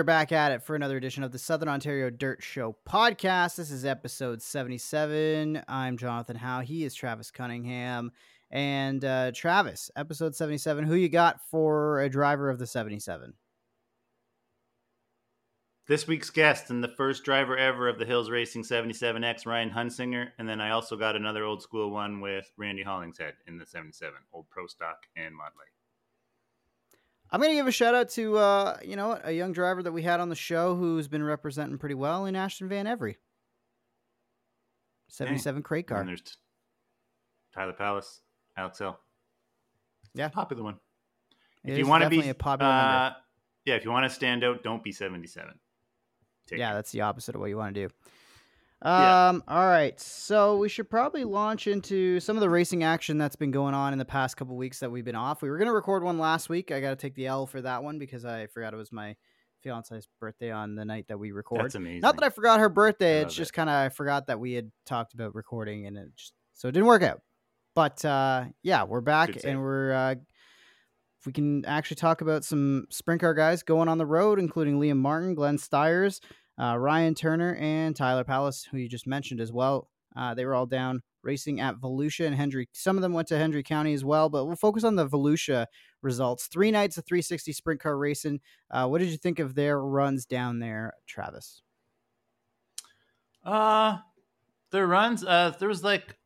Are 0.00 0.04
back 0.04 0.32
at 0.32 0.50
it 0.50 0.62
for 0.62 0.74
another 0.74 0.96
edition 0.96 1.24
of 1.24 1.30
the 1.30 1.38
Southern 1.38 1.68
Ontario 1.68 2.08
Dirt 2.08 2.42
Show 2.42 2.74
podcast. 2.88 3.56
This 3.56 3.70
is 3.70 3.84
episode 3.84 4.40
77. 4.40 5.62
I'm 5.68 5.98
Jonathan 5.98 6.36
Howe. 6.36 6.62
He 6.62 6.84
is 6.84 6.94
Travis 6.94 7.30
Cunningham. 7.30 8.10
And 8.50 9.04
uh, 9.04 9.30
Travis, 9.34 9.90
episode 9.96 10.34
77, 10.34 10.84
who 10.84 10.94
you 10.94 11.10
got 11.10 11.42
for 11.50 12.00
a 12.00 12.08
driver 12.08 12.48
of 12.48 12.58
the 12.58 12.66
77? 12.66 13.34
This 15.86 16.06
week's 16.06 16.30
guest 16.30 16.70
and 16.70 16.82
the 16.82 16.88
first 16.88 17.22
driver 17.22 17.58
ever 17.58 17.86
of 17.86 17.98
the 17.98 18.06
Hills 18.06 18.30
Racing 18.30 18.62
77X, 18.62 19.44
Ryan 19.44 19.68
Hunsinger. 19.68 20.28
And 20.38 20.48
then 20.48 20.62
I 20.62 20.70
also 20.70 20.96
got 20.96 21.14
another 21.14 21.44
old 21.44 21.60
school 21.60 21.90
one 21.90 22.22
with 22.22 22.50
Randy 22.56 22.84
Hollingshead 22.84 23.34
in 23.46 23.58
the 23.58 23.66
77, 23.66 24.14
old 24.32 24.48
Pro 24.48 24.66
Stock 24.66 24.96
and 25.14 25.36
Mod 25.36 25.52
Light. 25.58 25.79
I'm 27.32 27.40
going 27.40 27.50
to 27.50 27.56
give 27.56 27.66
a 27.66 27.72
shout 27.72 27.94
out 27.94 28.08
to, 28.10 28.38
uh, 28.38 28.78
you 28.82 28.96
know, 28.96 29.18
a 29.22 29.32
young 29.32 29.52
driver 29.52 29.82
that 29.82 29.92
we 29.92 30.02
had 30.02 30.20
on 30.20 30.28
the 30.28 30.34
show 30.34 30.74
who's 30.74 31.06
been 31.06 31.22
representing 31.22 31.78
pretty 31.78 31.94
well 31.94 32.26
in 32.26 32.34
Ashton 32.34 32.68
Van 32.68 32.86
Every. 32.86 33.18
77 35.08 35.62
crate 35.62 35.86
car. 35.86 36.00
And 36.00 36.08
there's 36.08 36.22
Tyler 37.54 37.72
Palace, 37.72 38.20
Alex 38.56 38.78
Hill. 38.78 38.98
Yeah. 40.14 40.28
Popular 40.28 40.62
one. 40.62 40.78
It 41.64 41.72
if 41.72 41.78
you 41.78 41.86
want 41.86 42.04
to 42.04 42.10
be 42.10 42.28
a 42.28 42.34
popular 42.34 42.72
uh, 42.72 43.12
yeah, 43.64 43.74
if 43.74 43.84
you 43.84 43.90
want 43.90 44.04
to 44.04 44.10
stand 44.10 44.42
out, 44.42 44.62
don't 44.62 44.82
be 44.82 44.92
77. 44.92 45.52
Take 46.46 46.58
yeah, 46.58 46.72
it. 46.72 46.74
that's 46.74 46.90
the 46.92 47.02
opposite 47.02 47.34
of 47.34 47.40
what 47.40 47.50
you 47.50 47.56
want 47.56 47.74
to 47.74 47.88
do. 47.88 47.94
Yeah. 48.84 49.28
Um, 49.28 49.44
all 49.46 49.66
right. 49.66 49.98
So 50.00 50.56
we 50.56 50.68
should 50.68 50.88
probably 50.88 51.24
launch 51.24 51.66
into 51.66 52.18
some 52.20 52.36
of 52.36 52.40
the 52.40 52.48
racing 52.48 52.82
action 52.82 53.18
that's 53.18 53.36
been 53.36 53.50
going 53.50 53.74
on 53.74 53.92
in 53.92 53.98
the 53.98 54.04
past 54.04 54.36
couple 54.36 54.56
weeks 54.56 54.80
that 54.80 54.90
we've 54.90 55.04
been 55.04 55.14
off. 55.14 55.42
We 55.42 55.50
were 55.50 55.58
gonna 55.58 55.72
record 55.72 56.02
one 56.02 56.18
last 56.18 56.48
week. 56.48 56.70
I 56.70 56.80
gotta 56.80 56.96
take 56.96 57.14
the 57.14 57.26
L 57.26 57.46
for 57.46 57.60
that 57.60 57.82
one 57.82 57.98
because 57.98 58.24
I 58.24 58.46
forgot 58.46 58.72
it 58.72 58.78
was 58.78 58.90
my 58.90 59.16
fiance's 59.62 60.08
birthday 60.18 60.50
on 60.50 60.74
the 60.74 60.84
night 60.84 61.06
that 61.08 61.18
we 61.18 61.32
record. 61.32 61.64
That's 61.64 61.74
amazing. 61.74 62.00
Not 62.00 62.16
that 62.16 62.24
I 62.24 62.30
forgot 62.30 62.60
her 62.60 62.70
birthday. 62.70 63.20
It's 63.20 63.34
just 63.34 63.50
it. 63.50 63.54
kind 63.54 63.68
of 63.68 63.74
I 63.74 63.88
forgot 63.90 64.28
that 64.28 64.40
we 64.40 64.54
had 64.54 64.70
talked 64.86 65.12
about 65.12 65.34
recording 65.34 65.86
and 65.86 65.98
it 65.98 66.08
just 66.16 66.32
so 66.54 66.68
it 66.68 66.72
didn't 66.72 66.86
work 66.86 67.02
out. 67.02 67.20
But 67.74 68.02
uh, 68.04 68.44
yeah, 68.62 68.84
we're 68.84 69.02
back 69.02 69.32
Good 69.32 69.44
and 69.44 69.60
we're 69.60 69.92
uh, 69.92 70.14
if 71.20 71.26
we 71.26 71.32
can 71.32 71.66
actually 71.66 71.96
talk 71.96 72.22
about 72.22 72.44
some 72.44 72.86
sprint 72.88 73.20
car 73.20 73.34
guys 73.34 73.62
going 73.62 73.88
on 73.88 73.98
the 73.98 74.06
road, 74.06 74.38
including 74.38 74.80
Liam 74.80 74.96
Martin, 74.96 75.34
Glenn 75.34 75.58
Stiers, 75.58 76.22
uh, 76.60 76.76
Ryan 76.76 77.14
Turner, 77.14 77.56
and 77.58 77.96
Tyler 77.96 78.24
Palace, 78.24 78.68
who 78.70 78.76
you 78.76 78.88
just 78.88 79.06
mentioned 79.06 79.40
as 79.40 79.50
well. 79.50 79.88
Uh, 80.14 80.34
they 80.34 80.44
were 80.44 80.54
all 80.54 80.66
down 80.66 81.02
racing 81.22 81.60
at 81.60 81.76
Volusia 81.76 82.26
and 82.26 82.34
Hendry. 82.34 82.68
Some 82.72 82.96
of 82.96 83.02
them 83.02 83.12
went 83.12 83.28
to 83.28 83.38
Hendry 83.38 83.62
County 83.62 83.94
as 83.94 84.04
well, 84.04 84.28
but 84.28 84.44
we'll 84.44 84.56
focus 84.56 84.84
on 84.84 84.96
the 84.96 85.06
Volusia 85.06 85.66
results. 86.02 86.46
Three 86.46 86.70
nights 86.70 86.98
of 86.98 87.06
360 87.06 87.52
sprint 87.52 87.80
car 87.80 87.96
racing. 87.96 88.40
Uh, 88.70 88.86
what 88.88 88.98
did 88.98 89.08
you 89.10 89.16
think 89.16 89.38
of 89.38 89.54
their 89.54 89.80
runs 89.80 90.26
down 90.26 90.58
there, 90.58 90.94
Travis? 91.06 91.62
Uh 93.42 93.98
their 94.70 94.86
runs, 94.86 95.24
uh 95.24 95.54
there 95.58 95.68
was 95.68 95.82
like 95.82 96.18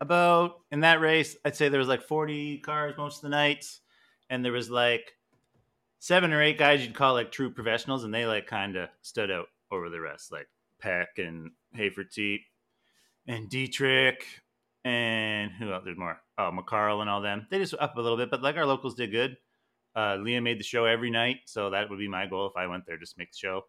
about 0.00 0.60
in 0.70 0.80
that 0.80 1.00
race, 1.00 1.36
I'd 1.44 1.56
say 1.56 1.68
there 1.68 1.80
was 1.80 1.88
like 1.88 2.02
40 2.02 2.58
cars 2.58 2.94
most 2.96 3.16
of 3.16 3.22
the 3.22 3.28
nights, 3.30 3.80
and 4.30 4.44
there 4.44 4.52
was 4.52 4.70
like 4.70 5.16
seven 5.98 6.32
or 6.32 6.40
eight 6.40 6.58
guys 6.58 6.82
you'd 6.84 6.94
call 6.94 7.14
like 7.14 7.32
true 7.32 7.50
professionals, 7.50 8.04
and 8.04 8.14
they 8.14 8.24
like 8.24 8.46
kind 8.46 8.76
of 8.76 8.88
stood 9.02 9.32
out 9.32 9.48
over 9.70 9.88
the 9.88 10.00
rest, 10.00 10.32
like 10.32 10.48
Peck 10.80 11.18
and 11.18 11.50
Hafertepe 11.76 12.44
and 13.26 13.48
Dietrich 13.48 14.24
and 14.84 15.50
who 15.52 15.72
else? 15.72 15.84
There's 15.84 15.98
more. 15.98 16.20
Oh, 16.38 16.50
McCarl 16.52 17.00
and 17.00 17.10
all 17.10 17.20
them. 17.20 17.46
They 17.50 17.58
just 17.58 17.74
up 17.74 17.96
a 17.96 18.00
little 18.00 18.16
bit, 18.16 18.30
but 18.30 18.42
like 18.42 18.56
our 18.56 18.66
locals 18.66 18.94
did 18.94 19.10
good. 19.10 19.36
Uh, 19.94 20.16
Liam 20.16 20.44
made 20.44 20.58
the 20.58 20.64
show 20.64 20.84
every 20.84 21.10
night, 21.10 21.38
so 21.46 21.70
that 21.70 21.90
would 21.90 21.98
be 21.98 22.08
my 22.08 22.26
goal 22.26 22.46
if 22.46 22.56
I 22.56 22.66
went 22.66 22.86
there, 22.86 22.96
just 22.96 23.18
make 23.18 23.32
the 23.32 23.38
show. 23.38 23.62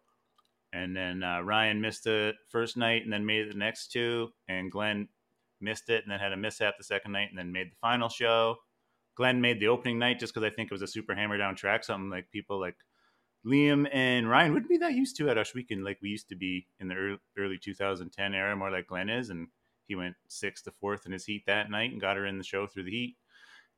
And 0.72 0.96
then 0.96 1.22
uh, 1.22 1.40
Ryan 1.40 1.80
missed 1.80 2.04
the 2.04 2.32
first 2.48 2.76
night 2.76 3.02
and 3.02 3.12
then 3.12 3.26
made 3.26 3.46
it 3.46 3.52
the 3.52 3.58
next 3.58 3.92
two. 3.92 4.28
And 4.48 4.70
Glenn 4.70 5.08
missed 5.60 5.90
it 5.90 6.02
and 6.04 6.10
then 6.10 6.18
had 6.18 6.32
a 6.32 6.36
mishap 6.36 6.74
the 6.78 6.84
second 6.84 7.12
night 7.12 7.28
and 7.28 7.38
then 7.38 7.52
made 7.52 7.70
the 7.70 7.76
final 7.80 8.08
show. 8.08 8.56
Glenn 9.14 9.42
made 9.42 9.60
the 9.60 9.68
opening 9.68 9.98
night 9.98 10.18
just 10.18 10.32
because 10.32 10.46
I 10.46 10.54
think 10.54 10.70
it 10.70 10.74
was 10.74 10.82
a 10.82 10.86
super 10.86 11.14
hammer 11.14 11.36
down 11.36 11.56
track, 11.56 11.84
something 11.84 12.08
like 12.08 12.30
people 12.30 12.58
like 12.58 12.76
Liam 13.44 13.88
and 13.92 14.28
Ryan 14.28 14.52
wouldn't 14.52 14.68
be 14.70 14.76
that 14.78 14.94
used 14.94 15.16
to 15.16 15.28
at 15.28 15.36
Ohsweken 15.36 15.84
like 15.84 15.98
we 16.00 16.08
used 16.10 16.28
to 16.28 16.36
be 16.36 16.66
in 16.78 16.88
the 16.88 16.94
early, 16.94 17.18
early 17.36 17.58
2010 17.58 18.34
era, 18.34 18.54
more 18.56 18.70
like 18.70 18.86
Glenn 18.86 19.08
is. 19.08 19.30
And 19.30 19.48
he 19.86 19.94
went 19.96 20.14
sixth 20.28 20.64
to 20.64 20.70
fourth 20.70 21.06
in 21.06 21.12
his 21.12 21.24
heat 21.26 21.44
that 21.46 21.70
night 21.70 21.90
and 21.90 22.00
got 22.00 22.16
her 22.16 22.24
in 22.26 22.38
the 22.38 22.44
show 22.44 22.66
through 22.66 22.84
the 22.84 22.90
heat. 22.92 23.16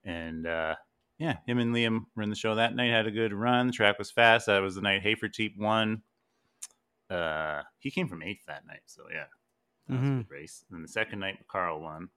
And 0.05 0.47
uh, 0.47 0.75
yeah, 1.19 1.39
him 1.47 1.59
and 1.59 1.75
Liam 1.75 2.07
were 2.15 2.23
in 2.23 2.29
the 2.31 2.37
show 2.37 2.55
that 2.57 2.75
night, 2.77 2.91
had 2.91 3.07
a 3.07 3.11
good 3.11 3.33
run. 3.33 3.69
The 3.69 3.73
track 3.73 3.99
was 3.99 4.11
fast. 4.11 4.47
That 4.47 4.61
was 4.61 4.75
the 4.75 4.83
night 4.83 5.03
Hafertepe 5.03 5.57
won. 5.57 6.03
Uh, 7.09 7.63
he 7.79 7.91
came 7.91 8.09
from 8.09 8.23
eighth 8.23 8.45
that 8.47 8.67
night, 8.67 8.81
so 8.87 9.05
yeah, 9.11 9.27
that 9.89 9.95
was 9.95 10.03
a 10.03 10.05
Mhm. 10.13 10.19
good 10.29 10.31
race. 10.31 10.65
And 10.69 10.77
then 10.77 10.83
the 10.83 10.89
second 10.89 11.21
night, 11.21 11.47
Carl 11.49 11.81
won, 11.81 12.11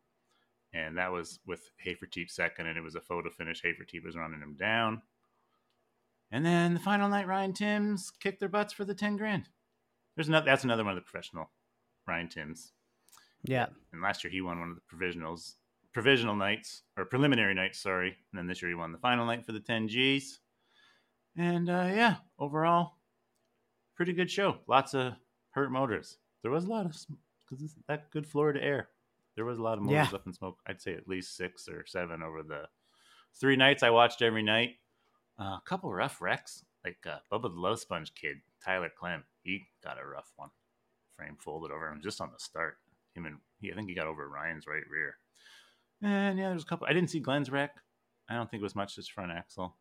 and 0.74 0.98
that 0.98 1.12
was 1.12 1.40
with 1.46 1.70
Hafertepe 1.86 2.30
second, 2.30 2.68
and 2.68 2.78
it 2.78 2.82
was 2.82 2.96
a 2.96 3.02
photo 3.02 3.30
finish. 3.30 3.62
Hafertepe 3.62 4.04
was 4.04 4.16
running 4.16 4.42
him 4.42 4.56
down. 4.56 5.02
And 6.32 6.46
then 6.46 6.74
the 6.74 6.80
final 6.80 7.08
night, 7.10 7.28
Ryan 7.28 7.54
Timms 7.54 8.12
kicked 8.20 8.40
their 8.40 8.50
butts 8.50 8.74
for 8.74 8.84
the 8.86 8.94
ten 8.96 9.16
grand. 9.18 9.50
There's 10.16 10.28
another. 10.28 10.46
That's 10.46 10.64
another 10.64 10.84
one 10.84 10.98
of 10.98 11.04
the 11.04 11.10
professional 11.10 11.50
Ryan 12.08 12.28
Timms. 12.30 12.74
Yeah. 13.44 13.68
And 13.94 14.02
last 14.02 14.24
year 14.24 14.32
he 14.32 14.42
won 14.42 14.60
one 14.60 14.70
of 14.70 14.76
the 14.76 14.82
provisionals, 14.96 15.54
provisional 15.94 16.36
nights 16.36 16.84
or 16.98 17.06
preliminary 17.06 17.54
nights. 17.54 17.80
Sorry. 17.80 18.10
And 18.10 18.38
then 18.40 18.48
this 18.48 18.62
year 18.62 18.70
he 18.70 18.76
won 18.76 18.92
the 18.92 18.98
final 18.98 19.26
night 19.26 19.46
for 19.46 19.52
the 19.54 19.60
10 19.60 19.88
Gs. 19.88 20.40
And 21.38 21.70
uh, 21.70 21.90
yeah, 21.94 22.16
overall, 22.40 22.94
pretty 23.96 24.14
good 24.14 24.30
show. 24.32 24.58
Lots 24.68 24.96
of 24.96 25.14
hurt 25.52 25.72
motors. 25.72 26.18
There 26.42 26.52
was 26.52 26.66
a 26.66 26.70
lot 26.70 26.86
of 26.88 26.96
because 27.50 27.76
that 27.88 28.10
good 28.12 28.26
Florida 28.28 28.62
air. 28.62 28.90
There 29.36 29.46
was 29.46 29.60
a 29.60 29.64
lot 29.64 29.78
of 29.78 29.84
motors 29.84 30.08
Yeah. 30.12 30.16
up 30.16 30.26
in 30.26 30.34
smoke. 30.34 30.58
I'd 30.66 30.82
say 30.82 30.96
at 30.96 31.08
least 31.08 31.38
six 31.38 31.70
or 31.70 31.86
seven 31.86 32.24
over 32.24 32.42
the 32.42 32.64
three 33.40 33.56
nights 33.56 33.84
I 33.84 33.92
watched 33.92 34.22
every 34.24 34.42
night. 34.44 34.72
Uh, 35.40 35.58
a 35.58 35.62
couple 35.66 35.94
rough 35.94 36.22
wrecks, 36.22 36.64
like 36.84 36.98
uh, 37.06 37.18
Bubba 37.32 37.54
the 37.54 37.60
Love 37.60 37.80
Sponge 37.80 38.14
kid, 38.16 38.38
Tyler 38.64 38.90
Clem. 38.98 39.24
He 39.44 39.62
got 39.84 40.02
a 40.02 40.08
rough 40.08 40.32
one. 40.36 40.50
Frame 41.16 41.38
folded 41.40 41.72
over 41.72 41.90
him 41.90 42.02
just 42.02 42.22
on 42.22 42.30
the 42.32 42.40
start. 42.40 42.78
Him 43.14 43.26
and 43.26 43.38
he, 43.60 43.72
I 43.72 43.76
think 43.76 43.90
he 43.90 43.96
got 43.96 44.08
over 44.08 44.28
Ryan's 44.28 44.68
right 44.68 44.84
rear. 44.90 45.18
And 46.02 46.38
yeah, 46.38 46.50
there's 46.50 46.64
a 46.64 46.66
couple. 46.66 46.88
I 46.88 46.94
didn't 46.94 47.10
see 47.10 47.20
Glenn's 47.20 47.52
wreck. 47.52 47.76
I 48.30 48.36
don't 48.36 48.50
think 48.50 48.62
it 48.62 48.64
was 48.64 48.76
much 48.76 48.96
his 48.96 49.08
front 49.08 49.32
axle. 49.32 49.76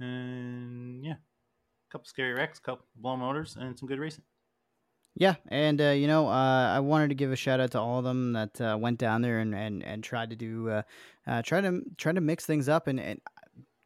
And 0.00 1.04
yeah, 1.04 1.12
a 1.12 1.90
couple 1.90 2.06
scary 2.06 2.32
wrecks, 2.32 2.58
a 2.58 2.62
couple 2.62 2.86
blown 2.96 3.20
motors, 3.20 3.56
and 3.58 3.78
some 3.78 3.88
good 3.88 3.98
racing. 3.98 4.24
Yeah, 5.14 5.34
and 5.48 5.80
uh, 5.80 5.90
you 5.90 6.06
know, 6.06 6.26
uh, 6.26 6.72
I 6.74 6.80
wanted 6.80 7.08
to 7.10 7.14
give 7.14 7.32
a 7.32 7.36
shout 7.36 7.60
out 7.60 7.72
to 7.72 7.80
all 7.80 7.98
of 7.98 8.04
them 8.04 8.32
that 8.32 8.60
uh, 8.60 8.78
went 8.80 8.98
down 8.98 9.20
there 9.20 9.40
and, 9.40 9.54
and, 9.54 9.84
and 9.84 10.02
tried 10.02 10.30
to 10.30 10.36
do, 10.36 10.70
uh, 10.70 10.82
uh, 11.26 11.42
try 11.42 11.60
to 11.60 11.82
try 11.98 12.12
to 12.12 12.20
mix 12.22 12.46
things 12.46 12.68
up 12.68 12.86
and, 12.86 12.98
and 12.98 13.20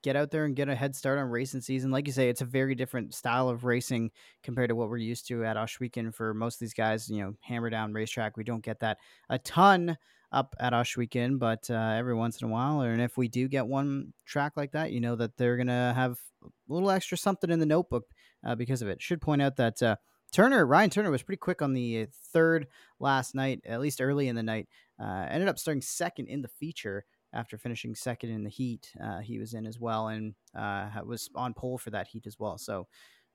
get 0.07 0.15
out 0.15 0.31
there 0.31 0.45
and 0.45 0.55
get 0.55 0.69
a 0.69 0.75
head 0.77 0.95
start 0.95 1.19
on 1.19 1.25
racing 1.25 1.61
season. 1.61 1.91
Like 1.91 2.07
you 2.07 2.13
say, 2.13 2.29
it's 2.29 2.41
a 2.41 2.45
very 2.45 2.77
different 2.77 3.13
style 3.13 3.49
of 3.49 3.65
racing 3.65 4.13
compared 4.45 4.69
to 4.69 4.77
what 4.77 4.89
we're 4.89 4.99
used 4.99 5.27
to 5.27 5.45
at 5.45 5.57
Ohsweken. 5.57 6.15
For 6.15 6.33
most 6.33 6.55
of 6.55 6.61
these 6.61 6.75
guys, 6.75 7.11
you 7.11 7.21
know, 7.21 7.35
hammer 7.41 7.71
down 7.71 7.93
racetrack, 7.93 8.37
we 8.37 8.45
don't 8.45 8.63
get 8.63 8.79
that 8.81 8.99
a 9.29 9.41
ton 9.41 9.99
up 10.31 10.55
at 10.61 10.73
Ohsweken, 10.73 11.41
but 11.41 11.69
uh, 11.71 11.95
every 11.97 12.15
once 12.15 12.41
in 12.41 12.49
a 12.49 12.51
while, 12.53 12.83
and 12.83 13.03
if 13.03 13.19
we 13.19 13.27
do 13.27 13.49
get 13.49 13.67
one 13.67 14.13
track 14.25 14.53
like 14.57 14.71
that, 14.73 14.93
you 14.93 15.01
know 15.01 15.17
that 15.17 15.37
they're 15.37 15.57
gonna 15.57 15.93
have 15.93 16.21
a 16.45 16.49
little 16.73 16.91
extra 16.91 17.19
something 17.19 17.51
in 17.51 17.59
the 17.59 17.67
notebook 17.67 18.05
uh, 18.47 18.55
because 18.55 18.83
of 18.83 18.89
it. 18.89 19.03
Should 19.03 19.21
point 19.21 19.43
out 19.43 19.57
that. 19.57 19.83
Uh, 19.83 19.97
Turner, 20.33 20.67
Ryan 20.67 20.91
Turner 20.91 21.11
was 21.11 21.23
pretty 21.23 21.39
quick 21.39 21.63
on 21.63 21.73
the 21.73 22.09
third 22.33 22.67
last 22.99 23.35
night, 23.35 23.61
at 23.65 23.81
least 23.81 24.03
early 24.03 24.27
in 24.27 24.35
the 24.35 24.43
night. 24.43 24.69
Uh, 25.01 25.25
ended 25.31 25.49
up 25.49 25.59
starting 25.59 25.81
second 25.81 26.27
in 26.27 26.43
the 26.43 26.49
feature 26.49 27.05
after 27.37 27.59
finishing 27.59 27.95
second 27.95 28.31
in 28.31 28.45
the 28.45 28.51
heat. 28.51 28.93
Uh, 29.03 29.19
he 29.21 29.39
was 29.39 29.55
in 29.55 29.67
as 29.67 29.79
well 29.79 30.09
and 30.09 30.35
uh, 30.57 30.89
was 31.05 31.31
on 31.35 31.55
pole 31.55 31.79
for 31.79 31.91
that 31.91 32.09
heat 32.09 32.27
as 32.27 32.39
well. 32.39 32.59
So 32.59 32.87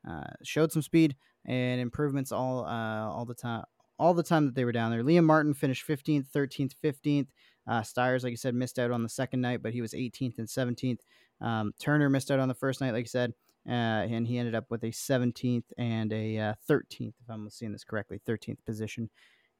uh, 0.10 0.32
showed 0.44 0.72
some 0.72 0.82
speed 0.82 1.16
and 1.46 1.80
improvements 1.80 2.32
all 2.32 2.66
uh, 2.66 3.10
all 3.10 3.26
the 3.26 3.36
time. 3.36 3.64
All 4.00 4.16
the 4.16 4.24
time 4.24 4.48
that 4.48 4.56
they 4.56 4.66
were 4.66 4.72
down 4.72 4.90
there. 4.90 5.04
Liam 5.04 5.26
Martin 5.26 5.54
finished 5.54 5.88
15th, 5.88 6.26
13th, 6.36 6.74
15th. 6.84 7.28
Uh, 7.68 7.84
Stiers, 7.84 8.24
like 8.24 8.32
you 8.32 8.38
said, 8.38 8.56
missed 8.56 8.80
out 8.80 8.90
on 8.90 9.04
the 9.04 9.10
second 9.10 9.42
night, 9.42 9.62
but 9.62 9.74
he 9.74 9.82
was 9.82 9.94
18th 9.94 10.40
and 10.40 10.48
17th. 10.48 11.02
Um, 11.40 11.72
Turner 11.80 12.10
missed 12.10 12.32
out 12.32 12.40
on 12.40 12.48
the 12.48 12.56
first 12.56 12.82
night, 12.82 12.94
like 12.94 13.04
you 13.04 13.10
said 13.10 13.36
uh, 13.68 13.72
and 14.10 14.28
he 14.28 14.38
ended 14.38 14.56
up 14.56 14.66
with 14.70 14.84
a 14.84 14.88
17th 14.88 15.66
and 15.78 16.12
a 16.12 16.38
uh, 16.38 16.54
13th, 16.70 17.14
if 17.22 17.30
I'm 17.30 17.50
seeing 17.50 17.72
this 17.72 17.84
correctly, 17.84 18.20
13th 18.28 18.58
position 18.66 19.10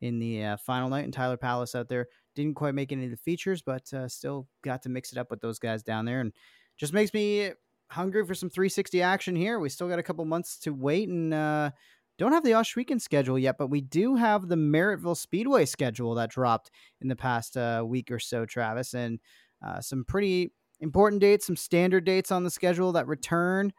in 0.02 0.20
the 0.20 0.44
uh, 0.44 0.58
final 0.58 0.90
night. 0.90 1.06
And 1.06 1.14
Tyler 1.14 1.38
Palace 1.38 1.76
out 1.76 1.88
there 1.88 2.08
didn't 2.36 2.56
quite 2.56 2.76
make 2.76 2.92
any 2.92 3.06
of 3.06 3.12
the 3.12 3.18
features, 3.18 3.62
but 3.62 3.92
uh, 3.94 4.08
still 4.08 4.48
got 4.64 4.84
to 4.84 4.90
mix 4.90 5.12
it 5.12 5.18
up 5.18 5.30
with 5.30 5.42
those 5.42 5.60
guys 5.60 5.84
down 5.84 6.06
there, 6.06 6.22
and 6.22 6.34
just 6.78 6.94
makes 6.94 7.14
me 7.14 7.52
hungry 7.90 8.26
for 8.26 8.34
some 8.34 8.50
360 8.50 9.02
action 9.02 9.36
here. 9.36 9.60
We 9.60 9.70
still 9.70 9.90
got 9.90 10.00
a 10.00 10.04
couple 10.04 10.24
months 10.26 10.58
to 10.60 10.72
wait, 10.72 11.10
and 11.10 11.34
uh, 11.34 11.72
don't 12.18 12.34
have 12.34 12.44
the 12.44 12.52
Ohsweken 12.52 13.02
schedule 13.02 13.38
yet, 13.38 13.58
but 13.58 13.68
we 13.68 13.82
do 13.82 14.16
have 14.16 14.48
the 14.48 14.56
Merrittville 14.56 15.18
Speedway 15.18 15.66
schedule 15.66 16.16
that 16.16 16.32
dropped 16.32 16.72
in 17.02 17.08
the 17.08 17.16
past 17.16 17.58
uh, 17.58 17.84
week 17.86 18.12
or 18.12 18.20
so, 18.20 18.46
Travis, 18.46 18.94
and 18.94 19.20
uh, 19.66 19.82
some 19.82 20.06
pretty 20.06 20.52
important 20.80 21.22
dates, 21.22 21.46
some 21.46 21.56
standard 21.56 22.06
dates 22.06 22.32
on 22.32 22.44
the 22.44 22.50
schedule 22.50 22.92
that 22.94 23.08
return 23.08 23.72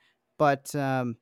but 0.43 0.75
um, 0.75 1.15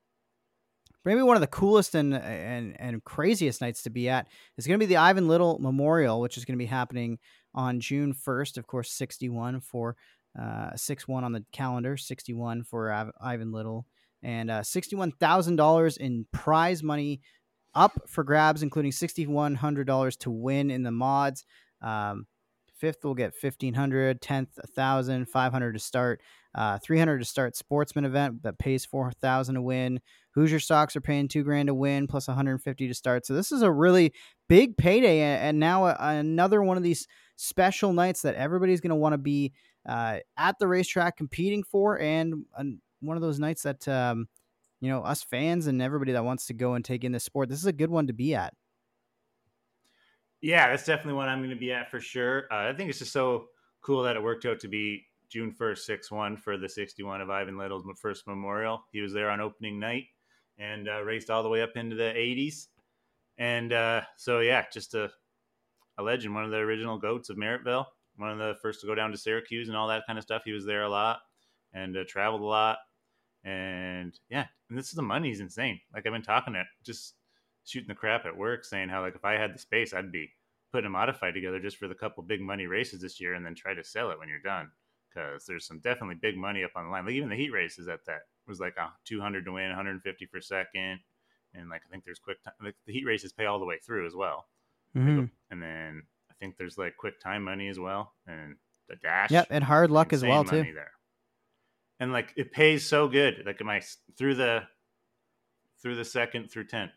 maybe 1.05 1.21
one 1.21 1.35
of 1.35 1.41
the 1.41 1.47
coolest 1.47 1.95
and 1.95 2.13
and 2.13 2.75
and 2.79 3.03
craziest 3.03 3.61
nights 3.61 3.83
to 3.83 3.89
be 3.89 4.09
at 4.09 4.27
is 4.57 4.67
going 4.67 4.79
to 4.79 4.85
be 4.85 4.89
the 4.89 4.97
Ivan 4.97 5.27
Little 5.27 5.59
Memorial, 5.59 6.21
which 6.21 6.37
is 6.37 6.45
going 6.45 6.57
to 6.57 6.63
be 6.63 6.67
happening 6.67 7.19
on 7.53 7.79
June 7.79 8.13
1st. 8.13 8.57
Of 8.57 8.67
course, 8.67 8.91
61 8.91 9.61
for 9.61 9.95
uh, 10.39 10.75
6 10.75 11.07
1 11.07 11.23
on 11.23 11.31
the 11.31 11.43
calendar, 11.51 11.97
61 11.97 12.63
for 12.63 12.91
Av- 12.91 13.11
Ivan 13.19 13.51
Little, 13.51 13.85
and 14.23 14.49
uh, 14.49 14.61
$61,000 14.61 15.97
in 15.97 16.25
prize 16.31 16.83
money 16.83 17.21
up 17.73 17.93
for 18.07 18.23
grabs, 18.23 18.63
including 18.63 18.91
$6,100 18.91 20.17
to 20.19 20.31
win 20.31 20.71
in 20.71 20.83
the 20.83 20.91
mods. 20.91 21.45
Um, 21.81 22.27
fifth 22.77 23.03
will 23.03 23.15
get 23.15 23.33
1500 23.39 24.21
10th 24.21 24.57
1000 24.75 25.29
500 25.29 25.73
to 25.73 25.79
start 25.79 26.21
uh, 26.53 26.77
300 26.79 27.19
to 27.19 27.25
start 27.25 27.55
sportsman 27.55 28.05
event 28.05 28.43
that 28.43 28.59
pays 28.59 28.85
4000 28.85 29.55
to 29.55 29.61
win. 29.61 29.99
Hoosier 30.31 30.59
stocks 30.59 30.95
are 30.95 31.01
paying 31.01 31.27
two 31.27 31.43
grand 31.43 31.67
to 31.67 31.73
win 31.73 32.07
plus 32.07 32.27
150 32.27 32.87
to 32.87 32.93
start. 32.93 33.25
So 33.25 33.33
this 33.33 33.51
is 33.51 33.61
a 33.61 33.71
really 33.71 34.13
big 34.49 34.77
payday 34.77 35.21
and 35.21 35.59
now 35.59 35.85
another 35.85 36.61
one 36.61 36.77
of 36.77 36.83
these 36.83 37.07
special 37.35 37.93
nights 37.93 38.21
that 38.21 38.35
everybody's 38.35 38.81
going 38.81 38.89
to 38.89 38.95
want 38.95 39.13
to 39.13 39.17
be 39.17 39.53
uh, 39.87 40.19
at 40.37 40.59
the 40.59 40.67
racetrack 40.67 41.17
competing 41.17 41.63
for 41.63 41.99
and 41.99 42.45
one 42.99 43.17
of 43.17 43.21
those 43.21 43.39
nights 43.39 43.63
that 43.63 43.87
um, 43.87 44.27
you 44.79 44.89
know 44.89 45.01
us 45.01 45.23
fans 45.23 45.67
and 45.67 45.81
everybody 45.81 46.11
that 46.11 46.23
wants 46.23 46.45
to 46.47 46.53
go 46.53 46.73
and 46.73 46.85
take 46.85 47.03
in 47.03 47.11
this 47.11 47.23
sport 47.23 47.49
this 47.49 47.59
is 47.59 47.65
a 47.65 47.73
good 47.73 47.89
one 47.89 48.07
to 48.07 48.13
be 48.13 48.35
at. 48.35 48.53
Yeah, 50.41 50.69
that's 50.69 50.85
definitely 50.85 51.13
one 51.13 51.29
I'm 51.29 51.39
going 51.39 51.51
to 51.51 51.55
be 51.55 51.71
at 51.71 51.91
for 51.91 51.99
sure. 51.99 52.47
Uh, 52.51 52.69
I 52.69 52.73
think 52.73 52.89
it's 52.89 52.99
just 52.99 53.13
so 53.13 53.45
cool 53.81 54.03
that 54.03 54.15
it 54.15 54.23
worked 54.23 54.45
out 54.45 54.59
to 54.61 54.67
be 54.67 55.05
June 55.31 55.51
1st, 55.51 55.77
6 55.79 56.11
1 56.11 56.37
for 56.37 56.57
the 56.57 56.67
61 56.67 57.21
of 57.21 57.29
Ivan 57.29 57.57
Little's 57.57 57.85
first 57.99 58.27
memorial. 58.27 58.83
He 58.91 58.99
was 58.99 59.13
there 59.13 59.29
on 59.29 59.39
opening 59.39 59.79
night 59.79 60.05
and 60.57 60.89
uh, 60.89 61.01
raced 61.03 61.29
all 61.29 61.41
the 61.41 61.49
way 61.49 61.61
up 61.61 61.71
into 61.75 61.95
the 61.95 62.03
80s. 62.03 62.67
And 63.37 63.71
uh, 63.71 64.01
so, 64.17 64.39
yeah, 64.39 64.65
just 64.71 64.93
a, 64.93 65.09
a 65.97 66.03
legend, 66.03 66.35
one 66.35 66.43
of 66.43 66.51
the 66.51 66.57
original 66.57 66.97
goats 66.97 67.29
of 67.29 67.37
Merrittville, 67.37 67.85
one 68.17 68.29
of 68.29 68.37
the 68.39 68.55
first 68.61 68.81
to 68.81 68.87
go 68.87 68.93
down 68.93 69.11
to 69.11 69.17
Syracuse 69.17 69.69
and 69.69 69.77
all 69.77 69.87
that 69.87 70.03
kind 70.05 70.19
of 70.19 70.23
stuff. 70.23 70.43
He 70.43 70.51
was 70.51 70.65
there 70.65 70.83
a 70.83 70.89
lot 70.89 71.19
and 71.73 71.95
uh, 71.95 72.03
traveled 72.07 72.41
a 72.41 72.45
lot. 72.45 72.79
And 73.45 74.13
yeah, 74.29 74.45
and 74.69 74.77
this 74.77 74.89
is 74.89 74.93
the 74.93 75.01
money's 75.01 75.39
insane. 75.39 75.79
Like 75.93 76.05
I've 76.05 76.13
been 76.13 76.21
talking 76.21 76.53
to 76.53 76.63
just 76.83 77.15
shooting 77.63 77.87
the 77.87 77.95
crap 77.95 78.25
at 78.25 78.37
work, 78.37 78.65
saying 78.65 78.89
how 78.89 79.01
like 79.01 79.15
if 79.15 79.25
I 79.25 79.33
had 79.33 79.55
the 79.55 79.59
space, 79.59 79.93
I'd 79.93 80.11
be 80.11 80.29
putting 80.71 80.87
a 80.87 80.89
modified 80.91 81.33
together 81.33 81.59
just 81.59 81.77
for 81.77 81.87
the 81.87 81.95
couple 81.95 82.21
big 82.21 82.41
money 82.41 82.67
races 82.67 83.01
this 83.01 83.19
year, 83.19 83.33
and 83.33 83.45
then 83.45 83.55
try 83.55 83.73
to 83.73 83.83
sell 83.83 84.11
it 84.11 84.19
when 84.19 84.29
you're 84.29 84.39
done. 84.39 84.69
Because 85.13 85.45
there's 85.45 85.67
some 85.67 85.79
definitely 85.79 86.15
big 86.21 86.37
money 86.37 86.63
up 86.63 86.71
on 86.75 86.85
the 86.85 86.91
line. 86.91 87.05
Like 87.05 87.15
even 87.15 87.29
the 87.29 87.35
heat 87.35 87.51
races 87.51 87.87
at 87.87 88.05
that 88.05 88.21
was 88.47 88.59
like 88.59 88.75
a 88.77 88.91
200 89.05 89.45
to 89.45 89.51
win, 89.51 89.67
150 89.67 90.25
for 90.27 90.41
second, 90.41 90.99
and 91.53 91.69
like 91.69 91.81
I 91.87 91.91
think 91.91 92.05
there's 92.05 92.19
quick 92.19 92.41
time. 92.43 92.53
Like 92.63 92.75
the 92.85 92.93
heat 92.93 93.05
races 93.05 93.33
pay 93.33 93.45
all 93.45 93.59
the 93.59 93.65
way 93.65 93.77
through 93.85 94.07
as 94.07 94.15
well. 94.15 94.45
Mm-hmm. 94.95 95.25
And 95.49 95.61
then 95.61 96.03
I 96.29 96.33
think 96.39 96.55
there's 96.57 96.77
like 96.77 96.95
quick 96.97 97.19
time 97.19 97.43
money 97.43 97.67
as 97.67 97.79
well, 97.79 98.13
and 98.25 98.55
the 98.87 98.95
dash. 98.95 99.31
Yep, 99.31 99.47
and 99.49 99.63
hard 99.63 99.91
luck 99.91 100.13
as 100.13 100.23
well 100.23 100.43
too. 100.43 100.63
There. 100.63 100.91
And 101.99 102.13
like 102.13 102.33
it 102.37 102.51
pays 102.51 102.85
so 102.85 103.07
good. 103.07 103.43
Like 103.45 103.61
I 103.61 103.81
through 104.17 104.35
the 104.35 104.63
through 105.81 105.95
the 105.95 106.05
second 106.05 106.51
through 106.51 106.67
tenth 106.67 106.91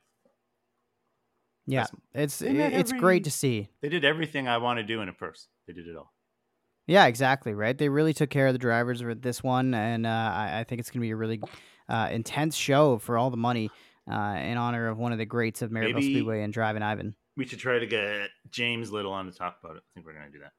yeah, 1.67 1.87
it's 2.13 2.43
it's 2.43 2.91
every, 2.91 3.01
great 3.01 3.25
to 3.25 3.31
see. 3.31 3.69
They 3.81 3.89
did 3.89 4.05
everything 4.05 4.49
I 4.49 4.59
want 4.59 4.79
to 4.79 4.83
do 4.83 5.01
in 5.01 5.09
a 5.09 5.13
purse. 5.13 5.49
They 5.67 5.73
did 5.73 5.87
it 5.87 5.97
all. 5.97 6.13
Yeah, 6.87 7.07
exactly. 7.07 7.55
Right. 7.55 7.77
They 7.77 7.89
really 7.89 8.13
took 8.13 8.31
care 8.31 8.47
of 8.47 8.53
the 8.53 8.59
drivers 8.59 9.03
with 9.03 9.23
this 9.23 9.43
one, 9.43 9.75
and 9.75 10.07
uh, 10.07 10.11
I, 10.11 10.61
I, 10.61 10.65
think 10.65 10.81
it's 10.81 10.91
going 10.91 11.01
to 11.01 11.07
be 11.07 11.13
a 11.13 11.17
really 11.17 11.41
uh, 11.89 12.09
intense 12.13 12.57
show 12.57 12.99
for 12.99 13.17
all 13.17 13.31
the 13.31 13.37
money 13.37 13.71
uh, 14.11 14.37
in 14.39 14.59
honor 14.59 14.89
of 14.89 14.99
one 14.99 15.13
of 15.13 15.19
the 15.19 15.25
greats 15.25 15.63
of 15.63 15.71
Merrittville 15.71 15.95
Maybe 15.95 16.15
Speedway 16.15 16.43
and 16.43 16.53
Driving 16.53 16.83
Ivan. 16.83 17.15
We 17.37 17.47
should 17.47 17.59
try 17.59 17.79
to 17.79 17.87
get 17.87 18.29
James 18.51 18.93
Little 18.93 19.13
on 19.13 19.27
to 19.27 19.33
talk 19.33 19.57
about 19.63 19.77
it. 19.77 19.83
I 19.83 19.91
think 19.95 20.07
we're 20.07 20.13
going 20.13 20.27
to 20.27 20.33
do 20.33 20.41
that. 20.41 20.53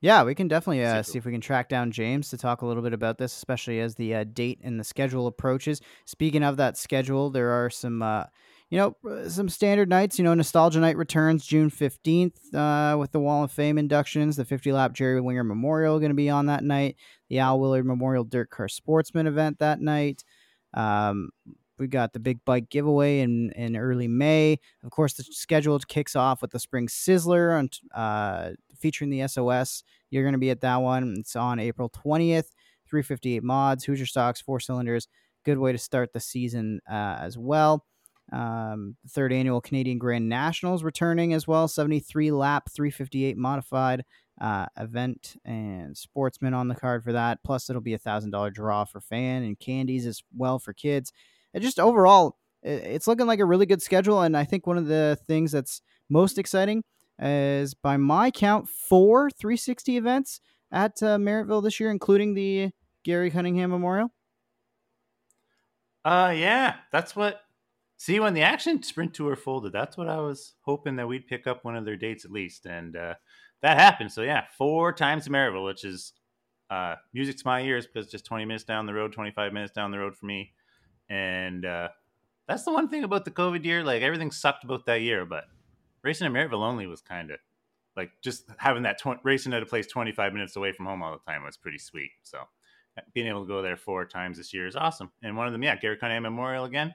Yeah, 0.00 0.22
we 0.24 0.34
can 0.34 0.48
definitely 0.48 0.84
uh, 0.84 1.02
see 1.02 1.16
if 1.16 1.24
we 1.24 1.32
can 1.32 1.40
track 1.40 1.70
down 1.70 1.90
James 1.90 2.28
to 2.28 2.36
talk 2.36 2.60
a 2.60 2.66
little 2.66 2.82
bit 2.82 2.92
about 2.92 3.16
this, 3.16 3.34
especially 3.34 3.80
as 3.80 3.94
the 3.94 4.14
uh, 4.14 4.24
date 4.24 4.60
and 4.62 4.78
the 4.78 4.84
schedule 4.84 5.26
approaches. 5.26 5.80
Speaking 6.04 6.42
of 6.42 6.58
that 6.58 6.76
schedule, 6.76 7.30
there 7.30 7.50
are 7.52 7.70
some 7.70 8.02
uh, 8.02 8.24
you 8.70 8.78
know, 8.78 8.96
uh, 9.08 9.28
some 9.28 9.48
standard 9.48 9.88
nights. 9.88 10.18
You 10.18 10.24
know, 10.24 10.34
Nostalgia 10.34 10.80
Night 10.80 10.96
returns 10.96 11.46
June 11.46 11.70
15th 11.70 12.54
uh, 12.54 12.98
with 12.98 13.12
the 13.12 13.20
Wall 13.20 13.44
of 13.44 13.52
Fame 13.52 13.78
inductions. 13.78 14.36
The 14.36 14.44
50 14.44 14.72
lap 14.72 14.92
Jerry 14.92 15.20
Winger 15.20 15.44
Memorial 15.44 15.98
going 15.98 16.10
to 16.10 16.14
be 16.14 16.30
on 16.30 16.46
that 16.46 16.64
night. 16.64 16.96
The 17.28 17.38
Al 17.38 17.60
Willard 17.60 17.86
Memorial 17.86 18.24
Dirt 18.24 18.50
Car 18.50 18.68
Sportsman 18.68 19.26
event 19.26 19.58
that 19.58 19.80
night. 19.80 20.24
Um, 20.72 21.30
we 21.78 21.88
got 21.88 22.12
the 22.12 22.20
big 22.20 22.44
bike 22.44 22.68
giveaway 22.70 23.20
in, 23.20 23.50
in 23.52 23.76
early 23.76 24.08
May. 24.08 24.58
Of 24.84 24.90
course, 24.90 25.14
the 25.14 25.24
schedule 25.24 25.78
kicks 25.80 26.14
off 26.14 26.40
with 26.40 26.52
the 26.52 26.60
Spring 26.60 26.86
Sizzler 26.86 27.58
on, 27.58 27.68
uh, 27.94 28.52
featuring 28.78 29.10
the 29.10 29.26
SOS. 29.26 29.82
You're 30.10 30.22
going 30.22 30.34
to 30.34 30.38
be 30.38 30.50
at 30.50 30.60
that 30.60 30.76
one. 30.76 31.16
It's 31.18 31.36
on 31.36 31.58
April 31.58 31.90
20th. 31.90 32.50
358 32.86 33.42
mods, 33.42 33.84
Hoosier 33.84 34.06
stocks, 34.06 34.40
four 34.40 34.60
cylinders. 34.60 35.08
Good 35.44 35.58
way 35.58 35.72
to 35.72 35.78
start 35.78 36.12
the 36.12 36.20
season 36.20 36.80
uh, 36.88 37.16
as 37.18 37.36
well. 37.36 37.84
Um, 38.32 38.96
the 39.02 39.10
third 39.10 39.32
annual 39.32 39.60
Canadian 39.60 39.98
Grand 39.98 40.28
Nationals 40.28 40.82
returning 40.82 41.34
as 41.34 41.46
well, 41.46 41.68
73 41.68 42.30
lap, 42.30 42.70
358 42.72 43.36
modified 43.36 44.04
uh, 44.40 44.66
event 44.78 45.36
and 45.44 45.96
sportsman 45.96 46.54
on 46.54 46.68
the 46.68 46.74
card 46.74 47.04
for 47.04 47.12
that. 47.12 47.42
Plus, 47.44 47.70
it'll 47.70 47.82
be 47.82 47.94
a 47.94 47.98
thousand 47.98 48.30
dollar 48.30 48.50
draw 48.50 48.84
for 48.84 49.00
fan 49.00 49.42
and 49.42 49.58
candies 49.58 50.06
as 50.06 50.22
well 50.36 50.58
for 50.58 50.72
kids. 50.72 51.12
And 51.52 51.62
just 51.62 51.78
overall, 51.78 52.38
it's 52.62 53.06
looking 53.06 53.26
like 53.26 53.40
a 53.40 53.44
really 53.44 53.66
good 53.66 53.82
schedule. 53.82 54.22
And 54.22 54.36
I 54.36 54.44
think 54.44 54.66
one 54.66 54.78
of 54.78 54.86
the 54.86 55.18
things 55.26 55.52
that's 55.52 55.82
most 56.08 56.38
exciting 56.38 56.82
is, 57.20 57.74
by 57.74 57.96
my 57.96 58.30
count, 58.30 58.68
four 58.68 59.30
360 59.30 59.96
events 59.96 60.40
at 60.72 61.02
uh, 61.02 61.16
Merrittville 61.18 61.62
this 61.62 61.78
year, 61.78 61.90
including 61.90 62.34
the 62.34 62.70
Gary 63.04 63.30
Cunningham 63.30 63.70
Memorial. 63.70 64.10
Uh, 66.04 66.34
yeah, 66.36 66.76
that's 66.92 67.14
what 67.14 67.43
See, 67.96 68.20
when 68.20 68.34
the 68.34 68.42
Action 68.42 68.82
Sprint 68.82 69.14
Tour 69.14 69.36
folded, 69.36 69.72
that's 69.72 69.96
what 69.96 70.08
I 70.08 70.18
was 70.18 70.54
hoping 70.62 70.96
that 70.96 71.08
we'd 71.08 71.26
pick 71.26 71.46
up 71.46 71.64
one 71.64 71.76
of 71.76 71.84
their 71.84 71.96
dates 71.96 72.24
at 72.24 72.30
least, 72.30 72.66
and 72.66 72.96
uh, 72.96 73.14
that 73.62 73.78
happened. 73.78 74.12
So 74.12 74.22
yeah, 74.22 74.44
four 74.58 74.92
times 74.92 75.24
to 75.24 75.30
Merrittville, 75.30 75.64
which 75.64 75.84
is 75.84 76.12
uh, 76.70 76.96
music 77.12 77.36
to 77.38 77.46
my 77.46 77.62
ears 77.62 77.86
because 77.86 78.10
just 78.10 78.26
20 78.26 78.44
minutes 78.44 78.64
down 78.64 78.86
the 78.86 78.94
road, 78.94 79.12
25 79.12 79.52
minutes 79.52 79.72
down 79.72 79.90
the 79.90 79.98
road 79.98 80.16
for 80.16 80.26
me, 80.26 80.52
and 81.08 81.64
uh, 81.64 81.88
that's 82.48 82.64
the 82.64 82.72
one 82.72 82.88
thing 82.88 83.04
about 83.04 83.24
the 83.24 83.30
COVID 83.30 83.64
year. 83.64 83.84
Like 83.84 84.02
everything 84.02 84.30
sucked 84.30 84.64
about 84.64 84.86
that 84.86 85.00
year, 85.00 85.24
but 85.24 85.44
racing 86.02 86.26
in 86.26 86.32
Merrittville 86.32 86.66
only 86.66 86.86
was 86.86 87.00
kind 87.00 87.30
of 87.30 87.38
like 87.96 88.10
just 88.22 88.44
having 88.58 88.82
that 88.82 88.98
tw- 88.98 89.22
racing 89.22 89.52
at 89.52 89.62
a 89.62 89.66
place 89.66 89.86
25 89.86 90.32
minutes 90.32 90.56
away 90.56 90.72
from 90.72 90.86
home 90.86 91.02
all 91.02 91.12
the 91.12 91.30
time 91.30 91.44
was 91.44 91.56
pretty 91.56 91.78
sweet. 91.78 92.10
So 92.22 92.38
being 93.12 93.26
able 93.26 93.42
to 93.42 93.48
go 93.48 93.62
there 93.62 93.76
four 93.76 94.04
times 94.04 94.36
this 94.36 94.52
year 94.52 94.66
is 94.66 94.76
awesome. 94.76 95.10
And 95.22 95.36
one 95.36 95.46
of 95.46 95.52
them, 95.52 95.62
yeah, 95.62 95.76
Gary 95.76 95.96
Cunningham 95.96 96.24
Memorial 96.24 96.64
again. 96.64 96.94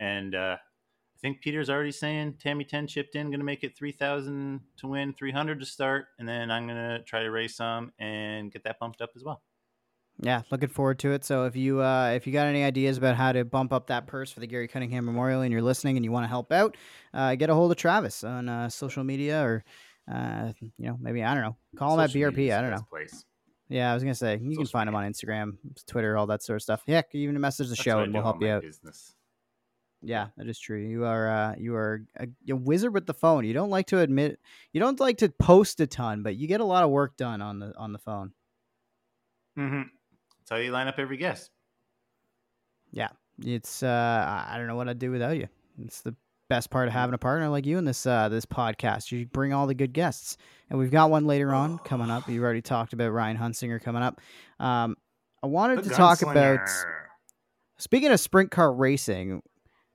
And 0.00 0.34
uh, 0.34 0.56
I 0.58 1.18
think 1.20 1.40
Peter's 1.40 1.68
already 1.68 1.92
saying 1.92 2.34
Tammy 2.40 2.64
10 2.64 2.86
chipped 2.86 3.16
in, 3.16 3.26
going 3.26 3.40
to 3.40 3.44
make 3.44 3.64
it 3.64 3.76
3,000 3.76 4.60
to 4.78 4.86
win, 4.86 5.14
300 5.14 5.58
to 5.60 5.66
start. 5.66 6.06
And 6.18 6.28
then 6.28 6.50
I'm 6.50 6.66
going 6.66 6.76
to 6.76 7.02
try 7.04 7.22
to 7.22 7.30
raise 7.30 7.56
some 7.56 7.92
and 7.98 8.52
get 8.52 8.64
that 8.64 8.78
bumped 8.78 9.00
up 9.00 9.10
as 9.16 9.24
well. 9.24 9.42
Yeah, 10.20 10.42
looking 10.50 10.68
forward 10.68 10.98
to 11.00 11.12
it. 11.12 11.24
So 11.24 11.44
if 11.44 11.54
you 11.54 11.80
uh, 11.80 12.08
if 12.08 12.26
you 12.26 12.32
got 12.32 12.46
any 12.46 12.64
ideas 12.64 12.98
about 12.98 13.14
how 13.14 13.30
to 13.30 13.44
bump 13.44 13.72
up 13.72 13.86
that 13.86 14.08
purse 14.08 14.32
for 14.32 14.40
the 14.40 14.48
Gary 14.48 14.66
Cunningham 14.66 15.04
Memorial 15.04 15.42
and 15.42 15.52
you're 15.52 15.62
listening 15.62 15.96
and 15.96 16.04
you 16.04 16.10
want 16.10 16.24
to 16.24 16.28
help 16.28 16.50
out, 16.50 16.76
uh, 17.14 17.36
get 17.36 17.50
a 17.50 17.54
hold 17.54 17.70
of 17.70 17.76
Travis 17.76 18.24
on 18.24 18.48
uh, 18.48 18.68
social 18.68 19.04
media 19.04 19.40
or 19.40 19.64
uh, 20.12 20.52
you 20.60 20.86
know 20.86 20.98
maybe 21.00 21.22
I 21.22 21.34
don't 21.34 21.44
know 21.44 21.56
call 21.76 21.94
him 21.94 22.00
at 22.00 22.10
BRP. 22.10 22.52
I 22.52 22.60
don't 22.60 22.72
know. 22.72 22.84
Place. 22.90 23.24
Yeah, 23.68 23.92
I 23.92 23.94
was 23.94 24.02
gonna 24.02 24.14
say 24.14 24.38
you 24.42 24.54
social 24.54 24.64
can 24.64 24.66
find 24.66 24.86
media. 24.88 24.98
him 24.98 25.04
on 25.04 25.12
Instagram, 25.12 25.84
Twitter, 25.86 26.16
all 26.16 26.26
that 26.26 26.42
sort 26.42 26.56
of 26.56 26.62
stuff. 26.62 26.82
Yeah, 26.86 26.98
you 26.98 27.02
can 27.10 27.20
even 27.20 27.40
message 27.40 27.68
the 27.68 27.72
That's 27.72 27.82
show 27.82 28.00
and 28.00 28.12
we'll 28.12 28.24
help 28.24 28.42
you 28.42 28.48
out. 28.48 28.62
Business. 28.62 29.14
Yeah, 30.02 30.28
that 30.36 30.48
is 30.48 30.58
true. 30.58 30.78
You 30.78 31.04
are 31.04 31.28
uh, 31.28 31.54
you 31.58 31.74
are 31.74 32.04
a, 32.16 32.28
a, 32.48 32.54
wizard 32.54 32.94
with 32.94 33.06
the 33.06 33.14
phone. 33.14 33.44
You 33.44 33.52
don't 33.52 33.70
like 33.70 33.86
to 33.88 33.98
admit 33.98 34.38
you 34.72 34.80
don't 34.80 35.00
like 35.00 35.18
to 35.18 35.28
post 35.28 35.80
a 35.80 35.86
ton, 35.86 36.22
but 36.22 36.36
you 36.36 36.46
get 36.46 36.60
a 36.60 36.64
lot 36.64 36.84
of 36.84 36.90
work 36.90 37.16
done 37.16 37.42
on 37.42 37.58
the 37.58 37.76
on 37.76 37.92
the 37.92 37.98
phone. 37.98 38.32
Mm-hmm. 39.58 39.82
That's 40.38 40.50
how 40.50 40.56
you 40.56 40.70
line 40.70 40.86
up 40.86 40.98
every 40.98 41.16
guest. 41.16 41.50
Yeah, 42.92 43.08
it's 43.44 43.82
uh, 43.82 44.46
I 44.48 44.56
don't 44.56 44.68
know 44.68 44.76
what 44.76 44.88
I'd 44.88 45.00
do 45.00 45.10
without 45.10 45.36
you. 45.36 45.48
It's 45.82 46.00
the 46.00 46.14
best 46.48 46.70
part 46.70 46.88
of 46.88 46.94
having 46.94 47.14
a 47.14 47.18
partner 47.18 47.48
like 47.48 47.66
you 47.66 47.76
in 47.76 47.84
this 47.84 48.06
uh, 48.06 48.28
this 48.28 48.46
podcast. 48.46 49.10
You 49.10 49.26
bring 49.26 49.52
all 49.52 49.66
the 49.66 49.74
good 49.74 49.92
guests, 49.92 50.36
and 50.70 50.78
we've 50.78 50.92
got 50.92 51.10
one 51.10 51.26
later 51.26 51.52
on 51.52 51.78
coming 51.78 52.10
up. 52.10 52.28
You've 52.28 52.44
already 52.44 52.62
talked 52.62 52.92
about 52.92 53.10
Ryan 53.10 53.36
Hunsinger 53.36 53.82
coming 53.82 54.02
up. 54.02 54.20
Um, 54.60 54.96
I 55.42 55.48
wanted 55.48 55.82
the 55.82 55.90
to 55.90 55.94
talk 55.96 56.22
about. 56.22 56.68
Speaking 57.80 58.10
of 58.10 58.18
sprint 58.18 58.50
car 58.50 58.72
racing, 58.72 59.40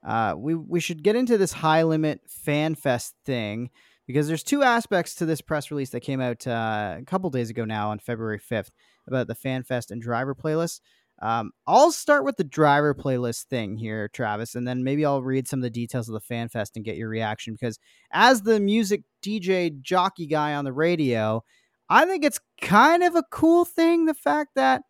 uh, 0.06 0.36
we 0.38 0.56
we 0.56 0.80
should 0.80 1.04
get 1.04 1.16
into 1.16 1.38
this 1.38 1.54
high 1.54 1.84
limit 1.84 2.22
fan 2.28 2.76
fest 2.76 3.16
thing 3.26 3.70
because 4.06 4.28
there's 4.28 4.44
two 4.44 4.64
aspects 4.64 5.16
to 5.16 5.26
this 5.26 5.42
press 5.42 5.72
release 5.72 5.92
that 5.92 6.02
came 6.02 6.20
out 6.20 6.46
uh, 6.46 6.98
a 7.00 7.06
couple 7.06 7.30
days 7.30 7.50
ago 7.50 7.66
now 7.66 7.90
on 7.90 8.00
February 8.00 8.40
5th 8.40 8.70
about 9.08 9.28
the 9.28 9.36
fan 9.36 9.64
fest 9.64 9.92
and 9.92 10.02
driver 10.02 10.36
playlist. 10.36 10.82
Um, 11.22 11.52
I'll 11.66 11.92
start 11.92 12.26
with 12.26 12.36
the 12.36 12.44
driver 12.44 12.94
playlist 12.94 13.46
thing 13.46 13.78
here, 13.78 14.10
Travis, 14.10 14.56
and 14.56 14.68
then 14.68 14.84
maybe 14.84 15.06
I'll 15.06 15.24
read 15.24 15.48
some 15.48 15.60
of 15.60 15.64
the 15.64 15.70
details 15.70 16.10
of 16.10 16.14
the 16.14 16.20
fan 16.20 16.50
fest 16.50 16.76
and 16.76 16.84
get 16.84 16.98
your 16.98 17.08
reaction 17.08 17.54
because 17.54 17.80
as 18.12 18.42
the 18.42 18.60
music 18.60 19.04
DJ 19.22 19.80
jockey 19.80 20.26
guy 20.26 20.54
on 20.54 20.66
the 20.66 20.74
radio, 20.74 21.44
I 21.90 22.06
think 22.06 22.26
it's 22.26 22.40
kind 22.60 23.04
of 23.04 23.16
a 23.16 23.24
cool 23.32 23.64
thing 23.64 24.06
the 24.06 24.14
fact 24.14 24.56
that 24.56 24.82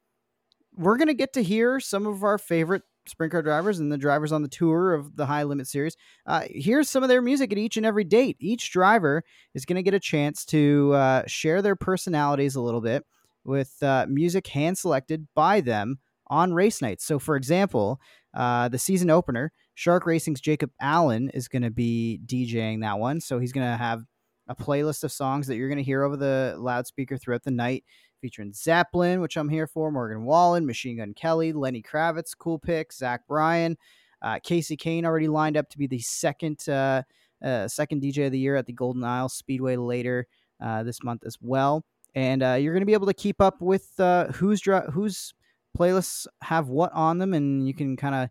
we're 0.75 0.98
going 0.98 1.08
to 1.08 1.13
get 1.13 1.34
to 1.34 1.43
hear 1.43 1.79
some 1.79 2.08
of 2.08 2.24
our 2.24 2.39
favorite 2.39 2.84
sprint 3.05 3.31
car 3.31 3.41
drivers 3.41 3.79
and 3.79 3.91
the 3.91 3.98
drivers 3.98 4.31
on 4.31 4.41
the 4.41 4.48
tour 4.48 4.93
of 4.93 5.15
the 5.15 5.25
high 5.25 5.43
limit 5.43 5.67
series. 5.67 5.95
Uh, 6.25 6.43
here's 6.50 6.89
some 6.89 7.03
of 7.03 7.10
their 7.10 7.22
music 7.22 7.51
at 7.51 7.57
each 7.57 7.77
and 7.77 7.86
every 7.86 8.03
date. 8.03 8.38
Each 8.39 8.72
driver 8.72 9.24
is 9.53 9.65
going 9.65 9.75
to 9.75 9.83
get 9.83 9.93
a 9.93 10.00
chance 10.00 10.45
to 10.45 10.93
uh, 10.93 11.24
share 11.27 11.62
their 11.62 11.75
personalities 11.75 12.55
a 12.55 12.62
little 12.62 12.81
bit 12.81 13.05
with 13.43 13.81
uh, 13.81 14.05
music 14.10 14.48
hand 14.48 14.77
selected 14.77 15.27
by 15.36 15.62
them 15.62 16.00
on 16.27 16.53
race 16.53 16.81
nights. 16.81 17.05
So, 17.05 17.19
for 17.19 17.36
example, 17.36 18.00
uh, 18.33 18.69
the 18.69 18.79
season 18.79 19.10
opener, 19.10 19.51
Shark 19.75 20.05
Racing's 20.05 20.41
Jacob 20.41 20.72
Allen 20.79 21.29
is 21.33 21.48
going 21.48 21.63
to 21.63 21.72
be 21.72 22.19
DJing 22.25 22.81
that 22.81 23.00
one. 23.00 23.19
So 23.19 23.39
he's 23.39 23.51
going 23.51 23.69
to 23.69 23.77
have 23.77 24.03
a 24.48 24.55
playlist 24.55 25.03
of 25.03 25.12
songs 25.12 25.48
that 25.48 25.55
you're 25.55 25.69
going 25.69 25.77
to 25.77 25.83
hear 25.83 26.03
over 26.03 26.17
the 26.17 26.55
loudspeaker 26.57 27.17
throughout 27.17 27.43
the 27.43 27.51
night 27.51 27.83
featuring 28.24 28.53
Zeppelin, 28.53 29.20
which 29.20 29.36
I'm 29.36 29.50
here 29.50 29.68
for, 29.68 29.92
Morgan 29.92 30.24
Wallen, 30.24 30.65
Machine 30.65 30.96
Gun 30.96 31.13
Kelly, 31.13 31.51
Lenny 31.51 31.84
Kravitz, 31.84 32.32
cool 32.38 32.58
pick, 32.58 32.94
Zach 32.94 33.27
Bryan, 33.27 33.77
uh, 34.22 34.39
Kasey 34.39 34.77
Kahne 34.77 35.03
already 35.03 35.27
lined 35.27 35.58
up 35.58 35.70
to 35.70 35.77
be 35.77 35.88
the 35.88 36.00
second 36.00 36.68
uh, 36.70 37.03
uh, 37.44 37.68
second 37.68 38.01
DJ 38.01 38.27
of 38.27 38.32
the 38.32 38.39
year 38.39 38.56
at 38.56 38.65
the 38.65 38.72
Golden 38.72 39.03
Isle 39.03 39.27
Speedway 39.27 39.75
later 39.75 40.25
uh, 40.62 40.84
this 40.84 41.03
month 41.03 41.25
as 41.25 41.38
well. 41.42 41.84
And 42.15 42.42
uh, 42.42 42.53
you're 42.53 42.72
going 42.74 42.82
to 42.82 42.86
be 42.86 42.94
able 42.94 43.08
to 43.08 43.13
keep 43.13 43.42
up 43.42 43.62
with 43.62 44.00
uh, 44.00 44.27
who's 44.27 44.62
dri- 44.62 44.89
whose 44.94 45.34
playlists 45.77 46.25
have 46.42 46.70
what 46.70 46.94
on 46.94 47.18
them, 47.18 47.34
and 47.34 47.68
you 47.68 47.74
can 47.74 47.98
kind 47.98 48.30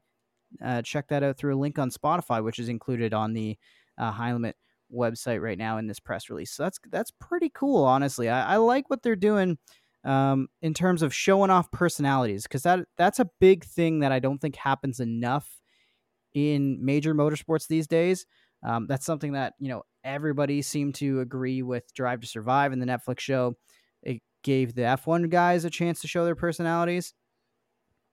of 0.64 0.84
check 0.86 1.08
that 1.08 1.22
out 1.22 1.36
through 1.36 1.54
a 1.54 1.60
link 1.60 1.78
on 1.78 1.90
Spotify, 1.90 2.42
which 2.42 2.58
is 2.58 2.70
included 2.70 3.12
on 3.12 3.34
the 3.34 3.58
High 3.98 4.32
Limit 4.32 4.56
website 4.92 5.40
right 5.40 5.58
now 5.58 5.78
in 5.78 5.86
this 5.86 6.00
press 6.00 6.30
release. 6.30 6.52
So 6.52 6.62
that's 6.62 6.78
that's 6.90 7.10
pretty 7.10 7.50
cool, 7.50 7.84
honestly. 7.84 8.28
I, 8.28 8.54
I 8.54 8.56
like 8.56 8.88
what 8.88 9.02
they're 9.02 9.16
doing 9.16 9.58
um, 10.04 10.48
in 10.60 10.74
terms 10.74 11.02
of 11.02 11.14
showing 11.14 11.50
off 11.50 11.70
personalities 11.70 12.42
because 12.44 12.62
that 12.62 12.80
that's 12.96 13.20
a 13.20 13.30
big 13.40 13.64
thing 13.64 14.00
that 14.00 14.12
I 14.12 14.18
don't 14.18 14.38
think 14.38 14.56
happens 14.56 15.00
enough 15.00 15.48
in 16.34 16.84
major 16.84 17.14
motorsports 17.14 17.66
these 17.68 17.86
days. 17.86 18.26
Um, 18.64 18.86
that's 18.88 19.06
something 19.06 19.32
that 19.32 19.54
you 19.58 19.68
know 19.68 19.82
everybody 20.04 20.62
seemed 20.62 20.94
to 20.96 21.20
agree 21.20 21.62
with 21.62 21.92
Drive 21.94 22.20
to 22.20 22.26
Survive 22.26 22.72
in 22.72 22.80
the 22.80 22.86
Netflix 22.86 23.20
show. 23.20 23.56
It 24.02 24.22
gave 24.42 24.74
the 24.74 24.82
F1 24.82 25.30
guys 25.30 25.64
a 25.64 25.70
chance 25.70 26.00
to 26.00 26.08
show 26.08 26.24
their 26.24 26.34
personalities. 26.34 27.14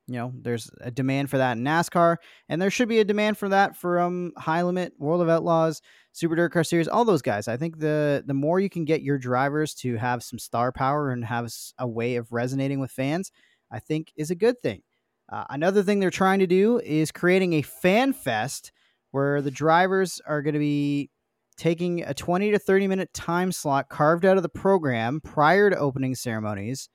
You 0.09 0.15
know, 0.15 0.33
there's 0.41 0.71
a 0.81 0.89
demand 0.89 1.29
for 1.29 1.37
that 1.37 1.57
in 1.57 1.63
NASCAR, 1.63 2.17
and 2.49 2.59
there 2.59 2.71
should 2.71 2.89
be 2.89 2.99
a 2.99 3.05
demand 3.05 3.37
for 3.37 3.47
that 3.49 3.77
from 3.77 4.31
High 4.37 4.63
Limit, 4.63 4.93
World 4.97 5.21
of 5.21 5.29
Outlaws, 5.29 5.81
Super 6.13 6.35
Dirt 6.35 6.51
Car 6.51 6.63
Series, 6.63 6.87
all 6.87 7.05
those 7.05 7.21
guys. 7.21 7.47
I 7.47 7.57
think 7.57 7.79
the 7.79 8.23
the 8.25 8.33
more 8.33 8.59
you 8.59 8.69
can 8.69 8.85
get 8.85 9.03
your 9.03 9.19
drivers 9.19 9.75
to 9.75 9.97
have 9.97 10.23
some 10.23 10.39
star 10.39 10.71
power 10.71 11.11
and 11.11 11.23
have 11.23 11.51
a 11.77 11.87
way 11.87 12.15
of 12.15 12.31
resonating 12.31 12.79
with 12.79 12.91
fans, 12.91 13.31
I 13.71 13.79
think 13.79 14.11
is 14.15 14.31
a 14.31 14.35
good 14.35 14.59
thing. 14.59 14.81
Uh, 15.31 15.45
another 15.51 15.83
thing 15.83 15.99
they're 15.99 16.09
trying 16.09 16.39
to 16.39 16.47
do 16.47 16.79
is 16.79 17.11
creating 17.11 17.53
a 17.53 17.61
fan 17.61 18.13
fest 18.13 18.71
where 19.11 19.41
the 19.43 19.51
drivers 19.51 20.19
are 20.25 20.41
going 20.41 20.53
to 20.53 20.59
be 20.59 21.11
taking 21.55 22.01
a 22.03 22.13
20 22.13 22.51
to 22.51 22.57
30 22.57 22.87
minute 22.87 23.13
time 23.13 23.51
slot 23.51 23.89
carved 23.89 24.25
out 24.25 24.37
of 24.37 24.43
the 24.43 24.49
program 24.49 25.21
prior 25.21 25.69
to 25.69 25.77
opening 25.77 26.15
ceremonies 26.15 26.89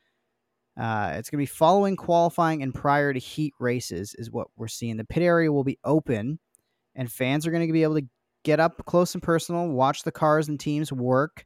uh, 0.76 1.14
it's 1.14 1.30
going 1.30 1.38
to 1.38 1.42
be 1.42 1.46
following 1.46 1.96
qualifying 1.96 2.62
and 2.62 2.74
prior 2.74 3.12
to 3.12 3.20
heat 3.20 3.54
races, 3.60 4.14
is 4.18 4.30
what 4.30 4.48
we're 4.56 4.68
seeing. 4.68 4.96
The 4.96 5.04
pit 5.04 5.22
area 5.22 5.52
will 5.52 5.64
be 5.64 5.78
open, 5.84 6.38
and 6.94 7.10
fans 7.10 7.46
are 7.46 7.50
going 7.50 7.66
to 7.66 7.72
be 7.72 7.82
able 7.82 8.00
to 8.00 8.06
get 8.42 8.60
up 8.60 8.84
close 8.86 9.14
and 9.14 9.22
personal, 9.22 9.68
watch 9.68 10.02
the 10.02 10.12
cars 10.12 10.48
and 10.48 10.58
teams 10.58 10.92
work, 10.92 11.44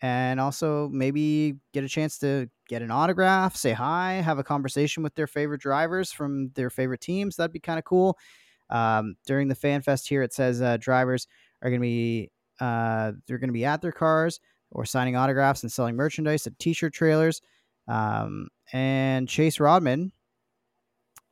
and 0.00 0.40
also 0.40 0.88
maybe 0.88 1.54
get 1.72 1.84
a 1.84 1.88
chance 1.88 2.18
to 2.18 2.48
get 2.68 2.82
an 2.82 2.90
autograph, 2.90 3.54
say 3.54 3.72
hi, 3.72 4.14
have 4.14 4.38
a 4.38 4.44
conversation 4.44 5.02
with 5.02 5.14
their 5.14 5.26
favorite 5.26 5.60
drivers 5.60 6.10
from 6.10 6.50
their 6.54 6.70
favorite 6.70 7.00
teams. 7.00 7.36
That'd 7.36 7.52
be 7.52 7.60
kind 7.60 7.78
of 7.78 7.84
cool. 7.84 8.18
Um, 8.70 9.16
during 9.26 9.48
the 9.48 9.54
fan 9.54 9.82
fest 9.82 10.08
here, 10.08 10.22
it 10.22 10.32
says 10.32 10.62
uh, 10.62 10.78
drivers 10.78 11.26
are 11.60 11.70
going 11.70 11.80
to 11.80 11.84
be 11.84 12.30
uh, 12.60 13.12
they're 13.26 13.38
going 13.38 13.48
to 13.48 13.52
be 13.52 13.64
at 13.64 13.82
their 13.82 13.92
cars 13.92 14.40
or 14.70 14.84
signing 14.84 15.16
autographs 15.16 15.62
and 15.62 15.70
selling 15.70 15.96
merchandise 15.96 16.46
at 16.46 16.58
t-shirt 16.58 16.94
trailers. 16.94 17.42
Um, 17.88 18.48
and 18.72 19.28
Chase 19.28 19.60
Rodman 19.60 20.12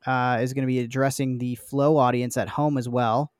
uh, 0.06 0.38
is 0.40 0.52
going 0.52 0.62
to 0.62 0.66
be 0.66 0.80
addressing 0.80 1.38
the 1.38 1.54
Flow 1.56 1.96
audience 1.96 2.36
at 2.36 2.48
home 2.48 2.76
as 2.78 2.88
well. 2.88 3.32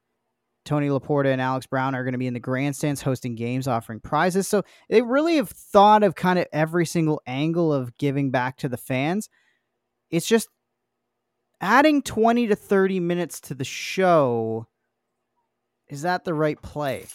Tony 0.65 0.89
Laporta 0.89 1.33
and 1.33 1.41
Alex 1.41 1.67
Brown 1.67 1.95
are 1.95 2.05
going 2.05 2.13
to 2.13 2.19
be 2.19 2.27
in 2.27 2.35
the 2.35 2.41
grandstands 2.41 3.03
hosting 3.03 3.35
games, 3.35 3.67
offering 3.67 3.99
prizes. 3.99 4.47
So 4.47 4.63
they 4.89 5.03
really 5.03 5.37
have 5.37 5.49
thought 5.49 6.03
of 6.03 6.15
kind 6.15 6.39
of 6.39 6.47
every 6.53 6.85
single 6.85 7.21
angle 7.27 7.73
of 7.73 7.97
giving 7.97 8.31
back 8.31 8.59
to 8.59 8.69
the 8.69 8.77
fans. 8.77 9.29
It's 10.11 10.27
just 10.27 10.49
adding 11.61 12.03
20 12.03 12.49
to 12.49 12.57
30 12.57 13.01
minutes 13.01 13.41
to 13.43 13.55
the 13.55 13.65
show. 13.65 14.67
Is 15.89 16.03
that 16.03 16.25
the 16.25 16.35
right 16.35 16.61
play? 16.61 17.07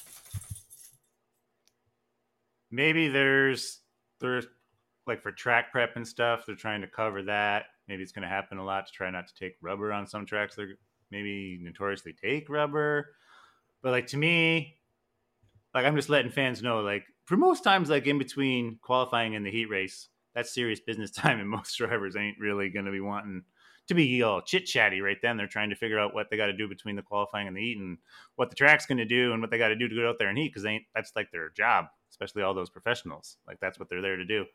Maybe 2.71 3.07
there's 3.07 3.79
there's 4.19 4.47
like 5.07 5.21
for 5.21 5.31
track 5.31 5.71
prep 5.71 5.95
and 5.95 6.07
stuff, 6.07 6.45
they're 6.45 6.55
trying 6.55 6.81
to 6.81 6.87
cover 6.87 7.23
that. 7.23 7.65
Maybe 7.87 8.03
it's 8.03 8.11
going 8.11 8.23
to 8.23 8.29
happen 8.29 8.57
a 8.57 8.65
lot 8.65 8.87
to 8.87 8.93
try 8.93 9.09
not 9.11 9.27
to 9.27 9.35
take 9.35 9.55
rubber 9.61 9.93
on 9.93 10.07
some 10.07 10.25
tracks. 10.25 10.55
They're 10.55 10.77
maybe 11.11 11.59
notoriously 11.61 12.13
take 12.13 12.49
rubber, 12.49 13.11
but 13.83 13.91
like 13.91 14.07
to 14.07 14.17
me, 14.17 14.77
like 15.73 15.85
I'm 15.85 15.95
just 15.95 16.09
letting 16.09 16.31
fans 16.31 16.63
know, 16.63 16.79
like 16.79 17.03
for 17.25 17.37
most 17.37 17.63
times, 17.63 17.89
like 17.89 18.07
in 18.07 18.17
between 18.17 18.79
qualifying 18.81 19.35
and 19.35 19.45
the 19.45 19.51
heat 19.51 19.69
race, 19.69 20.09
that's 20.33 20.53
serious 20.53 20.79
business 20.79 21.11
time, 21.11 21.39
and 21.39 21.49
most 21.49 21.77
drivers 21.77 22.15
ain't 22.15 22.39
really 22.39 22.69
going 22.69 22.85
to 22.85 22.91
be 22.91 23.01
wanting 23.01 23.43
to 23.87 23.93
be 23.93 24.23
all 24.23 24.41
chit 24.41 24.65
chatty 24.65 25.01
right 25.01 25.17
then. 25.21 25.37
They're 25.37 25.47
trying 25.47 25.69
to 25.69 25.75
figure 25.75 25.99
out 25.99 26.13
what 26.13 26.29
they 26.31 26.37
got 26.37 26.47
to 26.47 26.57
do 26.57 26.67
between 26.67 26.95
the 26.95 27.03
qualifying 27.03 27.47
and 27.47 27.55
the 27.55 27.61
heat, 27.61 27.77
and 27.77 27.97
what 28.35 28.49
the 28.49 28.55
track's 28.55 28.85
going 28.85 28.97
to 28.97 29.05
do, 29.05 29.33
and 29.33 29.41
what 29.41 29.51
they 29.51 29.57
got 29.57 29.67
to 29.69 29.75
do 29.75 29.87
to 29.87 29.95
go 29.95 30.09
out 30.09 30.15
there 30.17 30.29
and 30.29 30.37
heat 30.37 30.49
because 30.49 30.65
ain't 30.65 30.83
that's 30.95 31.11
like 31.15 31.31
their 31.31 31.49
job, 31.49 31.85
especially 32.09 32.41
all 32.41 32.53
those 32.53 32.69
professionals. 32.69 33.37
Like 33.47 33.59
that's 33.59 33.77
what 33.77 33.89
they're 33.89 34.01
there 34.01 34.17
to 34.17 34.25
do. 34.25 34.45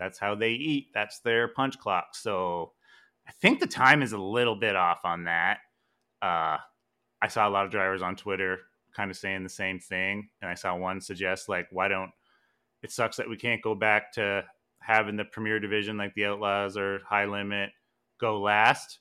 That's 0.00 0.18
how 0.18 0.34
they 0.34 0.52
eat. 0.52 0.88
That's 0.94 1.20
their 1.20 1.46
punch 1.46 1.78
clock. 1.78 2.16
So 2.16 2.72
I 3.28 3.32
think 3.40 3.60
the 3.60 3.66
time 3.66 4.02
is 4.02 4.12
a 4.12 4.18
little 4.18 4.56
bit 4.56 4.74
off 4.74 5.00
on 5.04 5.24
that. 5.24 5.58
Uh, 6.22 6.56
I 7.22 7.28
saw 7.28 7.46
a 7.46 7.50
lot 7.50 7.66
of 7.66 7.70
drivers 7.70 8.02
on 8.02 8.16
Twitter 8.16 8.58
kind 8.96 9.10
of 9.10 9.16
saying 9.16 9.44
the 9.44 9.50
same 9.50 9.78
thing. 9.78 10.30
And 10.40 10.50
I 10.50 10.54
saw 10.54 10.74
one 10.74 11.02
suggest, 11.02 11.48
like, 11.48 11.68
why 11.70 11.88
don't 11.88 12.10
it 12.82 12.90
sucks 12.90 13.18
that 13.18 13.28
we 13.28 13.36
can't 13.36 13.62
go 13.62 13.74
back 13.74 14.12
to 14.14 14.42
having 14.80 15.16
the 15.16 15.24
premier 15.26 15.60
division 15.60 15.98
like 15.98 16.14
the 16.14 16.24
Outlaws 16.24 16.78
or 16.78 17.00
High 17.06 17.26
Limit 17.26 17.70
go 18.18 18.40
last. 18.40 19.00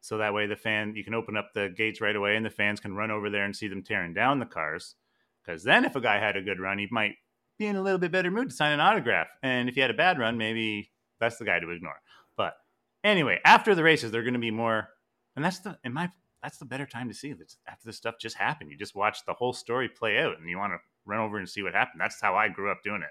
So 0.00 0.18
that 0.18 0.34
way 0.34 0.46
the 0.46 0.56
fan 0.56 0.94
you 0.96 1.04
can 1.04 1.14
open 1.14 1.36
up 1.36 1.50
the 1.54 1.72
gates 1.76 2.00
right 2.00 2.16
away 2.16 2.34
and 2.34 2.44
the 2.44 2.50
fans 2.50 2.80
can 2.80 2.94
run 2.94 3.12
over 3.12 3.30
there 3.30 3.44
and 3.44 3.54
see 3.54 3.68
them 3.68 3.84
tearing 3.84 4.14
down 4.14 4.40
the 4.40 4.46
cars. 4.46 4.96
Because 5.44 5.62
then 5.62 5.84
if 5.84 5.94
a 5.94 6.00
guy 6.00 6.18
had 6.18 6.36
a 6.36 6.42
good 6.42 6.58
run, 6.58 6.78
he 6.78 6.88
might 6.90 7.14
be 7.60 7.66
in 7.66 7.76
a 7.76 7.82
little 7.82 7.98
bit 7.98 8.10
better 8.10 8.30
mood 8.30 8.48
to 8.48 8.56
sign 8.56 8.72
an 8.72 8.80
autograph. 8.80 9.28
And 9.42 9.68
if 9.68 9.76
you 9.76 9.82
had 9.82 9.90
a 9.90 9.94
bad 9.94 10.18
run, 10.18 10.38
maybe 10.38 10.90
that's 11.20 11.36
the 11.36 11.44
guy 11.44 11.60
to 11.60 11.70
ignore. 11.70 12.00
But 12.36 12.54
anyway, 13.04 13.38
after 13.44 13.74
the 13.74 13.84
races, 13.84 14.10
they're 14.10 14.22
going 14.22 14.34
to 14.34 14.40
be 14.40 14.50
more, 14.50 14.88
and 15.36 15.44
that's 15.44 15.60
the 15.60 15.78
in 15.84 15.92
my 15.92 16.10
that's 16.42 16.56
the 16.56 16.64
better 16.64 16.86
time 16.86 17.08
to 17.08 17.14
see 17.14 17.28
it. 17.28 17.38
After 17.68 17.86
this 17.86 17.98
stuff 17.98 18.14
just 18.18 18.36
happened, 18.36 18.70
you 18.70 18.78
just 18.78 18.96
watch 18.96 19.18
the 19.26 19.34
whole 19.34 19.52
story 19.52 19.90
play 19.90 20.18
out, 20.18 20.38
and 20.38 20.48
you 20.48 20.56
want 20.56 20.72
to 20.72 20.78
run 21.04 21.20
over 21.20 21.38
and 21.38 21.48
see 21.48 21.62
what 21.62 21.74
happened. 21.74 22.00
That's 22.00 22.20
how 22.20 22.34
I 22.34 22.48
grew 22.48 22.72
up 22.72 22.82
doing 22.82 23.02
it. 23.02 23.10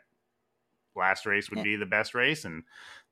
Last 0.96 1.28
race 1.28 1.52
would 1.52 1.64
be 1.64 1.76
the 1.76 1.86
best 1.86 2.16
race, 2.16 2.44
and 2.44 2.64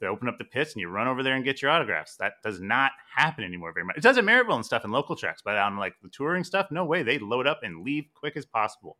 they 0.02 0.08
open 0.08 0.28
up 0.28 0.40
the 0.40 0.44
pits, 0.44 0.74
and 0.74 0.82
you 0.82 0.90
run 0.90 1.08
over 1.08 1.22
there 1.22 1.36
and 1.36 1.46
get 1.46 1.62
your 1.62 1.70
autographs. 1.70 2.16
That 2.18 2.34
does 2.44 2.60
not 2.60 2.92
happen 3.16 3.44
anymore 3.44 3.72
very 3.74 3.86
much. 3.86 3.96
It 3.96 4.04
does 4.04 4.18
at 4.18 4.26
Merrittville 4.26 4.56
and 4.56 4.66
stuff 4.66 4.84
in 4.84 4.92
local 4.92 5.16
tracks, 5.16 5.44
but 5.46 5.56
on 5.56 5.78
like 5.78 5.94
the 6.02 6.10
touring 6.10 6.44
stuff, 6.44 6.68
no 6.72 6.84
way. 6.84 7.04
They 7.04 7.20
load 7.20 7.46
up 7.46 7.60
and 7.62 7.86
leave 7.86 8.06
quick 8.16 8.36
as 8.36 8.46
possible. 8.48 8.98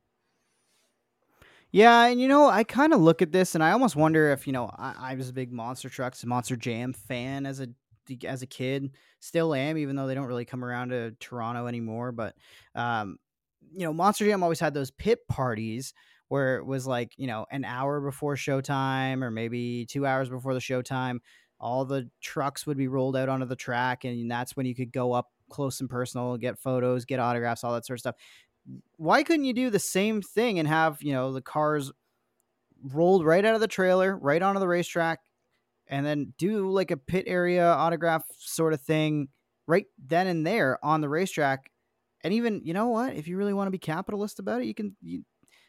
Yeah, 1.72 2.06
and 2.06 2.20
you 2.22 2.28
know, 2.28 2.48
I 2.48 2.64
kind 2.64 2.94
of 2.94 3.02
look 3.02 3.22
at 3.22 3.32
this 3.32 3.54
and 3.54 3.64
I 3.64 3.72
almost 3.72 3.96
wonder 3.96 4.32
if 4.32 4.48
you 4.48 4.54
know 4.54 4.70
I, 4.78 5.12
I, 5.12 5.16
was 5.16 5.30
a 5.30 5.34
big 5.34 5.52
Monster 5.52 5.90
Trucks, 5.90 6.24
Monster 6.26 6.56
Jam 6.56 6.94
fan 6.94 7.46
as 7.46 7.60
a 7.60 7.68
as 8.26 8.42
a 8.42 8.48
kid, 8.48 8.92
still 9.20 9.54
am, 9.54 9.78
even 9.78 9.96
though 9.96 10.08
they 10.08 10.16
don't 10.16 10.28
really 10.28 10.46
come 10.46 10.64
around 10.64 10.90
to 10.90 11.12
Toronto 11.20 11.68
anymore. 11.68 12.12
But 12.14 12.36
um, 12.74 13.18
you 13.74 13.86
know, 13.86 13.94
Monster 13.94 14.26
Jam 14.26 14.44
always 14.44 14.62
had 14.62 14.74
those 14.74 14.92
pit 14.92 15.28
parties 15.28 15.94
where 16.30 16.58
it 16.58 16.66
was 16.66 16.88
like 16.88 17.14
you 17.18 17.28
know 17.28 17.46
an 17.52 17.66
hour 17.66 18.00
before 18.00 18.36
showtime 18.36 19.22
or 19.22 19.30
maybe 19.30 19.86
two 19.86 20.06
hours 20.06 20.30
before 20.30 20.54
the 20.54 20.60
showtime. 20.62 21.20
All 21.60 21.86
the 21.86 22.10
trucks 22.22 22.66
would 22.68 22.78
be 22.78 22.88
rolled 22.88 23.18
out 23.18 23.30
onto 23.30 23.46
the 23.46 23.56
track, 23.56 24.06
and 24.06 24.32
that's 24.32 24.56
when 24.56 24.66
you 24.66 24.76
could 24.76 24.94
go 24.94 25.12
up 25.12 25.28
close 25.50 25.80
and 25.82 25.90
personal, 25.90 26.38
get 26.38 26.60
photos, 26.60 27.06
get 27.06 27.20
autographs, 27.20 27.64
all 27.64 27.74
that 27.74 27.86
sort 27.86 27.98
of 27.98 28.02
stuff 28.02 28.16
why 28.98 29.24
couldn't 29.24 29.46
you 29.46 29.54
do 29.54 29.70
the 29.70 29.80
same 29.80 30.22
thing 30.22 30.60
and 30.60 30.68
have 30.68 31.02
you 31.02 31.14
know 31.14 31.34
the 31.34 31.42
cars 31.42 31.92
rolled 32.84 33.26
right 33.26 33.46
out 33.46 33.56
of 33.56 33.62
the 33.62 33.68
trailer, 33.68 34.18
right 34.18 34.42
onto 34.42 34.60
the 34.60 34.68
racetrack, 34.68 35.20
and 35.88 36.06
then 36.06 36.34
do 36.38 36.70
like 36.70 36.92
a 36.92 36.98
pit 36.98 37.26
area 37.28 37.66
autograph 37.66 38.24
sort 38.38 38.74
of 38.74 38.82
thing 38.82 39.30
right 39.68 39.86
then 40.06 40.28
and 40.28 40.46
there 40.46 40.84
on 40.84 41.02
the 41.02 41.10
racetrack. 41.10 41.72
And 42.24 42.34
even, 42.34 42.62
you 42.64 42.74
know 42.74 42.88
what? 42.88 43.16
If 43.16 43.28
you 43.28 43.38
really 43.38 43.54
want 43.54 43.68
to 43.68 43.72
be 43.72 43.78
capitalist 43.78 44.40
about 44.40 44.62
it, 44.62 44.68
you 44.68 44.74
can 44.74 44.96
you 45.02 45.24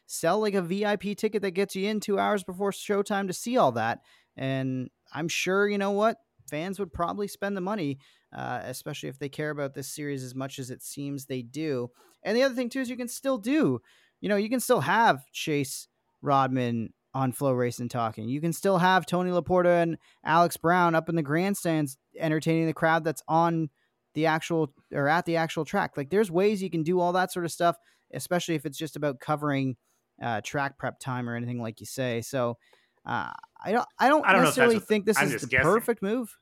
sell 0.07 0.39
like 0.39 0.55
a 0.55 0.61
VIP 0.61 1.15
ticket 1.15 1.41
that 1.43 1.51
gets 1.51 1.75
you 1.75 1.87
in 1.87 1.99
two 1.99 2.17
hours 2.17 2.43
before 2.43 2.71
showtime 2.71 3.27
to 3.27 3.33
see 3.33 3.57
all 3.57 3.71
that. 3.73 3.99
And 4.35 4.89
I'm 5.13 5.27
sure, 5.27 5.67
you 5.69 5.77
know 5.77 5.91
what? 5.91 6.17
Fans 6.49 6.79
would 6.79 6.91
probably 6.91 7.27
spend 7.27 7.55
the 7.55 7.61
money, 7.61 7.99
uh, 8.35 8.61
especially 8.63 9.09
if 9.09 9.19
they 9.19 9.29
care 9.29 9.51
about 9.51 9.75
this 9.75 9.93
series 9.93 10.23
as 10.23 10.33
much 10.33 10.57
as 10.57 10.71
it 10.71 10.81
seems 10.81 11.25
they 11.25 11.43
do. 11.43 11.91
And 12.23 12.35
the 12.35 12.43
other 12.43 12.55
thing, 12.55 12.69
too, 12.69 12.81
is 12.81 12.89
you 12.89 12.97
can 12.97 13.07
still 13.07 13.37
do, 13.37 13.81
you 14.21 14.29
know, 14.29 14.35
you 14.35 14.49
can 14.49 14.59
still 14.59 14.81
have 14.81 15.23
Chase 15.31 15.87
Rodman 16.21 16.93
on 17.13 17.33
FloRacing 17.33 17.89
talking. 17.89 18.29
You 18.29 18.41
can 18.41 18.53
still 18.53 18.77
have 18.77 19.05
Tony 19.05 19.31
Laporta 19.31 19.81
and 19.81 19.97
Alex 20.23 20.57
Brown 20.57 20.95
up 20.95 21.09
in 21.09 21.15
the 21.15 21.23
grandstands 21.23 21.97
entertaining 22.17 22.67
the 22.67 22.73
crowd 22.73 23.03
that's 23.03 23.23
on 23.27 23.69
the 24.13 24.25
actual 24.25 24.73
or 24.93 25.07
at 25.07 25.25
the 25.25 25.37
actual 25.37 25.65
track. 25.65 25.97
Like 25.97 26.09
there's 26.09 26.29
ways 26.29 26.61
you 26.61 26.69
can 26.69 26.83
do 26.83 26.99
all 26.99 27.13
that 27.13 27.31
sort 27.31 27.45
of 27.45 27.51
stuff, 27.51 27.77
especially 28.13 28.55
if 28.55 28.65
it's 28.65 28.77
just 28.77 28.95
about 28.95 29.19
covering 29.19 29.75
uh, 30.21 30.41
track 30.41 30.77
prep 30.77 30.99
time 30.99 31.29
or 31.29 31.35
anything 31.35 31.61
like 31.61 31.79
you 31.79 31.85
say. 31.85 32.21
So 32.21 32.57
uh, 33.05 33.31
I 33.63 33.71
don't 33.71 33.87
I 33.97 34.09
don't, 34.09 34.25
I 34.25 34.33
don't 34.33 34.43
necessarily 34.43 34.79
think 34.79 35.05
this 35.05 35.17
I'm 35.17 35.31
is 35.31 35.41
the 35.41 35.47
guessing. 35.47 35.63
perfect 35.71 36.01
move. 36.03 36.35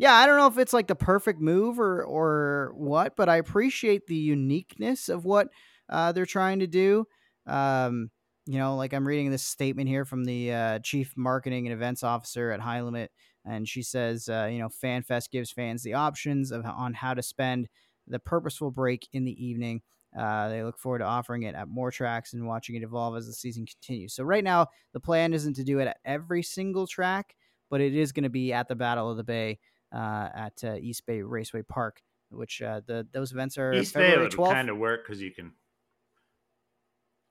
Yeah, 0.00 0.14
I 0.14 0.24
don't 0.24 0.38
know 0.38 0.46
if 0.46 0.56
it's 0.56 0.72
like 0.72 0.86
the 0.86 0.94
perfect 0.94 1.42
move 1.42 1.78
or 1.78 2.02
or 2.02 2.72
what, 2.74 3.16
but 3.16 3.28
I 3.28 3.36
appreciate 3.36 4.06
the 4.06 4.16
uniqueness 4.16 5.10
of 5.10 5.26
what 5.26 5.48
uh, 5.90 6.12
they're 6.12 6.24
trying 6.24 6.60
to 6.60 6.66
do. 6.66 7.04
Um, 7.46 8.10
you 8.46 8.58
know, 8.58 8.76
like 8.76 8.94
I'm 8.94 9.06
reading 9.06 9.30
this 9.30 9.42
statement 9.42 9.90
here 9.90 10.06
from 10.06 10.24
the 10.24 10.54
uh, 10.54 10.78
chief 10.78 11.12
marketing 11.18 11.66
and 11.66 11.74
events 11.74 12.02
officer 12.02 12.50
at 12.50 12.60
High 12.60 12.80
Limit, 12.80 13.10
and 13.44 13.68
she 13.68 13.82
says, 13.82 14.26
uh, 14.30 14.48
you 14.50 14.58
know, 14.60 14.70
FanFest 14.70 15.30
gives 15.30 15.50
fans 15.52 15.82
the 15.82 15.92
options 15.92 16.50
of 16.50 16.64
on 16.64 16.94
how 16.94 17.12
to 17.12 17.22
spend 17.22 17.68
the 18.06 18.18
purposeful 18.18 18.70
break 18.70 19.06
in 19.12 19.26
the 19.26 19.44
evening. 19.44 19.82
Uh, 20.18 20.48
they 20.48 20.62
look 20.62 20.78
forward 20.78 21.00
to 21.00 21.04
offering 21.04 21.42
it 21.42 21.54
at 21.54 21.68
more 21.68 21.90
tracks 21.90 22.32
and 22.32 22.46
watching 22.46 22.74
it 22.74 22.82
evolve 22.82 23.18
as 23.18 23.26
the 23.26 23.34
season 23.34 23.66
continues. 23.66 24.14
So 24.14 24.24
right 24.24 24.42
now, 24.42 24.68
the 24.94 25.00
plan 25.00 25.34
isn't 25.34 25.56
to 25.56 25.62
do 25.62 25.78
it 25.78 25.88
at 25.88 25.98
every 26.06 26.42
single 26.42 26.86
track, 26.86 27.36
but 27.68 27.82
it 27.82 27.94
is 27.94 28.12
going 28.12 28.24
to 28.24 28.30
be 28.30 28.50
at 28.50 28.66
the 28.66 28.74
Battle 28.74 29.10
of 29.10 29.18
the 29.18 29.24
Bay 29.24 29.58
at 29.92 30.62
uh, 30.64 30.74
East 30.74 31.06
Bay 31.06 31.22
Raceway 31.22 31.62
Park, 31.62 32.02
which 32.30 32.62
uh, 32.62 32.80
the 32.86 33.06
those 33.12 33.32
events 33.32 33.58
are 33.58 33.72
East 33.72 33.94
Bay 33.94 34.16
would 34.16 34.36
kind 34.36 34.68
of 34.68 34.78
work 34.78 35.04
because 35.06 35.20
you 35.20 35.30
can. 35.32 35.52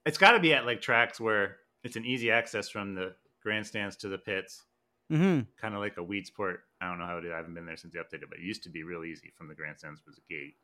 It's 0.06 0.18
got 0.18 0.32
to 0.32 0.40
be 0.40 0.54
at 0.54 0.64
like 0.66 0.80
tracks 0.80 1.20
where 1.20 1.56
it's 1.84 1.96
an 1.96 2.04
easy 2.04 2.30
access 2.30 2.68
from 2.68 2.94
the 2.94 3.14
grandstands 3.42 3.96
to 3.98 4.08
the 4.08 4.18
pits, 4.18 4.64
Mhm. 5.10 5.46
kind 5.56 5.74
of 5.74 5.80
like 5.80 5.96
a 5.98 6.00
Weedsport. 6.04 6.58
I 6.80 6.88
don't 6.88 6.98
know 6.98 7.06
how 7.06 7.18
it 7.18 7.24
is. 7.26 7.32
I 7.32 7.36
haven't 7.36 7.54
been 7.54 7.66
there 7.66 7.76
since 7.76 7.92
they 7.94 8.00
updated, 8.00 8.28
but 8.30 8.38
it 8.38 8.44
used 8.44 8.62
to 8.64 8.70
be 8.70 8.82
real 8.82 9.04
easy 9.04 9.30
from 9.36 9.48
the 9.48 9.54
grandstands 9.54 10.02
was 10.06 10.18
a 10.18 10.32
gate. 10.32 10.56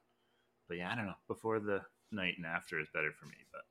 But 0.68 0.78
yeah, 0.78 0.90
I 0.90 0.96
don't 0.96 1.06
know. 1.06 1.14
Before 1.28 1.60
the 1.60 1.82
night 2.10 2.34
and 2.38 2.46
after 2.46 2.80
is 2.80 2.88
better 2.92 3.12
for 3.12 3.26
me. 3.26 3.36
But 3.52 3.62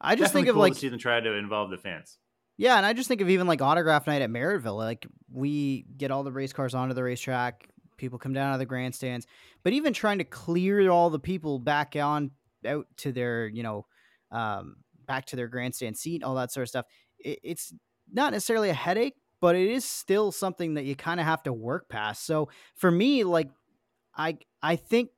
I 0.00 0.14
just 0.14 0.32
think 0.32 0.46
of 0.48 0.54
cool 0.54 0.60
like 0.60 0.74
to 0.74 0.78
see 0.78 0.88
them 0.88 0.98
try 0.98 1.20
to 1.20 1.32
involve 1.32 1.70
the 1.70 1.78
fans. 1.78 2.18
Yeah, 2.58 2.76
and 2.76 2.84
I 2.84 2.92
just 2.92 3.08
think 3.08 3.20
of 3.20 3.30
even 3.30 3.46
like 3.46 3.62
autograph 3.62 4.08
night 4.08 4.20
at 4.20 4.30
Merrittville. 4.30 4.76
Like 4.76 5.06
we 5.32 5.86
get 5.96 6.10
all 6.10 6.24
the 6.24 6.32
race 6.32 6.52
cars 6.52 6.74
onto 6.74 6.92
the 6.92 7.04
racetrack, 7.04 7.68
people 7.96 8.18
come 8.18 8.32
down 8.32 8.50
out 8.50 8.54
of 8.54 8.58
the 8.58 8.66
grandstands, 8.66 9.26
but 9.62 9.72
even 9.72 9.92
trying 9.92 10.18
to 10.18 10.24
clear 10.24 10.90
all 10.90 11.08
the 11.08 11.20
people 11.20 11.60
back 11.60 11.94
on 11.96 12.32
out 12.66 12.86
to 12.98 13.12
their, 13.12 13.46
you 13.46 13.62
know, 13.62 13.86
um, 14.32 14.76
back 15.06 15.24
to 15.26 15.36
their 15.36 15.46
grandstand 15.46 15.96
seat, 15.96 16.24
all 16.24 16.34
that 16.34 16.50
sort 16.52 16.64
of 16.64 16.68
stuff. 16.68 16.86
It, 17.18 17.38
it's 17.44 17.72
not 18.12 18.32
necessarily 18.32 18.70
a 18.70 18.74
headache, 18.74 19.14
but 19.40 19.54
it 19.54 19.70
is 19.70 19.84
still 19.84 20.32
something 20.32 20.74
that 20.74 20.84
you 20.84 20.96
kind 20.96 21.20
of 21.20 21.26
have 21.26 21.44
to 21.44 21.52
work 21.52 21.88
past. 21.88 22.26
So 22.26 22.48
for 22.74 22.90
me, 22.90 23.22
like 23.22 23.50
I 24.16 24.38
I 24.60 24.74
think 24.74 25.10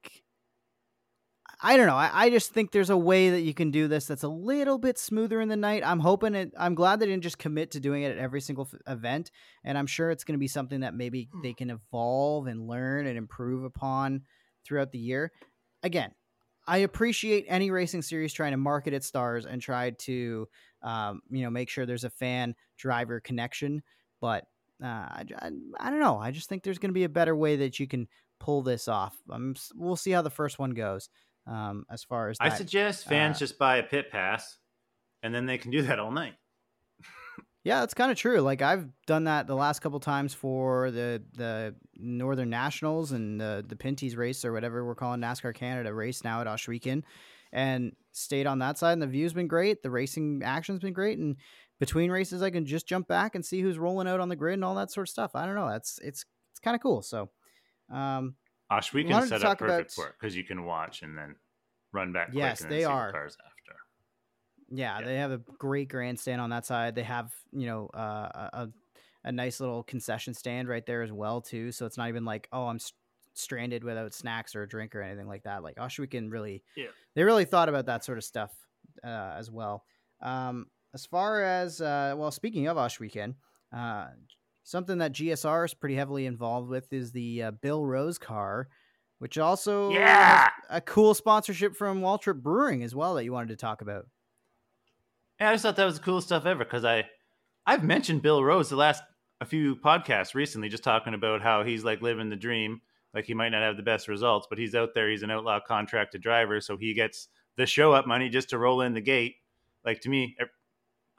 I 1.62 1.76
don't 1.76 1.86
know. 1.86 1.96
I, 1.96 2.10
I 2.12 2.30
just 2.30 2.52
think 2.52 2.72
there's 2.72 2.90
a 2.90 2.96
way 2.96 3.30
that 3.30 3.42
you 3.42 3.52
can 3.52 3.70
do 3.70 3.86
this 3.86 4.06
that's 4.06 4.22
a 4.22 4.28
little 4.28 4.78
bit 4.78 4.98
smoother 4.98 5.40
in 5.40 5.48
the 5.48 5.56
night. 5.56 5.82
I'm 5.84 6.00
hoping 6.00 6.34
it. 6.34 6.52
I'm 6.58 6.74
glad 6.74 7.00
they 7.00 7.06
didn't 7.06 7.22
just 7.22 7.38
commit 7.38 7.72
to 7.72 7.80
doing 7.80 8.02
it 8.02 8.12
at 8.12 8.18
every 8.18 8.40
single 8.40 8.66
f- 8.72 8.80
event, 8.86 9.30
and 9.62 9.76
I'm 9.76 9.86
sure 9.86 10.10
it's 10.10 10.24
going 10.24 10.36
to 10.36 10.40
be 10.40 10.48
something 10.48 10.80
that 10.80 10.94
maybe 10.94 11.28
they 11.42 11.52
can 11.52 11.70
evolve 11.70 12.46
and 12.46 12.66
learn 12.66 13.06
and 13.06 13.18
improve 13.18 13.64
upon 13.64 14.22
throughout 14.64 14.90
the 14.90 14.98
year. 14.98 15.32
Again, 15.82 16.12
I 16.66 16.78
appreciate 16.78 17.44
any 17.48 17.70
racing 17.70 18.02
series 18.02 18.32
trying 18.32 18.52
to 18.52 18.56
market 18.56 18.94
its 18.94 19.06
stars 19.06 19.44
and 19.44 19.60
try 19.60 19.90
to, 19.90 20.48
um, 20.82 21.20
you 21.30 21.42
know, 21.42 21.50
make 21.50 21.68
sure 21.68 21.84
there's 21.84 22.04
a 22.04 22.10
fan 22.10 22.54
driver 22.78 23.20
connection. 23.20 23.82
But 24.20 24.44
uh, 24.82 24.86
I, 24.86 25.24
I, 25.38 25.50
I 25.78 25.90
don't 25.90 26.00
know. 26.00 26.18
I 26.18 26.30
just 26.30 26.48
think 26.48 26.62
there's 26.62 26.78
going 26.78 26.90
to 26.90 26.94
be 26.94 27.04
a 27.04 27.08
better 27.08 27.36
way 27.36 27.56
that 27.56 27.80
you 27.80 27.86
can 27.86 28.08
pull 28.38 28.62
this 28.62 28.88
off. 28.88 29.16
Um, 29.30 29.54
we'll 29.74 29.96
see 29.96 30.10
how 30.10 30.22
the 30.22 30.30
first 30.30 30.58
one 30.58 30.70
goes. 30.70 31.08
Um, 31.46 31.84
as 31.90 32.04
far 32.04 32.28
as 32.28 32.36
I 32.40 32.50
suggest 32.50 33.06
fans 33.06 33.36
uh, 33.36 33.40
just 33.40 33.58
buy 33.58 33.76
a 33.76 33.82
pit 33.82 34.10
pass, 34.10 34.58
and 35.22 35.34
then 35.34 35.46
they 35.46 35.58
can 35.58 35.70
do 35.70 35.82
that 35.82 35.98
all 35.98 36.10
night. 36.10 36.34
Yeah, 37.62 37.80
that's 37.80 37.92
kind 37.92 38.10
of 38.10 38.16
true. 38.16 38.40
Like 38.40 38.62
I've 38.62 38.88
done 39.06 39.24
that 39.24 39.46
the 39.46 39.54
last 39.54 39.80
couple 39.80 40.00
times 40.00 40.32
for 40.32 40.90
the 40.90 41.22
the 41.34 41.74
Northern 41.94 42.48
Nationals 42.48 43.12
and 43.12 43.38
the 43.38 43.62
the 43.68 43.76
Pinty's 43.76 44.16
race 44.16 44.46
or 44.46 44.52
whatever 44.52 44.82
we're 44.82 44.94
calling 44.94 45.20
NASCAR 45.20 45.54
Canada 45.54 45.92
race 45.92 46.24
now 46.24 46.40
at 46.40 46.46
Ohsweken, 46.46 47.02
and 47.52 47.92
stayed 48.12 48.46
on 48.46 48.60
that 48.60 48.78
side. 48.78 48.94
And 48.94 49.02
the 49.02 49.06
view's 49.06 49.34
been 49.34 49.46
great. 49.46 49.82
The 49.82 49.90
racing 49.90 50.42
action's 50.42 50.80
been 50.80 50.94
great. 50.94 51.18
And 51.18 51.36
between 51.78 52.10
races, 52.10 52.42
I 52.42 52.50
can 52.50 52.66
just 52.66 52.86
jump 52.86 53.08
back 53.08 53.34
and 53.34 53.44
see 53.44 53.60
who's 53.60 53.78
rolling 53.78 54.08
out 54.08 54.20
on 54.20 54.28
the 54.28 54.36
grid 54.36 54.54
and 54.54 54.64
all 54.64 54.74
that 54.76 54.90
sort 54.90 55.08
of 55.08 55.12
stuff. 55.12 55.32
I 55.34 55.46
don't 55.46 55.54
know. 55.54 55.68
That's 55.68 55.98
it's 56.02 56.24
it's 56.52 56.60
kind 56.60 56.74
of 56.74 56.82
cool. 56.82 57.02
So, 57.02 57.30
um, 57.90 58.36
Osh, 58.70 58.92
we 58.92 59.04
Wanted 59.04 59.28
can 59.30 59.40
set 59.40 59.44
up 59.44 59.58
perfect 59.58 59.80
about- 59.80 60.04
for 60.04 60.08
it 60.10 60.14
because 60.20 60.36
you 60.36 60.44
can 60.44 60.64
watch 60.64 61.02
and 61.02 61.16
then 61.18 61.34
run 61.92 62.12
back. 62.12 62.30
Yes, 62.32 62.60
and 62.60 62.70
they 62.70 62.80
see 62.80 62.84
are. 62.84 63.08
The 63.08 63.12
cars 63.12 63.36
after. 63.44 63.76
Yeah, 64.72 65.00
Yeah. 65.00 65.04
they 65.06 65.16
have 65.16 65.32
a 65.32 65.38
great 65.38 65.88
grandstand 65.88 66.40
on 66.40 66.50
that 66.50 66.64
side. 66.64 66.94
They 66.94 67.02
have, 67.02 67.34
you 67.52 67.66
know, 67.66 67.88
uh, 67.88 68.50
a 68.52 68.68
a 69.24 69.30
nice 69.32 69.60
little 69.60 69.82
concession 69.82 70.32
stand 70.32 70.66
right 70.66 70.86
there 70.86 71.02
as 71.02 71.12
well 71.12 71.42
too. 71.42 71.72
So 71.72 71.84
it's 71.84 71.98
not 71.98 72.08
even 72.08 72.24
like, 72.24 72.48
oh, 72.52 72.68
I'm 72.68 72.76
s- 72.76 72.94
stranded 73.34 73.84
without 73.84 74.14
snacks 74.14 74.54
or 74.54 74.62
a 74.62 74.68
drink 74.68 74.94
or 74.96 75.02
anything 75.02 75.26
like 75.26 75.42
that. 75.42 75.62
Like 75.62 75.76
Ash, 75.76 75.98
we 75.98 76.06
can 76.06 76.30
really, 76.30 76.64
Yeah. 76.74 76.86
they 77.14 77.22
really 77.22 77.44
thought 77.44 77.68
about 77.68 77.84
that 77.84 78.02
sort 78.02 78.16
of 78.16 78.24
stuff 78.24 78.50
uh, 79.04 79.34
as 79.36 79.50
well. 79.50 79.84
Um, 80.22 80.70
as 80.94 81.04
far 81.04 81.42
as 81.42 81.82
uh, 81.82 82.14
well, 82.16 82.30
speaking 82.30 82.66
of 82.68 82.78
Ohsweken, 82.78 83.34
uh, 83.74 84.08
something 84.70 84.98
that 84.98 85.12
GSR 85.12 85.64
is 85.64 85.74
pretty 85.74 85.96
heavily 85.96 86.26
involved 86.26 86.68
with 86.68 86.92
is 86.92 87.10
the 87.12 87.42
uh, 87.42 87.50
Bill 87.50 87.84
Rose 87.84 88.18
car, 88.18 88.68
which 89.18 89.36
also 89.36 89.90
has 89.90 89.98
Yeah. 89.98 90.48
a 90.68 90.80
cool 90.80 91.14
sponsorship 91.14 91.74
from 91.74 92.00
Waltrip 92.00 92.40
Brewing 92.42 92.82
as 92.82 92.94
well 92.94 93.14
that 93.14 93.24
you 93.24 93.32
wanted 93.32 93.48
to 93.48 93.56
talk 93.56 93.82
about. 93.82 94.06
Yeah, 95.40 95.50
I 95.50 95.54
just 95.54 95.62
thought 95.62 95.76
that 95.76 95.84
was 95.84 95.96
the 95.98 96.04
coolest 96.04 96.28
stuff 96.28 96.46
ever 96.46 96.64
because 96.64 96.84
I, 96.84 97.04
I've 97.66 97.82
mentioned 97.82 98.22
Bill 98.22 98.42
Rose 98.44 98.68
the 98.68 98.76
last 98.76 99.02
a 99.40 99.44
few 99.46 99.74
podcasts 99.76 100.34
recently, 100.34 100.68
just 100.68 100.84
talking 100.84 101.14
about 101.14 101.40
how 101.40 101.64
he's 101.64 101.82
like 101.84 102.02
living 102.02 102.28
the 102.28 102.36
dream. 102.36 102.80
Like 103.14 103.24
he 103.24 103.34
might 103.34 103.48
not 103.48 103.62
have 103.62 103.76
the 103.76 103.82
best 103.82 104.06
results, 104.06 104.46
but 104.48 104.58
he's 104.58 104.74
out 104.74 104.90
there. 104.94 105.10
He's 105.10 105.22
an 105.24 105.30
outlaw 105.30 105.58
contracted 105.66 106.22
driver, 106.22 106.60
so 106.60 106.76
he 106.76 106.94
gets 106.94 107.28
the 107.56 107.66
show 107.66 107.92
up 107.92 108.06
money 108.06 108.28
just 108.28 108.50
to 108.50 108.58
roll 108.58 108.82
in 108.82 108.94
the 108.94 109.00
gate. 109.00 109.34
Like 109.84 110.00
to 110.02 110.08
me, 110.10 110.36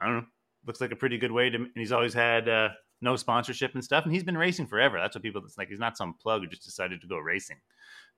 I 0.00 0.06
don't 0.06 0.16
know, 0.18 0.24
looks 0.66 0.80
like 0.80 0.92
a 0.92 0.96
pretty 0.96 1.18
good 1.18 1.32
way 1.32 1.50
to. 1.50 1.56
And 1.56 1.68
he's 1.74 1.92
always 1.92 2.14
had 2.14 2.48
uh, 2.48 2.68
no 3.02 3.16
sponsorship 3.16 3.74
and 3.74 3.84
stuff, 3.84 4.04
and 4.04 4.12
he's 4.12 4.24
been 4.24 4.38
racing 4.38 4.66
forever. 4.66 4.98
That's 4.98 5.14
what 5.16 5.22
people. 5.22 5.42
It's 5.44 5.58
like 5.58 5.68
he's 5.68 5.78
not 5.80 5.96
some 5.96 6.14
plug 6.14 6.42
who 6.42 6.46
just 6.48 6.64
decided 6.64 7.00
to 7.00 7.06
go 7.06 7.18
racing. 7.18 7.58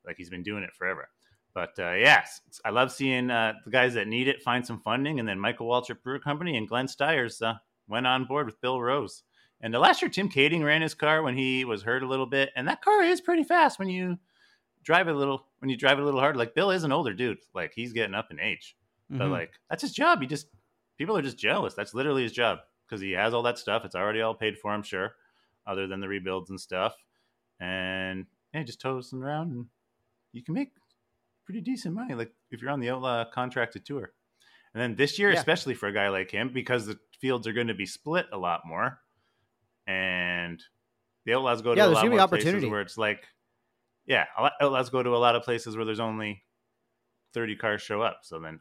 Like 0.06 0.16
he's 0.16 0.30
been 0.30 0.42
doing 0.42 0.62
it 0.62 0.74
forever. 0.74 1.08
But 1.54 1.78
uh, 1.78 1.92
yes, 1.92 2.40
I 2.64 2.70
love 2.70 2.90
seeing 2.92 3.30
uh, 3.30 3.54
the 3.64 3.70
guys 3.70 3.94
that 3.94 4.08
need 4.08 4.26
it 4.28 4.42
find 4.42 4.66
some 4.66 4.80
funding, 4.80 5.18
and 5.20 5.28
then 5.28 5.38
Michael 5.38 5.68
Waltrip 5.68 6.02
Brewer 6.02 6.18
Company 6.18 6.56
and 6.56 6.68
Glenn 6.68 6.88
Stiers 6.88 7.40
uh, 7.40 7.54
went 7.88 8.06
on 8.06 8.24
board 8.24 8.46
with 8.46 8.60
Bill 8.60 8.80
Rose. 8.80 9.22
And 9.60 9.72
the 9.72 9.78
last 9.78 10.02
year, 10.02 10.10
Tim 10.10 10.28
Kaeding 10.28 10.64
ran 10.64 10.82
his 10.82 10.94
car 10.94 11.22
when 11.22 11.36
he 11.38 11.64
was 11.64 11.82
hurt 11.82 12.02
a 12.02 12.08
little 12.08 12.26
bit, 12.26 12.50
and 12.56 12.66
that 12.68 12.82
car 12.82 13.02
is 13.02 13.20
pretty 13.20 13.44
fast 13.44 13.78
when 13.78 13.88
you 13.88 14.18
drive 14.82 15.08
it 15.08 15.14
a 15.14 15.18
little 15.18 15.46
when 15.60 15.70
you 15.70 15.76
drive 15.76 15.98
it 15.98 16.02
a 16.02 16.04
little 16.04 16.20
hard. 16.20 16.36
Like 16.36 16.54
Bill 16.54 16.70
is 16.70 16.84
an 16.84 16.92
older 16.92 17.14
dude, 17.14 17.38
like 17.54 17.72
he's 17.74 17.92
getting 17.92 18.14
up 18.14 18.30
in 18.30 18.40
age, 18.40 18.76
but 19.08 19.28
Mhm. 19.28 19.30
like 19.30 19.52
that's 19.70 19.80
his 19.82 19.92
job. 19.92 20.20
He 20.20 20.26
just 20.26 20.48
people 20.98 21.16
are 21.16 21.22
just 21.22 21.38
jealous. 21.38 21.72
That's 21.74 21.94
literally 21.94 22.24
his 22.24 22.32
job 22.32 22.58
because 22.86 23.00
he 23.00 23.12
has 23.12 23.34
all 23.34 23.42
that 23.42 23.58
stuff. 23.58 23.84
It's 23.84 23.94
already 23.94 24.20
all 24.20 24.34
paid 24.34 24.58
for, 24.58 24.70
I'm 24.72 24.82
sure, 24.82 25.14
other 25.66 25.86
than 25.86 26.00
the 26.00 26.08
rebuilds 26.08 26.50
and 26.50 26.60
stuff. 26.60 26.94
And 27.60 28.26
yeah, 28.52 28.62
just 28.62 28.80
them 28.82 29.22
around, 29.22 29.52
and 29.52 29.66
you 30.32 30.42
can 30.42 30.54
make 30.54 30.72
pretty 31.44 31.60
decent 31.60 31.94
money. 31.94 32.14
Like 32.14 32.32
if 32.50 32.60
you're 32.62 32.70
on 32.70 32.80
the 32.80 32.90
outlaw 32.90 33.24
contracted 33.30 33.84
tour. 33.84 34.12
And 34.74 34.82
then 34.82 34.94
this 34.96 35.18
year, 35.18 35.30
Yeah. 35.30 35.38
especially 35.38 35.74
for 35.74 35.86
a 35.88 35.92
guy 35.92 36.08
like 36.08 36.30
him, 36.30 36.50
because 36.52 36.86
the 36.86 36.98
fields 37.20 37.46
are 37.46 37.52
going 37.52 37.68
to 37.68 37.74
be 37.74 37.86
split 37.86 38.26
a 38.32 38.38
lot 38.38 38.62
more, 38.66 39.00
and 39.86 40.62
the 41.24 41.34
outlaws 41.34 41.62
go 41.62 41.74
to 41.74 41.78
Yeah, 41.78 41.84
a 41.84 41.86
there's 41.88 41.96
lot 41.96 42.08
more 42.08 42.28
places 42.28 42.46
opportunity. 42.46 42.68
where 42.70 42.80
it's 42.80 42.98
like, 42.98 43.26
yeah, 44.06 44.26
a 44.36 44.50
outlaws 44.60 44.90
go 44.90 45.02
to 45.02 45.10
a 45.10 45.16
lot 45.18 45.36
of 45.36 45.42
places 45.42 45.76
where 45.76 45.84
there's 45.84 46.00
only 46.00 46.44
thirty 47.32 47.56
cars 47.56 47.82
show 47.82 48.02
up. 48.02 48.20
So 48.22 48.38
then 48.40 48.60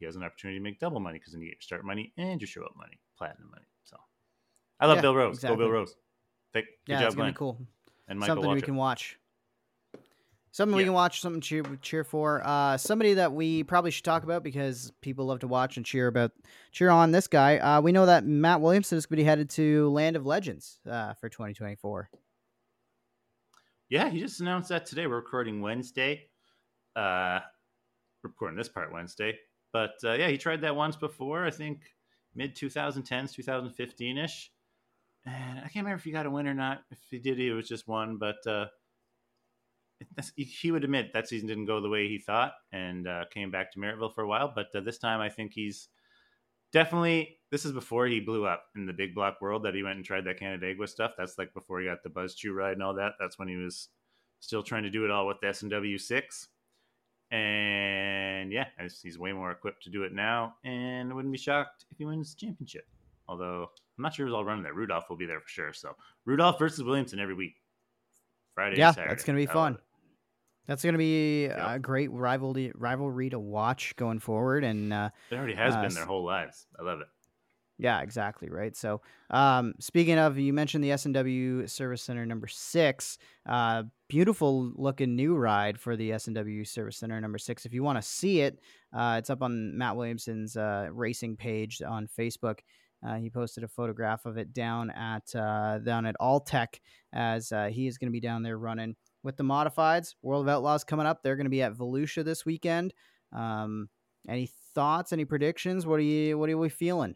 he 0.00 0.06
has 0.06 0.16
an 0.16 0.24
opportunity 0.24 0.58
to 0.58 0.62
make 0.62 0.80
double 0.80 0.98
money 0.98 1.18
because 1.18 1.32
then 1.34 1.42
you 1.42 1.48
get 1.48 1.56
your 1.56 1.62
start 1.62 1.84
money 1.84 2.12
and 2.16 2.40
your 2.40 2.48
show 2.48 2.64
up 2.64 2.72
money, 2.76 2.98
platinum 3.16 3.50
money. 3.50 3.66
So 3.84 3.96
I 4.80 4.86
love 4.86 4.96
Yeah, 4.96 5.02
Bill 5.02 5.14
Rose. 5.14 5.36
exactly. 5.36 5.56
Go 5.58 5.62
Bill 5.64 5.70
Rose. 5.70 5.94
Thank, 6.52 6.66
good 6.86 6.92
yeah, 6.94 7.00
job, 7.00 7.06
it's 7.06 7.14
gonna 7.14 7.24
Glenn. 7.26 7.32
be 7.32 7.36
cool. 7.36 7.58
And 8.08 8.18
Michael 8.18 8.36
something 8.36 8.50
we 8.52 8.62
can 8.62 8.76
watch. 8.76 9.18
Something 10.52 10.76
we 10.76 10.82
can 10.82 10.94
watch, 10.94 11.20
something 11.20 11.40
to 11.40 11.46
cheer, 11.46 11.62
cheer 11.80 12.02
for. 12.02 12.42
Uh, 12.44 12.76
somebody 12.76 13.14
that 13.14 13.32
we 13.32 13.62
probably 13.62 13.92
should 13.92 14.04
talk 14.04 14.24
about 14.24 14.42
because 14.42 14.92
people 15.00 15.26
love 15.26 15.38
to 15.40 15.46
watch 15.46 15.76
and 15.76 15.86
cheer 15.86 16.08
about, 16.08 16.32
cheer 16.72 16.90
on 16.90 17.12
this 17.12 17.28
guy. 17.28 17.58
Uh, 17.58 17.80
we 17.80 17.92
know 17.92 18.06
that 18.06 18.24
Matt 18.24 18.60
Williamson 18.60 18.98
is 18.98 19.06
going 19.06 19.18
to 19.18 19.22
be 19.22 19.26
headed 19.26 19.48
to 19.50 19.88
Land 19.90 20.16
of 20.16 20.26
Legends 20.26 20.80
uh, 20.90 21.14
for 21.14 21.28
2024. 21.28 22.10
Yeah, 23.90 24.08
he 24.08 24.18
just 24.18 24.40
announced 24.40 24.70
that 24.70 24.86
today. 24.86 25.06
We're 25.06 25.16
recording 25.16 25.60
Wednesday. 25.60 26.26
Uh, 26.96 27.40
recording 28.24 28.56
this 28.56 28.68
part 28.68 28.92
Wednesday. 28.92 29.38
But 29.72 29.94
uh, 30.04 30.12
yeah, 30.12 30.28
he 30.28 30.38
tried 30.38 30.62
that 30.62 30.76
once 30.76 30.96
before. 30.96 31.44
I 31.44 31.50
think 31.50 31.82
mid 32.34 32.56
2010s, 32.56 33.32
2015 33.34 34.18
ish. 34.18 34.50
And 35.26 35.58
I 35.58 35.62
can't 35.62 35.84
remember 35.84 35.96
if 35.96 36.04
he 36.04 36.12
got 36.12 36.26
a 36.26 36.30
win 36.30 36.48
or 36.48 36.54
not. 36.54 36.82
If 36.90 36.98
he 37.10 37.18
did, 37.18 37.38
it 37.38 37.52
was 37.52 37.68
just 37.68 37.86
one. 37.86 38.16
But 38.16 38.46
uh, 38.46 38.66
he- 40.36 40.70
would 40.72 40.84
admit 40.84 41.12
that 41.12 41.28
season 41.28 41.48
didn't 41.48 41.66
go 41.66 41.80
the 41.80 41.88
way 41.88 42.08
he 42.08 42.18
thought, 42.18 42.52
and 42.72 43.06
uh, 43.06 43.24
came 43.32 43.50
back 43.50 43.72
to 43.72 43.78
Merrittville 43.78 44.14
for 44.14 44.22
a 44.22 44.28
while. 44.28 44.52
But 44.54 44.68
uh, 44.74 44.80
this 44.80 44.98
time, 44.98 45.20
I 45.20 45.28
think 45.28 45.52
he's 45.54 45.88
definitely. 46.72 47.36
This 47.50 47.64
is 47.64 47.72
before 47.72 48.06
he 48.06 48.20
blew 48.20 48.46
up 48.46 48.64
in 48.76 48.86
the 48.86 48.92
big 48.92 49.14
block 49.14 49.40
world. 49.40 49.64
That 49.64 49.74
he 49.74 49.82
went 49.82 49.96
and 49.96 50.04
tried 50.04 50.24
that 50.24 50.38
Canandaigua 50.38 50.86
stuff. 50.86 51.12
That's 51.18 51.36
like 51.36 51.52
before 51.52 51.80
he 51.80 51.86
got 51.86 52.02
the 52.02 52.10
Buzz 52.10 52.34
Chew 52.34 52.52
ride 52.52 52.72
and 52.74 52.82
all 52.82 52.94
that. 52.94 53.12
That's 53.20 53.38
when 53.38 53.48
he 53.48 53.56
was 53.56 53.88
still 54.40 54.62
trying 54.62 54.84
to 54.84 54.90
do 54.90 55.04
it 55.04 55.10
all 55.10 55.26
with 55.26 55.44
S 55.44 55.62
and 55.62 55.70
W 55.70 55.98
six. 55.98 56.48
And 57.30 58.52
yeah, 58.52 58.68
he's- 58.78 59.00
he's 59.00 59.18
way 59.18 59.32
more 59.32 59.50
equipped 59.52 59.82
to 59.84 59.90
do 59.90 60.02
it 60.02 60.12
now, 60.12 60.56
and 60.64 61.10
I 61.10 61.14
wouldn't 61.14 61.32
be 61.32 61.38
shocked 61.38 61.84
if 61.90 61.98
he 61.98 62.04
wins 62.04 62.34
the 62.34 62.40
championship. 62.46 62.86
Although 63.28 63.70
I'm 63.96 64.02
not 64.02 64.14
sure 64.14 64.26
who's 64.26 64.34
all 64.34 64.44
running 64.44 64.64
there. 64.64 64.74
Rudolph 64.74 65.08
will 65.08 65.16
be 65.16 65.26
there 65.26 65.40
for 65.40 65.48
sure. 65.48 65.72
So 65.72 65.96
Rudolph 66.24 66.58
versus 66.58 66.82
Williamson 66.82 67.20
every 67.20 67.34
week, 67.34 67.54
Friday. 68.54 68.76
Yeah, 68.78 68.90
Saturday. 68.92 69.08
that's 69.10 69.24
gonna 69.24 69.36
be 69.38 69.46
fun. 69.46 69.78
That's 70.66 70.82
going 70.84 70.92
to 70.94 70.98
be 70.98 71.46
Yeah. 71.46 71.74
a 71.74 71.78
great 71.80 72.12
rivalry 72.12 72.70
rivalry 72.76 73.30
to 73.30 73.40
watch 73.40 73.96
going 73.96 74.20
forward, 74.20 74.62
and 74.62 74.92
uh, 74.92 75.10
It 75.30 75.34
already 75.36 75.54
has 75.54 75.74
Uh, 75.74 75.82
been 75.82 75.94
their 75.94 76.04
whole 76.06 76.22
lives. 76.22 76.68
I 76.78 76.82
love 76.82 77.00
it. 77.00 77.08
Yeah, 77.78 78.02
exactly 78.02 78.48
right. 78.50 78.76
So, 78.76 79.00
um, 79.30 79.74
speaking 79.80 80.16
of, 80.18 80.38
you 80.38 80.52
mentioned 80.52 80.84
the 80.84 80.92
S 80.92 81.06
and 81.06 81.14
W 81.14 81.66
Service 81.66 82.02
Center 82.02 82.24
number 82.24 82.46
six. 82.46 83.18
Uh, 83.46 83.84
beautiful 84.10 84.72
looking 84.74 85.14
new 85.14 85.36
ride 85.36 85.78
for 85.78 85.96
the 85.96 86.10
SNW 86.10 86.66
Service 86.66 86.96
Center 86.96 87.20
number 87.20 87.38
six. 87.38 87.64
If 87.64 87.72
you 87.72 87.84
want 87.84 87.96
to 87.96 88.02
see 88.02 88.40
it, 88.40 88.58
uh, 88.92 89.14
it's 89.18 89.30
up 89.30 89.40
on 89.40 89.78
Matt 89.78 89.96
Williamson's 89.96 90.56
uh, 90.56 90.88
racing 90.92 91.36
page 91.36 91.80
on 91.80 92.08
Facebook. 92.08 92.58
Uh, 93.06 93.14
he 93.14 93.30
posted 93.30 93.62
a 93.62 93.68
photograph 93.68 94.26
of 94.26 94.36
it 94.36 94.52
down 94.52 94.90
at 94.90 95.34
uh, 95.34 95.78
down 95.78 96.06
at 96.06 96.16
Alltech 96.20 96.80
as 97.12 97.52
uh, 97.52 97.66
he 97.66 97.86
is 97.86 97.98
going 97.98 98.08
to 98.08 98.12
be 98.12 98.20
down 98.20 98.42
there 98.42 98.58
running 98.58 98.96
with 99.22 99.36
the 99.36 99.44
modifieds. 99.44 100.16
World 100.22 100.44
of 100.44 100.48
Outlaws 100.48 100.82
coming 100.82 101.06
up. 101.06 101.22
They're 101.22 101.36
going 101.36 101.46
to 101.46 101.50
be 101.50 101.62
at 101.62 101.74
Volusia 101.74 102.24
this 102.24 102.44
weekend. 102.44 102.92
Um, 103.32 103.88
any 104.28 104.50
thoughts? 104.74 105.12
Any 105.12 105.24
predictions? 105.24 105.86
What 105.86 106.00
are 106.00 106.02
you 106.02 106.36
What 106.36 106.50
are 106.50 106.58
we 106.58 106.68
feeling? 106.68 107.14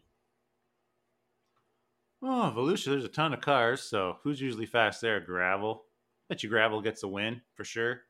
Oh, 2.23 2.53
Volusia, 2.55 2.85
there's 2.85 3.03
a 3.03 3.09
ton 3.09 3.33
of 3.33 3.41
cars. 3.41 3.81
So 3.81 4.17
who's 4.23 4.39
usually 4.39 4.65
fast 4.65 5.01
there? 5.01 5.19
Gravel. 5.19 5.84
Bet 6.29 6.43
you 6.43 6.49
Gravel 6.49 6.81
gets 6.81 7.03
a 7.03 7.07
win 7.07 7.41
for 7.53 7.63
sure. 7.63 8.01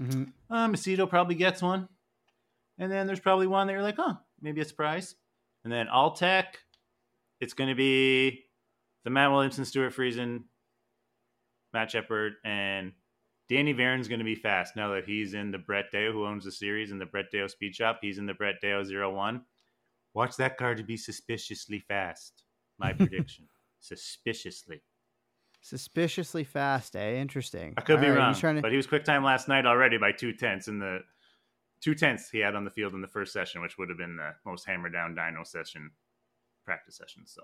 Mm-hmm. 0.00 0.24
Uh, 0.50 0.68
Macedo 0.68 1.08
probably 1.08 1.34
gets 1.34 1.62
one. 1.62 1.88
And 2.78 2.90
then 2.90 3.06
there's 3.06 3.20
probably 3.20 3.46
one 3.46 3.66
that 3.66 3.72
you're 3.72 3.82
like, 3.82 3.96
huh, 3.96 4.14
maybe 4.40 4.60
a 4.60 4.64
surprise. 4.64 5.14
And 5.64 5.72
then 5.72 5.86
Alltech, 5.86 6.44
it's 7.40 7.54
going 7.54 7.68
to 7.68 7.76
be 7.76 8.44
the 9.04 9.10
Matt 9.10 9.30
Williamson, 9.30 9.64
Stewart 9.64 9.94
Friesen, 9.94 10.44
Matt 11.72 11.90
Sheppard, 11.90 12.34
and 12.44 12.92
Danny 13.48 13.72
Varin's 13.72 14.08
going 14.08 14.18
to 14.18 14.24
be 14.24 14.34
fast 14.34 14.76
now 14.76 14.94
that 14.94 15.04
he's 15.04 15.34
in 15.34 15.50
the 15.50 15.58
Brett 15.58 15.92
Deyo, 15.92 16.12
who 16.12 16.26
owns 16.26 16.44
the 16.44 16.52
series 16.52 16.90
and 16.90 17.00
the 17.00 17.06
Brett 17.06 17.26
Deyo 17.32 17.50
Speed 17.50 17.74
Shop. 17.74 17.98
He's 18.00 18.18
in 18.18 18.26
the 18.26 18.34
Brett 18.34 18.62
Deyo 18.62 19.12
01. 19.12 19.42
Watch 20.14 20.36
that 20.36 20.56
car 20.56 20.74
to 20.74 20.82
be 20.82 20.96
suspiciously 20.96 21.78
fast. 21.78 22.44
My 22.78 22.92
prediction. 22.94 23.48
Suspiciously. 23.80 24.82
Suspiciously 25.62 26.42
fast, 26.42 26.96
eh? 26.96 27.14
Interesting. 27.14 27.74
I 27.76 27.82
could 27.82 28.00
be 28.00 28.08
All 28.08 28.14
right, 28.14 28.42
wrong, 28.42 28.56
to... 28.56 28.60
but 28.60 28.72
he 28.72 28.76
was 28.76 28.86
quick 28.86 29.04
time 29.04 29.22
last 29.22 29.46
night 29.46 29.64
already 29.64 29.96
by 29.96 30.10
two 30.10 30.32
tenths 30.32 30.66
in 30.66 30.80
the 30.80 30.98
two 31.80 31.94
tenths 31.94 32.28
he 32.30 32.40
had 32.40 32.56
on 32.56 32.64
the 32.64 32.70
field 32.70 32.94
in 32.94 33.00
the 33.00 33.06
first 33.08 33.32
session, 33.32 33.62
which 33.62 33.78
would 33.78 33.88
have 33.88 33.96
been 33.96 34.16
the 34.16 34.30
most 34.44 34.66
hammer 34.66 34.88
down 34.88 35.14
dyno 35.14 35.46
session 35.46 35.92
practice 36.64 36.96
session. 36.96 37.22
So 37.26 37.42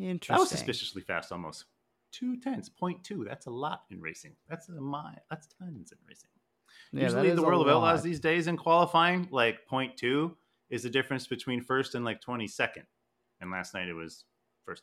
Interesting. 0.00 0.34
that 0.34 0.40
was 0.40 0.50
suspiciously 0.50 1.02
fast, 1.02 1.30
almost 1.30 1.66
two 2.10 2.36
tenths, 2.38 2.68
point 2.68 3.04
two. 3.04 3.24
That's 3.24 3.46
a 3.46 3.50
lot 3.50 3.82
in 3.88 4.00
racing. 4.00 4.34
That's 4.48 4.68
a 4.68 4.72
mile. 4.72 5.14
That's 5.30 5.46
tons 5.46 5.92
in 5.92 5.98
racing. 6.08 6.30
Yeah, 6.92 7.04
Usually, 7.04 7.30
the 7.34 7.42
world 7.42 7.66
of 7.66 7.72
outlaws 7.72 8.02
these 8.02 8.20
days 8.20 8.48
in 8.48 8.56
qualifying, 8.56 9.28
like 9.30 9.64
point 9.66 9.96
two 9.96 10.36
is 10.70 10.82
the 10.82 10.90
difference 10.90 11.28
between 11.28 11.60
first 11.60 11.94
and 11.94 12.04
like 12.04 12.20
twenty 12.20 12.48
second. 12.48 12.84
And 13.40 13.52
last 13.52 13.74
night 13.74 13.86
it 13.86 13.94
was 13.94 14.24
first. 14.64 14.82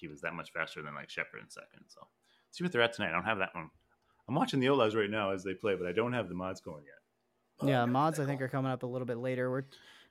He 0.00 0.08
was 0.08 0.20
that 0.22 0.34
much 0.34 0.52
faster 0.52 0.82
than 0.82 0.94
like 0.94 1.10
Sheppard 1.10 1.40
in 1.42 1.50
second. 1.50 1.84
So 1.88 2.00
see 2.50 2.64
what 2.64 2.72
they're 2.72 2.82
at 2.82 2.92
tonight. 2.92 3.10
I 3.10 3.12
don't 3.12 3.24
have 3.24 3.38
that 3.38 3.54
one. 3.54 3.70
I'm 4.28 4.34
watching 4.34 4.60
the 4.60 4.66
Olas 4.68 4.94
right 4.94 5.10
now 5.10 5.32
as 5.32 5.42
they 5.42 5.54
play, 5.54 5.74
but 5.74 5.86
I 5.86 5.92
don't 5.92 6.12
have 6.12 6.28
the 6.28 6.34
mods 6.34 6.60
going 6.60 6.84
yet. 6.84 7.68
Yeah, 7.68 7.84
mods 7.84 8.18
I 8.18 8.24
think 8.24 8.40
are 8.40 8.48
coming 8.48 8.70
up 8.70 8.84
a 8.84 8.86
little 8.86 9.06
bit 9.06 9.18
later. 9.18 9.50
We're 9.50 9.64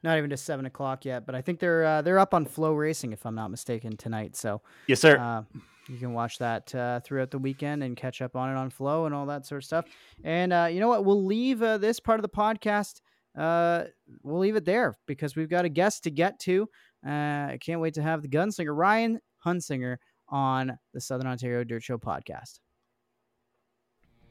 not 0.04 0.18
even 0.18 0.30
to 0.30 0.38
seven 0.38 0.66
o'clock 0.66 1.04
yet, 1.06 1.26
but 1.26 1.34
I 1.36 1.42
think 1.42 1.60
they're 1.60 1.84
uh, 1.84 2.02
they're 2.02 2.20
up 2.20 2.34
on 2.34 2.46
Flow 2.46 2.74
Racing 2.74 3.12
if 3.12 3.26
I'm 3.26 3.34
not 3.36 3.50
mistaken 3.50 3.98
tonight. 3.98 4.36
So 4.36 4.62
Yes, 4.88 5.00
sir. 5.00 5.18
uh, 5.18 5.44
you 5.88 5.98
can 5.98 6.14
watch 6.14 6.38
that 6.38 6.74
uh, 6.76 7.00
throughout 7.00 7.32
the 7.32 7.40
weekend 7.40 7.84
and 7.84 7.98
catch 7.98 8.22
up 8.22 8.36
on 8.36 8.50
it 8.52 8.58
on 8.58 8.70
Flow 8.70 9.06
and 9.08 9.16
all 9.16 9.26
that 9.26 9.46
sort 9.48 9.64
of 9.64 9.66
stuff. 9.66 9.86
And 10.24 10.54
uh, 10.54 10.68
you 10.72 10.80
know 10.80 10.88
what? 10.90 11.06
We'll 11.06 11.26
leave 11.26 11.64
uh, 11.64 11.80
this 11.80 12.00
part 12.00 12.20
of 12.20 12.22
the 12.22 12.30
podcast. 12.30 13.02
Uh, 13.38 13.86
we'll 14.22 14.40
leave 14.40 14.56
it 14.56 14.66
there 14.66 14.98
because 15.08 15.36
we've 15.36 15.50
got 15.50 15.66
a 15.66 15.70
guest 15.70 16.04
to 16.04 16.12
get 16.12 16.40
to. 16.42 16.70
Uh, 17.06 17.10
I 17.10 17.58
can't 17.60 17.82
wait 17.82 17.96
to 17.96 18.02
have 18.04 18.22
the 18.22 18.28
gunslinger 18.28 18.76
Ryan 18.78 19.20
Hunsinger 19.46 19.98
on 20.28 20.78
the 20.94 21.02
Southern 21.02 21.28
Ontario 21.28 21.64
Dirt 21.64 21.84
Show 21.84 21.98
podcast. 21.98 22.60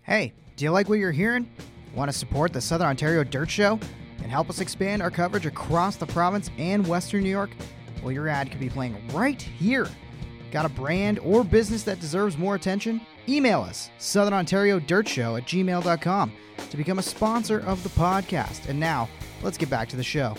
Hey, 0.03 0.33
do 0.57 0.65
you 0.65 0.71
like 0.71 0.89
what 0.89 0.99
you're 0.99 1.13
hearing? 1.13 1.51
Want 1.95 2.11
to 2.11 2.17
support 2.17 2.53
the 2.53 2.61
Southern 2.61 2.89
Ontario 2.89 3.25
Dirt 3.25 3.51
Show 3.51 3.79
and 4.23 4.31
help 4.31 4.49
us 4.51 4.61
expand 4.61 5.03
our 5.03 5.11
coverage 5.11 5.47
across 5.47 5.97
the 5.97 6.07
province 6.07 6.51
and 6.59 6.87
Western 6.87 7.23
New 7.23 7.31
York? 7.31 7.51
Well, 8.03 8.13
your 8.13 8.29
ad 8.29 8.51
could 8.51 8.61
be 8.61 8.71
playing 8.71 8.97
right 9.09 9.41
here. 9.41 9.89
Got 10.51 10.65
a 10.65 10.71
brand 10.71 11.19
or 11.19 11.45
business 11.45 11.83
that 11.83 12.01
deserves 12.01 12.39
more 12.39 12.55
attention? 12.55 13.01
Email 13.29 13.61
us, 13.61 13.91
Southern 13.99 14.33
Ontario 14.33 14.81
Dirt 14.81 15.07
Show 15.07 15.37
at 15.37 15.45
gmail.com 15.45 16.33
to 16.71 16.77
become 16.77 16.99
a 16.99 17.03
sponsor 17.03 17.61
of 17.61 17.83
the 17.83 17.91
podcast. 17.91 18.69
And 18.69 18.81
now, 18.81 19.09
let's 19.43 19.59
get 19.59 19.69
back 19.69 19.89
to 19.91 19.97
the 19.97 20.03
show. 20.03 20.37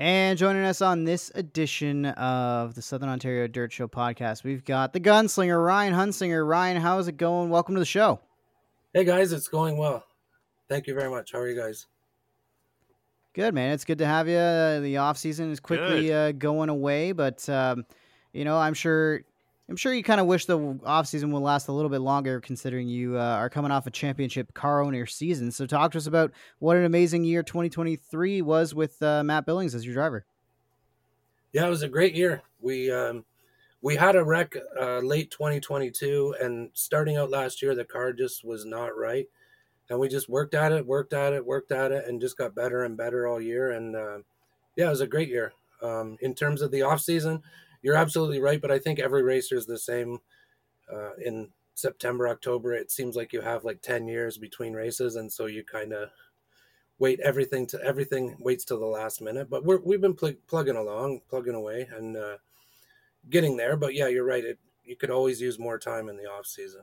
And 0.00 0.38
joining 0.38 0.64
us 0.64 0.80
on 0.80 1.04
this 1.04 1.30
edition 1.34 2.06
of 2.06 2.74
the 2.74 2.80
Southern 2.80 3.10
Ontario 3.10 3.46
Dirt 3.46 3.70
Show 3.70 3.86
podcast, 3.86 4.44
we've 4.44 4.64
got 4.64 4.94
the 4.94 4.98
gunslinger, 4.98 5.62
Ryan 5.62 5.92
Hunsinger. 5.92 6.48
Ryan, 6.48 6.80
how's 6.80 7.06
it 7.06 7.18
going? 7.18 7.50
Welcome 7.50 7.74
to 7.74 7.78
the 7.80 7.84
show. 7.84 8.18
Hey 8.94 9.04
guys, 9.04 9.30
it's 9.30 9.48
going 9.48 9.76
well. 9.76 10.02
Thank 10.70 10.86
you 10.86 10.94
very 10.94 11.10
much. 11.10 11.32
How 11.32 11.40
are 11.40 11.48
you 11.50 11.54
guys? 11.54 11.86
Good, 13.34 13.52
man. 13.52 13.72
It's 13.72 13.84
good 13.84 13.98
to 13.98 14.06
have 14.06 14.26
you. 14.26 14.80
The 14.82 14.96
off 14.96 15.18
season 15.18 15.50
is 15.50 15.60
quickly 15.60 16.10
uh, 16.10 16.32
going 16.32 16.70
away, 16.70 17.12
but 17.12 17.46
um, 17.50 17.84
you 18.32 18.46
know, 18.46 18.56
I'm 18.56 18.72
sure, 18.72 19.20
I'm 19.70 19.76
sure 19.76 19.94
you 19.94 20.02
kind 20.02 20.20
of 20.20 20.26
wish 20.26 20.46
the 20.46 20.80
off 20.84 21.06
season 21.06 21.30
would 21.30 21.44
last 21.44 21.68
a 21.68 21.72
little 21.72 21.88
bit 21.88 22.00
longer, 22.00 22.40
considering 22.40 22.88
you 22.88 23.16
uh, 23.16 23.36
are 23.36 23.48
coming 23.48 23.70
off 23.70 23.86
a 23.86 23.90
championship 23.90 24.52
car 24.52 24.82
owner 24.82 25.06
season. 25.06 25.52
So, 25.52 25.64
talk 25.64 25.92
to 25.92 25.98
us 25.98 26.08
about 26.08 26.32
what 26.58 26.76
an 26.76 26.84
amazing 26.84 27.22
year 27.22 27.44
2023 27.44 28.42
was 28.42 28.74
with 28.74 29.00
uh, 29.00 29.22
Matt 29.22 29.46
Billings 29.46 29.76
as 29.76 29.86
your 29.86 29.94
driver. 29.94 30.24
Yeah, 31.52 31.68
it 31.68 31.70
was 31.70 31.82
a 31.82 31.88
great 31.88 32.16
year. 32.16 32.42
We 32.60 32.90
um, 32.90 33.24
we 33.80 33.94
had 33.94 34.16
a 34.16 34.24
wreck 34.24 34.56
uh, 34.78 34.98
late 34.98 35.30
2022, 35.30 36.34
and 36.42 36.70
starting 36.74 37.16
out 37.16 37.30
last 37.30 37.62
year, 37.62 37.76
the 37.76 37.84
car 37.84 38.12
just 38.12 38.44
was 38.44 38.64
not 38.64 38.98
right, 38.98 39.28
and 39.88 40.00
we 40.00 40.08
just 40.08 40.28
worked 40.28 40.54
at 40.54 40.72
it, 40.72 40.84
worked 40.84 41.12
at 41.12 41.32
it, 41.32 41.46
worked 41.46 41.70
at 41.70 41.92
it, 41.92 42.08
and 42.08 42.20
just 42.20 42.36
got 42.36 42.56
better 42.56 42.82
and 42.82 42.96
better 42.96 43.28
all 43.28 43.40
year. 43.40 43.70
And 43.70 43.94
uh, 43.94 44.18
yeah, 44.74 44.88
it 44.88 44.90
was 44.90 45.00
a 45.00 45.06
great 45.06 45.28
year. 45.28 45.52
Um, 45.80 46.18
in 46.20 46.34
terms 46.34 46.60
of 46.60 46.72
the 46.72 46.82
off 46.82 47.00
season, 47.00 47.42
you're 47.82 47.96
absolutely 47.96 48.40
right, 48.40 48.60
but 48.60 48.70
I 48.70 48.78
think 48.78 48.98
every 48.98 49.22
racer 49.22 49.56
is 49.56 49.66
the 49.66 49.78
same. 49.78 50.18
Uh, 50.92 51.14
in 51.24 51.48
September, 51.74 52.28
October, 52.28 52.74
it 52.74 52.90
seems 52.90 53.16
like 53.16 53.32
you 53.32 53.40
have 53.40 53.64
like 53.64 53.80
10 53.80 54.08
years 54.08 54.38
between 54.38 54.72
races, 54.72 55.16
and 55.16 55.30
so 55.32 55.46
you 55.46 55.64
kind 55.64 55.92
of 55.92 56.10
wait 56.98 57.18
everything 57.20 57.66
to 57.66 57.82
everything 57.82 58.36
waits 58.40 58.64
till 58.64 58.78
the 58.78 58.84
last 58.84 59.22
minute 59.22 59.48
but 59.48 59.64
we're, 59.64 59.80
we've 59.80 60.02
been 60.02 60.14
pl- 60.14 60.34
plugging 60.46 60.76
along 60.76 61.18
plugging 61.30 61.54
away 61.54 61.88
and 61.96 62.14
uh, 62.14 62.36
getting 63.30 63.56
there 63.56 63.74
but 63.74 63.94
yeah 63.94 64.06
you're 64.06 64.22
right 64.22 64.44
it, 64.44 64.58
you 64.84 64.94
could 64.94 65.10
always 65.10 65.40
use 65.40 65.58
more 65.58 65.78
time 65.78 66.10
in 66.10 66.16
the 66.18 66.26
off 66.26 66.46
season 66.46 66.82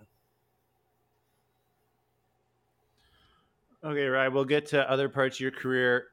Okay, 3.84 4.08
right. 4.08 4.28
We'll 4.28 4.44
get 4.44 4.66
to 4.68 4.90
other 4.92 5.08
parts 5.08 5.38
of 5.38 5.42
your 5.42 5.52
career 5.52 6.08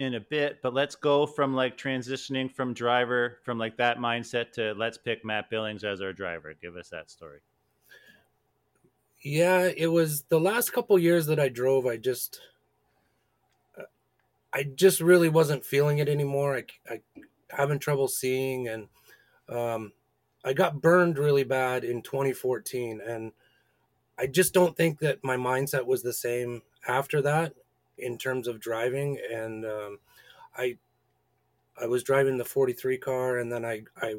in 0.00 0.14
a 0.14 0.20
bit, 0.20 0.60
but 0.62 0.72
let's 0.72 0.96
go 0.96 1.26
from 1.26 1.54
like 1.54 1.76
transitioning 1.76 2.50
from 2.50 2.72
driver 2.72 3.36
from 3.44 3.58
like 3.58 3.76
that 3.76 3.98
mindset 3.98 4.50
to 4.50 4.72
let's 4.72 4.96
pick 4.96 5.24
Matt 5.26 5.50
Billings 5.50 5.84
as 5.84 6.00
our 6.00 6.14
driver. 6.14 6.54
Give 6.60 6.74
us 6.74 6.88
that 6.88 7.10
story. 7.10 7.40
Yeah, 9.22 9.70
it 9.76 9.88
was 9.88 10.22
the 10.22 10.40
last 10.40 10.72
couple 10.72 10.98
years 10.98 11.26
that 11.26 11.38
I 11.38 11.50
drove. 11.50 11.86
I 11.86 11.98
just, 11.98 12.40
I 14.54 14.62
just 14.62 15.02
really 15.02 15.28
wasn't 15.28 15.66
feeling 15.66 15.98
it 15.98 16.08
anymore. 16.08 16.56
I, 16.56 16.64
I 16.90 17.00
having 17.50 17.78
trouble 17.78 18.08
seeing, 18.08 18.68
and 18.68 18.88
um, 19.50 19.92
I 20.42 20.54
got 20.54 20.80
burned 20.80 21.18
really 21.18 21.44
bad 21.44 21.84
in 21.84 22.00
2014, 22.00 23.02
and 23.06 23.32
I 24.18 24.26
just 24.26 24.54
don't 24.54 24.74
think 24.74 25.00
that 25.00 25.22
my 25.22 25.36
mindset 25.36 25.84
was 25.84 26.02
the 26.02 26.14
same 26.14 26.62
after 26.88 27.20
that 27.20 27.52
in 28.02 28.18
terms 28.18 28.48
of 28.48 28.60
driving. 28.60 29.18
And 29.32 29.64
um, 29.64 29.98
I, 30.56 30.78
I 31.80 31.86
was 31.86 32.02
driving 32.02 32.38
the 32.38 32.44
43 32.44 32.98
car, 32.98 33.38
and 33.38 33.50
then 33.50 33.64
I 33.64 33.84
I 33.96 34.16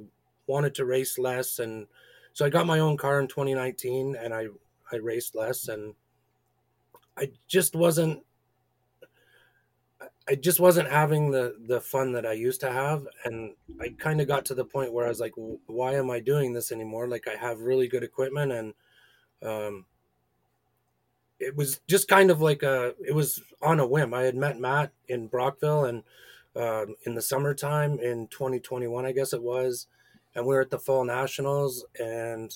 wanted 0.48 0.76
to 0.76 0.86
race 0.86 1.18
less, 1.18 1.60
and 1.60 1.88
so 2.34 2.46
I 2.46 2.50
got 2.50 2.66
my 2.66 2.80
own 2.80 2.98
car 2.98 3.20
in 3.20 3.28
2019, 3.28 4.16
and 4.16 4.34
I 4.34 4.48
I 4.92 4.98
raced 4.98 5.36
less, 5.36 5.68
and 5.68 5.94
I 7.18 7.32
just 7.48 7.76
wasn't 7.76 8.24
I 10.28 10.36
just 10.36 10.60
wasn't 10.60 10.90
having 10.90 11.32
the 11.32 11.56
the 11.68 11.82
fun 11.82 12.14
that 12.14 12.26
I 12.26 12.34
used 12.34 12.62
to 12.62 12.72
have, 12.72 13.06
and 13.26 13.56
I 13.80 13.90
kind 13.98 14.22
of 14.22 14.28
got 14.28 14.46
to 14.46 14.56
the 14.56 14.66
point 14.66 14.94
where 14.94 15.06
I 15.06 15.10
was 15.10 15.20
like, 15.20 15.34
"Why 15.36 15.96
am 15.96 16.10
I 16.10 16.20
doing 16.20 16.54
this 16.54 16.72
anymore?" 16.72 17.08
Like 17.08 17.28
I 17.28 17.36
have 17.36 17.60
really 17.60 17.88
good 17.88 18.04
equipment, 18.04 18.52
and 18.52 18.74
um, 19.44 19.86
it 21.42 21.56
was 21.56 21.82
just 21.88 22.08
kind 22.08 22.32
of 22.32 22.42
like 22.42 22.64
a 22.64 22.94
it 23.06 23.14
was 23.14 23.42
on 23.62 23.80
a 23.80 23.88
whim. 23.88 24.14
I 24.14 24.22
had 24.22 24.36
met 24.36 24.60
Matt 24.60 24.92
in 25.08 25.28
Brockville, 25.28 25.86
and 25.86 26.04
um, 26.56 26.96
in 27.06 27.16
the 27.16 27.22
summertime 27.22 28.00
in 28.00 28.28
2021, 28.28 29.06
I 29.06 29.12
guess 29.12 29.34
it 29.34 29.42
was, 29.42 29.88
and 30.36 30.46
we 30.46 30.56
were 30.56 30.62
at 30.62 30.70
the 30.70 30.80
Fall 30.80 31.04
Nationals, 31.04 31.86
and 32.00 32.54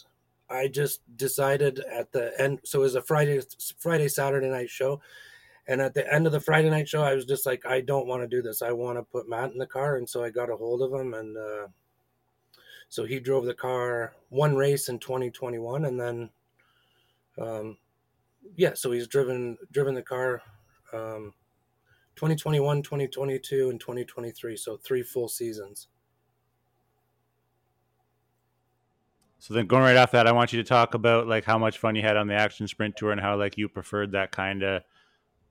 I 0.50 0.68
just 0.68 1.02
decided 1.18 1.80
at 1.80 2.12
the 2.12 2.34
end. 2.40 2.60
So 2.64 2.80
it 2.80 2.84
was 2.84 2.96
a 2.96 3.02
Friday 3.02 3.42
Friday 3.80 4.08
Saturday 4.08 4.50
night 4.50 4.70
show 4.70 5.02
and 5.68 5.82
at 5.82 5.94
the 5.94 6.12
end 6.14 6.28
of 6.28 6.32
the 6.32 6.40
Friday 6.40 6.70
night 6.70 6.88
show, 6.88 7.02
I 7.02 7.16
was 7.16 7.26
just 7.26 7.46
like, 7.46 7.66
I 7.66 7.82
don't 7.82 8.08
want 8.08 8.22
to 8.22 8.28
do 8.28 8.42
this. 8.42 8.62
I 8.62 8.72
want 8.72 9.00
to 9.00 9.04
put 9.04 9.28
Matt 9.28 9.52
in 9.52 9.58
the 9.58 9.66
car. 9.66 9.98
And 9.98 10.08
so 10.08 10.24
I 10.24 10.30
got 10.30 10.52
a 10.52 10.56
hold 10.56 10.82
of 10.84 10.94
him. 10.94 11.16
And 11.16 11.36
uh, 11.36 11.68
so 12.90 13.04
he 13.04 13.20
drove 13.20 13.46
the 13.46 13.54
car 13.54 14.14
one 14.30 14.56
race 14.56 14.90
in 14.90 15.00
2021. 15.00 15.86
And 15.86 16.00
then, 16.00 16.30
um, 17.42 17.78
yeah, 18.56 18.74
so 18.74 18.92
he's 18.92 19.08
driven 19.08 19.58
driven 19.72 19.96
the 19.96 20.02
car 20.02 20.42
um, 20.94 21.34
2021, 22.16 22.82
2022, 22.82 23.70
and 23.70 23.80
2023. 23.80 24.56
So 24.58 24.78
three 24.78 25.04
full 25.04 25.28
seasons. 25.28 25.88
So 29.40 29.54
then 29.54 29.68
going 29.68 29.84
right 29.84 29.98
off 29.98 30.12
that, 30.12 30.26
I 30.26 30.32
want 30.32 30.54
you 30.54 30.62
to 30.64 30.68
talk 30.68 30.96
about 30.96 31.28
like 31.28 31.44
how 31.44 31.58
much 31.58 31.78
fun 31.78 31.96
you 31.96 32.02
had 32.02 32.18
on 32.18 32.28
the 32.28 32.34
action 32.34 32.68
sprint 32.68 32.96
tour 32.96 33.12
and 33.12 33.22
how 33.22 33.38
like 33.38 33.58
you 33.58 33.70
preferred 33.70 34.14
that 34.14 34.32
kind 34.32 34.64
of 34.64 34.82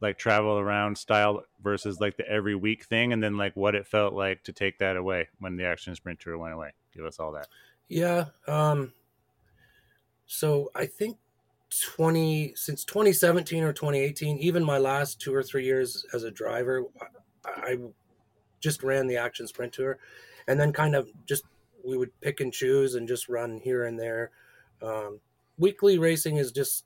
like 0.00 0.18
travel 0.18 0.58
around 0.58 0.98
style 0.98 1.42
versus 1.62 2.00
like 2.00 2.16
the 2.16 2.28
every 2.28 2.54
week 2.54 2.84
thing 2.84 3.12
and 3.12 3.22
then 3.22 3.36
like 3.36 3.54
what 3.56 3.74
it 3.74 3.86
felt 3.86 4.12
like 4.12 4.42
to 4.44 4.52
take 4.52 4.78
that 4.78 4.96
away 4.96 5.28
when 5.38 5.56
the 5.56 5.64
action 5.64 5.94
sprint 5.94 6.20
tour 6.20 6.36
went 6.36 6.52
away 6.52 6.70
give 6.92 7.04
us 7.04 7.18
all 7.18 7.32
that 7.32 7.48
yeah 7.88 8.26
um 8.46 8.92
so 10.26 10.70
i 10.74 10.84
think 10.84 11.16
20 11.80 12.52
since 12.56 12.84
2017 12.84 13.62
or 13.62 13.72
2018 13.72 14.38
even 14.38 14.64
my 14.64 14.78
last 14.78 15.20
two 15.20 15.34
or 15.34 15.42
three 15.42 15.64
years 15.64 16.04
as 16.12 16.22
a 16.22 16.30
driver 16.30 16.84
i, 17.44 17.76
just 18.60 18.82
ran 18.82 19.06
the 19.06 19.16
action 19.16 19.46
sprint 19.46 19.72
tour 19.72 19.98
and 20.48 20.58
then 20.58 20.72
kind 20.72 20.94
of 20.94 21.10
just 21.26 21.44
we 21.84 21.98
would 21.98 22.10
pick 22.20 22.40
and 22.40 22.52
choose 22.52 22.94
and 22.94 23.06
just 23.06 23.28
run 23.28 23.60
here 23.62 23.84
and 23.84 23.98
there 23.98 24.30
um, 24.82 25.20
weekly 25.58 25.98
racing 25.98 26.36
is 26.36 26.50
just 26.52 26.84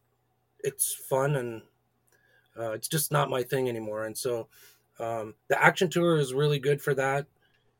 it's 0.64 0.92
fun 0.92 1.36
and 1.36 1.62
uh, 2.58 2.72
it's 2.72 2.88
just 2.88 3.12
not 3.12 3.30
my 3.30 3.42
thing 3.42 3.68
anymore. 3.68 4.04
And 4.04 4.16
so 4.16 4.48
um, 4.98 5.34
the 5.48 5.62
action 5.62 5.88
tour 5.88 6.18
is 6.18 6.34
really 6.34 6.58
good 6.58 6.82
for 6.82 6.94
that. 6.94 7.26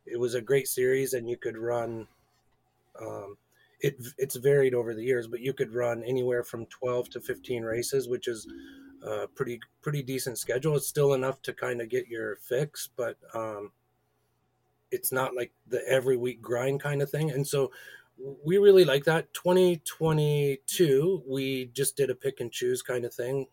It 0.07 0.19
was 0.19 0.35
a 0.35 0.41
great 0.41 0.69
series, 0.69 1.13
and 1.13 1.29
you 1.29 1.37
could 1.37 1.59
run. 1.59 2.07
Um, 3.01 3.37
it 3.81 3.97
it's 4.19 4.37
varied 4.37 4.75
over 4.75 4.95
the 4.95 5.05
years, 5.05 5.27
but 5.27 5.41
you 5.41 5.53
could 5.53 5.75
run 5.75 6.03
anywhere 6.05 6.43
from 6.43 6.67
twelve 6.67 7.09
to 7.11 7.21
fifteen 7.21 7.63
races, 7.63 8.09
which 8.09 8.29
is 8.29 8.47
a 9.03 9.27
pretty 9.29 9.61
pretty 9.83 10.03
decent 10.03 10.39
schedule. 10.39 10.77
It's 10.77 10.87
still 10.87 11.15
enough 11.15 11.43
to 11.43 11.53
kind 11.53 11.81
of 11.81 11.89
get 11.89 12.09
your 12.09 12.37
fix, 12.37 12.89
but 12.97 13.17
um, 13.35 13.73
it's 14.91 15.13
not 15.13 15.37
like 15.37 15.53
the 15.67 15.87
every 15.89 16.17
week 16.17 16.43
grind 16.43 16.81
kind 16.81 17.03
of 17.03 17.11
thing. 17.11 17.31
And 17.31 17.47
so 17.47 17.71
we 18.45 18.59
really 18.59 18.85
like 18.85 19.05
that. 19.05 19.33
2022, 19.35 21.23
we 21.27 21.67
just 21.67 21.97
did 21.97 22.11
a 22.11 22.15
pick 22.15 22.41
and 22.41 22.51
choose 22.51 22.83
kind 22.83 23.05
of 23.05 23.15
thing. 23.15 23.47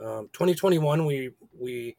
Um, 0.00 0.28
2021, 0.32 1.06
we 1.06 1.30
we 1.58 1.96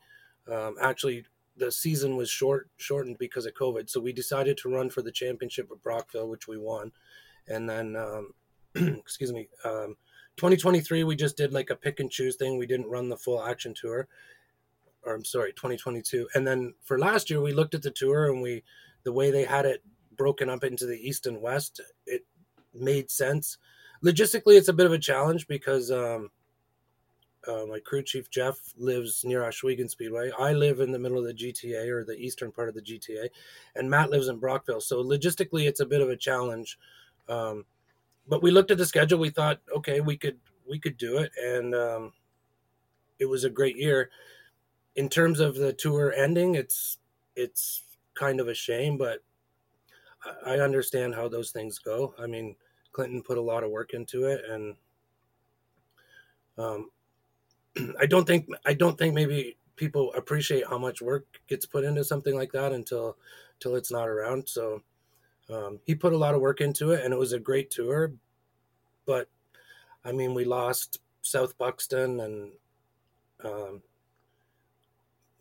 um, 0.52 0.76
actually 0.82 1.26
the 1.58 1.72
season 1.72 2.18
was 2.18 2.30
short 2.30 2.70
shortened 2.78 3.18
because 3.18 3.46
of 3.46 3.54
COVID, 3.54 3.90
so 3.90 4.00
we 4.00 4.14
decided 4.14 4.58
to 4.58 4.70
run 4.70 4.90
for 4.90 5.02
the 5.02 5.12
championship 5.12 5.72
of 5.72 5.82
Brockville, 5.82 6.30
which 6.30 6.48
we 6.48 6.58
won, 6.58 6.92
and 7.48 7.70
then 7.70 7.96
um, 7.96 8.34
excuse 8.76 9.32
me, 9.34 9.48
2023 9.64 11.02
um, 11.02 11.08
we 11.08 11.16
just 11.16 11.38
did 11.38 11.54
like 11.54 11.70
a 11.70 11.76
pick 11.76 12.00
and 12.00 12.12
choose 12.12 12.36
thing. 12.36 12.58
We 12.58 12.68
didn't 12.68 12.90
run 12.90 13.10
the 13.10 13.18
full 13.18 13.44
action 13.44 13.74
tour, 13.74 14.08
or 15.04 15.14
I'm 15.14 15.26
sorry, 15.26 15.54
2022, 15.54 16.28
and 16.36 16.46
then 16.46 16.74
for 16.82 17.00
last 17.00 17.30
year 17.30 17.42
we 17.42 17.54
looked 17.54 17.76
at 17.76 17.82
the 17.82 17.92
tour 17.92 18.32
and 18.32 18.42
we 18.42 18.64
the 19.04 19.14
way 19.14 19.32
they 19.32 19.46
had 19.46 19.66
it 19.66 19.84
broken 20.18 20.50
up 20.50 20.64
into 20.64 20.86
the 20.86 20.98
east 20.98 21.28
and 21.28 21.42
west, 21.42 21.82
it 22.06 22.26
made 22.74 23.10
sense. 23.10 23.58
Logistically, 24.04 24.58
it's 24.58 24.68
a 24.68 24.74
bit 24.74 24.86
of 24.86 24.92
a 24.92 25.00
challenge 25.00 25.48
because 25.48 25.92
um, 25.92 26.30
uh, 27.48 27.66
my 27.68 27.80
crew 27.80 28.04
chief 28.04 28.30
Jeff 28.30 28.56
lives 28.78 29.24
near 29.24 29.42
Ohsweken 29.42 29.90
Speedway. 29.90 30.32
I 30.38 30.54
live 30.54 30.80
in 30.80 30.92
the 30.92 31.00
middle 31.00 31.18
of 31.18 31.26
the 31.26 31.34
GTA 31.34 31.88
or 31.90 32.04
the 32.04 32.18
eastern 32.18 32.52
part 32.52 32.70
of 32.70 32.76
the 32.76 32.82
GTA, 32.82 33.30
and 33.76 33.90
Matt 33.90 34.10
lives 34.10 34.28
in 34.28 34.38
Brockville. 34.38 34.82
So 34.82 35.04
logistically, 35.04 35.68
it's 35.68 35.80
a 35.80 35.86
bit 35.86 36.02
of 36.02 36.10
a 36.10 36.18
challenge. 36.18 36.78
Um, 37.30 37.66
but 38.28 38.42
we 38.42 38.52
looked 38.52 38.72
at 38.72 38.78
the 38.78 38.86
schedule. 38.86 39.20
We 39.20 39.30
thought, 39.30 39.60
okay, 39.76 40.02
we 40.02 40.18
could 40.18 40.38
we 40.68 40.80
could 40.80 40.98
do 40.98 41.18
it, 41.18 41.32
and 41.42 41.76
um, 41.76 42.14
it 43.20 43.26
was 43.26 43.44
a 43.44 43.50
great 43.50 43.78
year. 43.78 44.10
In 44.96 45.10
terms 45.10 45.40
of 45.40 45.56
the 45.56 45.74
tour 45.74 46.14
ending, 46.14 46.56
it's 46.56 46.98
it's 47.36 47.84
kind 48.14 48.40
of 48.40 48.48
a 48.48 48.54
shame, 48.54 48.98
but 48.98 49.24
I 50.46 50.60
understand 50.60 51.14
how 51.16 51.28
those 51.28 51.52
things 51.52 51.80
go. 51.80 52.16
I 52.20 52.28
mean, 52.28 52.56
Clinton 52.92 53.22
put 53.22 53.38
a 53.38 53.42
lot 53.42 53.64
of 53.64 53.72
work 53.72 53.94
into 53.94 54.26
it, 54.26 54.42
and 54.50 54.76
um, 56.58 56.90
I 58.00 58.06
don't 58.06 58.26
think 58.26 58.48
I 58.66 58.74
don't 58.74 58.98
think 58.98 59.14
maybe 59.14 59.58
people 59.76 60.14
appreciate 60.14 60.66
how 60.68 60.78
much 60.78 61.02
work 61.02 61.26
gets 61.48 61.66
put 61.66 61.84
into 61.84 62.04
something 62.04 62.36
like 62.36 62.52
that 62.54 62.72
until 62.72 63.18
until 63.56 63.76
it's 63.76 63.92
not 63.92 64.08
around. 64.08 64.48
So 64.48 64.82
um, 65.50 65.80
he 65.86 65.96
put 65.96 66.14
a 66.14 66.18
lot 66.18 66.36
of 66.36 66.42
work 66.42 66.62
into 66.62 66.92
it, 66.92 67.04
and 67.04 67.14
it 67.14 67.18
was 67.18 67.34
a 67.34 67.40
great 67.40 67.72
tour. 67.72 68.14
But 69.06 69.30
I 70.04 70.12
mean, 70.12 70.34
we 70.34 70.46
lost 70.46 71.00
South 71.22 71.58
Buxton, 71.58 72.20
and 72.20 72.52
um, 73.44 73.82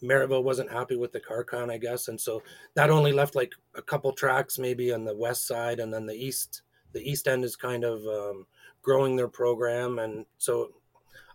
Merrittville 0.03 0.45
wasn't 0.45 0.71
happy 0.71 0.97
with 0.97 1.13
the 1.13 1.21
car 1.21 1.45
count, 1.45 1.71
I 1.71 1.79
guess, 1.79 2.09
and 2.09 2.21
so 2.21 2.43
that 2.75 2.91
only 2.91 3.13
left 3.13 3.35
like 3.35 3.53
a 3.75 3.83
couple 3.83 4.13
tracks, 4.13 4.59
maybe 4.59 4.93
on 4.93 5.05
the 5.05 5.17
west 5.17 5.47
side, 5.47 5.81
and 5.81 5.93
then 5.93 6.07
the 6.07 6.15
east. 6.15 6.63
The 6.93 7.11
east 7.11 7.27
end 7.27 7.45
is 7.45 7.57
kind 7.57 7.83
of 7.83 8.07
um, 8.07 8.47
growing 8.81 9.17
their 9.17 9.27
program, 9.27 9.99
and 9.99 10.27
so 10.39 10.75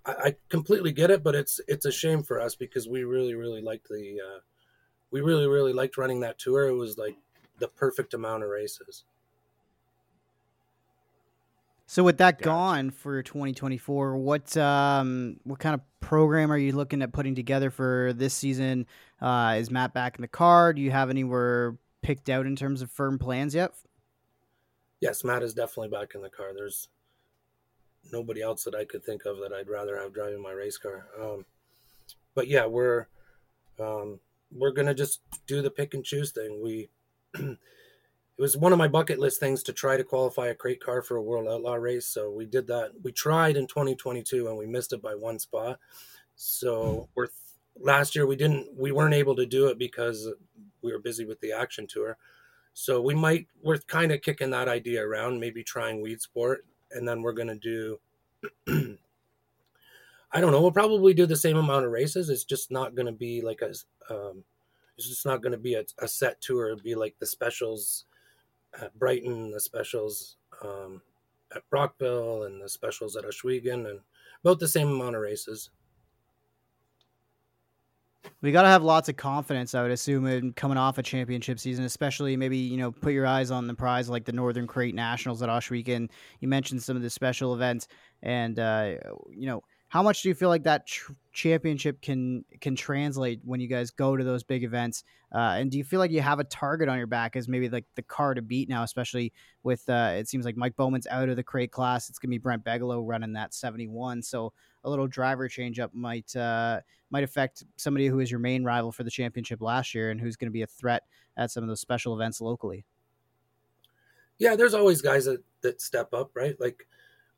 I, 0.06 0.12
I, 0.12 0.36
completely 0.48 0.94
get 0.94 1.12
it, 1.12 1.22
but 1.22 1.36
it's 1.36 1.60
it's 1.68 1.86
a 1.86 1.92
shame 1.92 2.24
for 2.24 2.40
us 2.40 2.56
because 2.56 2.88
we 2.88 3.04
really 3.04 3.36
really 3.36 3.62
liked 3.62 3.90
the 3.90 4.20
uh, 4.26 4.40
we 5.12 5.20
really 5.20 5.48
really 5.48 5.74
liked 5.74 5.98
running 5.98 6.22
that 6.22 6.40
tour. 6.40 6.68
It 6.68 6.76
was 6.76 6.98
like 6.98 7.18
the 7.60 7.68
perfect 7.68 8.14
amount 8.14 8.44
of 8.44 8.50
races. 8.50 9.04
So 11.90 12.04
with 12.04 12.20
that 12.20 12.38
gotcha. 12.38 12.46
gone 12.46 12.92
for 12.92 13.24
2024, 13.24 14.16
what 14.18 14.56
um 14.58 15.40
what 15.44 15.58
kind 15.58 15.74
of 15.74 15.82
program 16.00 16.52
are 16.52 16.58
you 16.58 16.72
looking 16.72 17.02
at 17.02 17.12
putting 17.12 17.34
together 17.34 17.72
for 17.72 18.14
this 18.14 18.36
season? 18.36 18.86
Uh, 19.20 19.56
is 19.58 19.72
Matt 19.72 19.94
back 19.94 20.16
in 20.16 20.22
the 20.22 20.28
car? 20.28 20.72
Do 20.72 20.82
you 20.82 20.92
have 20.92 21.10
anywhere 21.10 21.78
picked 22.04 22.30
out 22.30 22.46
in 22.46 22.56
terms 22.56 22.84
of 22.84 22.92
firm 22.92 23.18
plans 23.18 23.56
yet? 23.56 23.72
Yes, 25.02 25.24
Matt 25.24 25.42
is 25.42 25.56
definitely 25.56 25.90
back 25.90 26.14
in 26.14 26.22
the 26.22 26.30
car. 26.30 26.52
There's 26.54 26.90
nobody 28.12 28.42
else 28.42 28.64
that 28.66 28.76
I 28.76 28.86
could 28.86 29.04
think 29.04 29.26
of 29.26 29.40
that 29.40 29.52
I'd 29.52 29.68
rather 29.68 29.98
have 29.98 30.14
driving 30.14 30.42
my 30.42 30.52
race 30.52 30.78
car. 30.78 31.08
Um, 31.20 31.46
but 32.36 32.48
yeah, 32.48 32.66
we're 32.66 33.08
um, 33.80 34.20
we're 34.56 34.74
gonna 34.74 34.94
just 34.94 35.22
do 35.48 35.62
the 35.62 35.72
pick 35.72 35.94
and 35.94 36.04
choose 36.04 36.32
thing. 36.32 36.62
We 36.64 36.90
it 37.40 37.58
was 38.38 38.58
one 38.58 38.72
of 38.72 38.78
my 38.78 38.88
bucket 38.88 39.20
list 39.20 39.40
things 39.40 39.64
to 39.64 39.74
try 39.74 39.98
to 39.98 40.04
qualify 40.04 40.48
a 40.48 40.56
crate 40.56 40.84
car 40.84 41.02
for 41.02 41.18
a 41.18 41.22
World 41.22 41.48
Outlaw 41.48 41.76
race. 41.76 42.08
So 42.08 42.32
we 42.32 42.46
did 42.46 42.68
that. 42.68 42.92
We 43.04 43.12
tried 43.12 43.58
in 43.58 43.68
2022 43.68 44.48
and 44.48 44.58
we 44.58 44.66
missed 44.66 44.94
it 44.94 45.02
by 45.02 45.16
one 45.16 45.40
spot. 45.40 45.80
So 46.36 47.10
we're 47.16 47.28
last 47.80 48.16
year 48.16 48.26
we 48.26 48.36
didn't 48.36 48.68
we 48.78 48.92
weren't 48.92 49.14
able 49.14 49.36
to 49.36 49.46
do 49.46 49.68
it 49.68 49.78
because 49.78 50.28
we 50.82 50.92
were 50.92 51.00
busy 51.00 51.26
with 51.26 51.40
the 51.42 51.52
action 51.52 51.88
tour. 51.88 52.18
So 52.74 53.02
we 53.02 53.14
might 53.14 53.48
we're 53.62 53.80
kind 53.80 54.12
of 54.12 54.22
kicking 54.22 54.52
that 54.52 54.70
idea 54.70 55.06
around, 55.06 55.40
maybe 55.40 55.64
trying 55.64 56.04
Weedsport, 56.04 56.58
and 56.92 57.08
then 57.08 57.22
we're 57.22 57.34
gonna 57.34 57.56
do. 57.56 58.00
I 60.32 60.42
don't 60.42 60.52
know. 60.52 60.62
We'll 60.62 60.72
probably 60.72 61.14
do 61.14 61.26
the 61.26 61.36
same 61.36 61.58
amount 61.58 61.86
of 61.86 61.92
races. 61.92 62.30
It's 62.30 62.44
just 62.44 62.72
not 62.72 62.96
going 62.96 63.08
to 63.08 63.12
be 63.12 63.42
like 63.42 63.62
a. 63.62 63.74
Um, 64.14 64.44
it's 65.00 65.08
just 65.08 65.26
not 65.26 65.42
going 65.42 65.54
to 65.54 65.58
be 65.58 65.76
a, 65.76 65.86
a, 66.00 66.08
set 66.10 66.42
tour. 66.42 66.68
It'll 66.68 66.84
be 66.84 66.94
like 66.94 67.16
the 67.20 67.26
specials 67.26 68.04
at 68.82 68.98
Brighton, 69.00 69.50
the 69.50 69.60
specials 69.60 70.36
um, 70.62 71.02
at 71.56 71.62
Brockville, 71.70 72.44
and 72.44 72.62
the 72.62 72.68
specials 72.68 73.16
at 73.16 73.24
Ohsweken, 73.24 73.90
and 73.90 74.02
about 74.44 74.60
the 74.60 74.68
same 74.68 74.90
amount 74.90 75.16
of 75.16 75.22
races. 75.22 75.70
We 78.42 78.52
got 78.52 78.64
to 78.64 78.68
have 78.68 78.84
lots 78.84 79.08
of 79.08 79.16
confidence, 79.16 79.74
I 79.74 79.84
would 79.84 79.92
assume, 79.92 80.26
in 80.26 80.52
coming 80.52 80.78
off 80.78 80.98
a 80.98 81.04
championship 81.04 81.60
season, 81.60 81.86
especially 81.86 82.36
maybe, 82.36 82.58
you 82.58 82.76
know, 82.76 82.92
put 82.92 83.14
your 83.14 83.26
eyes 83.26 83.52
on 83.52 83.68
the 83.68 83.74
prize 83.74 84.10
like 84.10 84.26
the 84.26 84.34
Northern 84.34 84.68
Crate 84.68 84.96
Nationals 84.96 85.42
at 85.42 85.48
Ohsweken. 85.48 86.10
You 86.42 86.50
mentioned 86.50 86.84
some 86.84 86.98
of 86.98 87.04
the 87.04 87.10
special 87.10 87.54
events, 87.54 87.88
and, 88.22 88.60
uh, 88.60 88.96
you 89.32 89.48
know, 89.48 89.64
how 89.90 90.04
much 90.04 90.22
do 90.22 90.30
you 90.30 90.36
feel 90.36 90.50
like 90.50 90.64
that 90.64 90.86
tr- 90.86 91.14
championship 91.34 92.00
can 92.02 92.46
can 92.62 92.76
translate 92.76 93.42
when 93.44 93.60
you 93.60 93.68
guys 93.68 93.90
go 93.90 94.16
to 94.16 94.24
those 94.24 94.44
big 94.44 94.64
events? 94.64 95.04
Uh, 95.34 95.58
and 95.58 95.72
do 95.72 95.78
you 95.78 95.84
feel 95.84 96.00
like 96.00 96.12
you 96.12 96.22
have 96.22 96.40
a 96.40 96.44
target 96.44 96.88
on 96.88 96.98
your 96.98 97.08
back 97.08 97.36
as 97.36 97.48
maybe 97.48 97.68
like 97.70 97.86
the 97.96 98.02
car 98.04 98.36
to 98.36 98.42
beat 98.42 98.70
now, 98.70 98.84
especially 98.84 99.34
with 99.64 99.88
uh, 99.90 100.14
it 100.16 100.28
seems 100.28 100.46
like 100.46 100.56
Mike 100.56 100.76
Bowman's 100.76 101.08
out 101.08 101.28
of 101.28 101.36
the 101.36 101.44
crate 101.44 101.72
class. 101.72 102.08
It's 102.08 102.20
gonna 102.20 102.30
be 102.30 102.38
Brent 102.38 102.64
Bigelow 102.64 103.02
running 103.02 103.34
that 103.34 103.56
seventy 103.56 103.88
one. 103.88 104.22
So 104.22 104.54
a 104.84 104.90
little 104.90 105.08
driver 105.08 105.48
change 105.48 105.80
up 105.80 105.92
might 105.94 106.36
uh, 106.36 106.82
might 107.10 107.24
affect 107.24 107.64
somebody 107.76 108.06
who 108.06 108.20
is 108.20 108.30
your 108.30 108.40
main 108.40 108.64
rival 108.64 108.92
for 108.92 109.04
the 109.04 109.12
championship 109.12 109.60
last 109.60 109.96
year 109.96 110.12
and 110.12 110.22
who's 110.22 110.36
going 110.36 110.50
to 110.50 110.54
be 110.54 110.62
a 110.62 110.68
threat 110.68 111.04
at 111.36 111.50
some 111.50 111.64
of 111.64 111.68
those 111.68 111.82
special 111.82 112.14
events 112.14 112.42
locally. 112.42 112.86
Yeah, 114.38 114.56
there's 114.56 114.76
always 114.76 115.02
guys 115.02 115.26
that 115.26 115.44
that 115.62 115.82
step 115.82 116.14
up, 116.14 116.30
right? 116.36 116.56
Like 116.60 116.88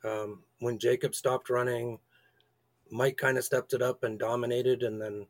um, 0.04 0.44
when 0.60 0.78
Jacob 0.80 1.16
stopped 1.16 1.50
running 1.50 2.00
Mike 2.92 3.18
kind 3.18 3.38
of 3.38 3.44
stepped 3.44 3.74
it 3.74 3.82
up 3.82 4.04
and 4.04 4.20
dominated, 4.20 4.84
and 4.84 5.02
then 5.02 5.26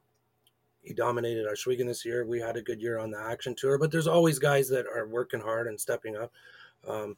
he 0.82 0.93
dominated 0.93 1.47
Ohsweken 1.47 1.86
this 1.86 2.04
year. 2.04 2.26
We 2.26 2.39
had 2.39 2.58
a 2.58 2.62
good 2.62 2.82
year 2.82 2.97
on 2.97 3.12
the 3.12 3.19
action 3.19 3.56
tour, 3.56 3.78
but 3.78 3.91
there's 3.91 4.08
always 4.08 4.39
guys 4.39 4.67
that 4.69 4.88
are 4.88 5.08
working 5.08 5.39
hard 5.39 5.67
and 5.67 5.80
stepping 5.80 6.15
up. 6.15 6.32
Um, 6.88 7.15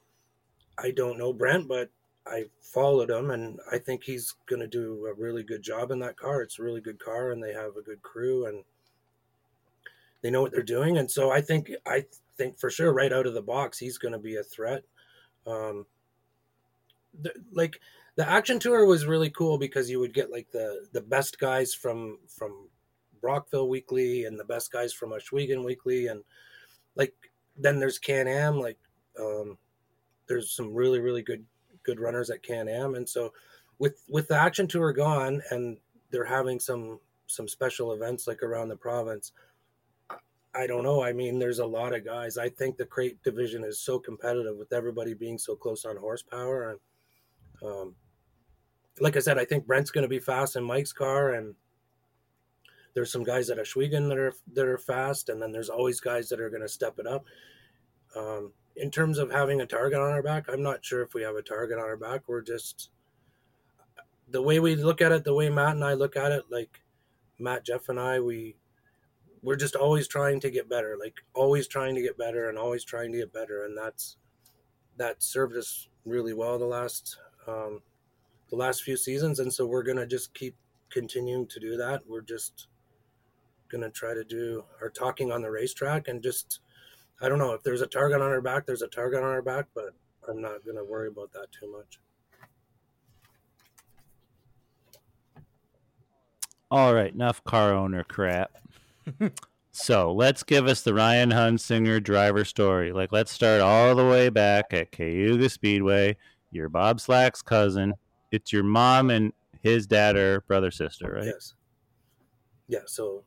I 0.77 0.91
don't 0.91 1.17
know 1.17 1.31
Brent, 1.31 1.67
but 1.67 1.89
I 2.25 2.45
followed 2.61 3.09
him, 3.09 3.31
and 3.31 3.59
I 3.71 3.77
think 3.77 4.03
he's 4.03 4.33
going 4.47 4.61
to 4.61 4.67
do 4.67 5.07
a 5.07 5.13
really 5.13 5.43
good 5.43 5.61
job 5.61 5.91
in 5.91 5.99
that 5.99 6.17
car. 6.17 6.41
It's 6.41 6.59
a 6.59 6.63
really 6.63 6.81
good 6.81 6.99
car, 6.99 7.31
and 7.31 7.41
they 7.41 7.53
have 7.53 7.77
a 7.77 7.81
good 7.81 8.01
crew, 8.01 8.47
and 8.47 8.63
they 10.21 10.29
know 10.29 10.41
what 10.41 10.51
they're 10.51 10.63
doing. 10.63 10.97
And 10.97 11.09
so 11.09 11.31
I 11.31 11.41
think 11.41 11.71
I 11.85 12.05
think 12.37 12.57
for 12.57 12.69
sure, 12.69 12.93
right 12.93 13.13
out 13.13 13.27
of 13.27 13.33
the 13.33 13.41
box, 13.41 13.77
he's 13.77 13.97
going 13.97 14.13
to 14.13 14.19
be 14.19 14.37
a 14.37 14.43
threat. 14.43 14.83
Um, 15.45 15.85
like 17.51 17.79
the 18.15 18.29
action 18.29 18.59
tour 18.59 18.85
was 18.85 19.05
really 19.05 19.29
cool 19.29 19.57
because 19.57 19.89
you 19.89 19.99
would 19.99 20.13
get 20.13 20.31
like 20.31 20.51
the 20.51 20.87
the 20.91 21.01
best 21.01 21.39
guys 21.39 21.73
from 21.73 22.19
from 22.27 22.69
Brockville 23.21 23.69
Weekly 23.69 24.25
and 24.25 24.39
the 24.39 24.43
best 24.43 24.71
guys 24.71 24.93
from 24.93 25.11
Ohsweken 25.11 25.63
Weekly 25.63 26.07
and 26.07 26.23
like 26.95 27.13
then 27.57 27.79
there's 27.79 27.99
Can 27.99 28.27
Am 28.27 28.59
like 28.59 28.77
um, 29.19 29.57
there's 30.27 30.51
some 30.51 30.73
really 30.73 30.99
really 30.99 31.21
good 31.21 31.45
good 31.83 31.99
runners 31.99 32.29
at 32.29 32.43
Can 32.43 32.67
Am 32.67 32.95
and 32.95 33.07
so 33.07 33.33
with 33.79 34.03
with 34.09 34.27
the 34.27 34.39
action 34.39 34.67
tour 34.67 34.93
gone 34.93 35.41
and 35.49 35.77
they're 36.11 36.25
having 36.25 36.59
some 36.59 36.99
some 37.27 37.47
special 37.47 37.93
events 37.93 38.27
like 38.27 38.43
around 38.43 38.69
the 38.69 38.75
province 38.75 39.31
I 40.55 40.67
don't 40.67 40.83
know. 40.83 41.03
I 41.03 41.13
mean, 41.13 41.39
there's 41.39 41.59
a 41.59 41.65
lot 41.65 41.95
of 41.95 42.05
guys. 42.05 42.37
I 42.37 42.47
think 42.47 42.77
the 42.77 42.85
crate 42.85 43.21
division 43.23 43.63
is 43.63 43.79
so 43.79 43.97
competitive 43.97 44.55
with 44.55 44.71
everybody 44.71 45.15
being 45.15 45.39
so 45.39 45.55
close 45.55 45.83
on 45.83 45.97
horsepower, 45.97 46.69
and 46.69 46.79
um, 47.63 47.95
like 48.99 49.15
I 49.15 49.19
said, 49.19 49.37
I 49.37 49.45
think 49.45 49.65
Brent's 49.65 49.91
going 49.91 50.03
to 50.03 50.09
be 50.09 50.19
fast 50.19 50.55
in 50.55 50.63
Mike's 50.63 50.93
car, 50.93 51.33
and 51.33 51.55
there's 52.93 53.11
some 53.11 53.23
guys 53.23 53.49
at 53.49 53.57
Ohsweken 53.57 54.07
that 54.09 54.17
are 54.17 54.33
that 54.53 54.67
are 54.67 54.77
fast, 54.77 55.29
and 55.29 55.41
then 55.41 55.51
there's 55.51 55.69
always 55.69 55.99
guys 55.99 56.29
that 56.29 56.39
are 56.39 56.49
going 56.49 56.61
to 56.61 56.69
step 56.69 56.99
it 56.99 57.07
up. 57.07 57.25
Um, 58.15 58.53
in 58.75 58.91
terms 58.91 59.17
of 59.17 59.31
having 59.31 59.61
a 59.61 59.65
target 59.65 59.99
on 59.99 60.11
our 60.11 60.23
back, 60.23 60.45
I'm 60.47 60.63
not 60.63 60.85
sure 60.85 61.01
if 61.01 61.13
we 61.13 61.23
have 61.23 61.35
a 61.35 61.41
target 61.41 61.77
on 61.77 61.83
our 61.83 61.97
back. 61.97 62.21
We're 62.27 62.41
just 62.41 62.89
the 64.29 64.41
way 64.41 64.59
we 64.59 64.75
look 64.75 65.01
at 65.01 65.11
it, 65.11 65.23
the 65.23 65.33
way 65.33 65.49
Matt 65.49 65.75
and 65.75 65.83
I 65.83 65.93
look 65.93 66.15
at 66.15 66.31
it, 66.31 66.45
like 66.49 66.81
Matt, 67.39 67.65
Jeff, 67.65 67.89
and 67.89 67.99
I, 67.99 68.19
we 68.19 68.55
we're 69.41 69.55
just 69.57 69.75
always 69.75 70.07
trying 70.07 70.39
to 70.39 70.49
get 70.49 70.69
better, 70.69 70.97
like 70.99 71.15
always 71.33 71.67
trying 71.67 71.95
to 71.95 72.01
get 72.01 72.17
better 72.17 72.49
and 72.49 72.57
always 72.57 72.83
trying 72.83 73.11
to 73.11 73.17
get 73.17 73.33
better, 73.33 73.65
and 73.65 73.77
that's 73.77 74.17
that 74.97 75.21
served 75.21 75.55
us 75.55 75.89
really 76.05 76.33
well 76.33 76.59
the 76.59 76.65
last 76.65 77.17
um, 77.47 77.81
the 78.53 78.59
last 78.59 78.83
few 78.83 78.95
seasons, 78.95 79.39
and 79.39 79.51
so 79.51 79.65
we're 79.65 79.81
gonna 79.81 80.05
just 80.05 80.31
keep 80.35 80.55
continuing 80.91 81.47
to 81.47 81.59
do 81.59 81.75
that. 81.75 82.03
We're 82.05 82.21
just 82.21 82.67
gonna 83.67 83.89
try 83.89 84.13
to 84.13 84.23
do 84.23 84.63
our 84.79 84.91
talking 84.91 85.31
on 85.31 85.41
the 85.41 85.49
racetrack 85.49 86.07
and 86.07 86.21
just 86.21 86.59
I 87.19 87.29
don't 87.29 87.39
know 87.39 87.53
if 87.53 87.63
there's 87.63 87.81
a 87.81 87.87
target 87.87 88.21
on 88.21 88.29
our 88.29 88.41
back, 88.41 88.67
there's 88.67 88.83
a 88.83 88.87
target 88.87 89.23
on 89.23 89.25
our 89.25 89.41
back, 89.41 89.65
but 89.73 89.95
I'm 90.29 90.39
not 90.39 90.63
gonna 90.63 90.83
worry 90.83 91.07
about 91.07 91.31
that 91.33 91.47
too 91.51 91.71
much. 91.71 91.99
All 96.69 96.93
right, 96.93 97.11
enough 97.11 97.43
car 97.43 97.73
owner 97.73 98.03
crap. 98.03 98.51
so 99.71 100.13
let's 100.13 100.43
give 100.43 100.67
us 100.67 100.83
the 100.83 100.93
Ryan 100.93 101.31
Hunsinger 101.31 102.03
driver 102.03 102.45
story. 102.45 102.91
Like, 102.91 103.11
let's 103.11 103.31
start 103.31 103.61
all 103.61 103.95
the 103.95 104.05
way 104.05 104.29
back 104.29 104.73
at 104.73 104.91
Cayuga 104.91 105.49
Speedway. 105.49 106.17
You're 106.51 106.69
Bob 106.69 107.01
Slack's 107.01 107.41
cousin 107.41 107.95
it's 108.33 108.51
your 108.51 108.63
mom 108.63 109.11
and 109.11 109.31
his 109.61 109.85
dad 109.85 110.17
or 110.17 110.41
brother 110.41 110.71
sister, 110.71 111.13
right? 111.15 111.25
Yes. 111.25 111.53
Yeah. 112.67 112.79
So. 112.85 113.23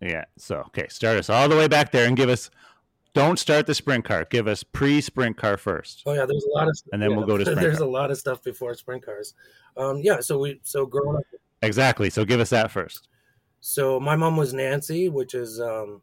Yeah. 0.00 0.26
So 0.36 0.58
okay, 0.66 0.86
start 0.88 1.18
us 1.18 1.30
all 1.30 1.48
the 1.48 1.56
way 1.56 1.66
back 1.66 1.90
there 1.90 2.06
and 2.06 2.16
give 2.16 2.28
us. 2.28 2.50
Don't 3.14 3.38
start 3.38 3.66
the 3.66 3.74
sprint 3.74 4.04
car. 4.04 4.26
Give 4.30 4.46
us 4.46 4.62
pre-sprint 4.62 5.36
car 5.38 5.56
first. 5.56 6.02
Oh 6.06 6.12
yeah, 6.12 6.26
there's 6.26 6.44
a 6.44 6.50
lot 6.50 6.68
of. 6.68 6.78
And 6.92 7.02
then 7.02 7.10
yeah, 7.10 7.16
we'll 7.16 7.26
go 7.26 7.38
to. 7.38 7.44
Sprint 7.44 7.60
there's 7.60 7.78
car. 7.78 7.86
a 7.86 7.90
lot 7.90 8.10
of 8.10 8.18
stuff 8.18 8.44
before 8.44 8.74
sprint 8.74 9.04
cars. 9.04 9.34
Um, 9.76 10.00
yeah. 10.02 10.20
So 10.20 10.38
we 10.38 10.60
so 10.62 10.84
growing 10.86 11.16
up. 11.16 11.24
Exactly. 11.62 12.10
So 12.10 12.24
give 12.24 12.38
us 12.38 12.50
that 12.50 12.70
first. 12.70 13.08
So 13.60 13.98
my 13.98 14.14
mom 14.14 14.36
was 14.36 14.52
Nancy, 14.52 15.08
which 15.08 15.34
is 15.34 15.58
um, 15.58 16.02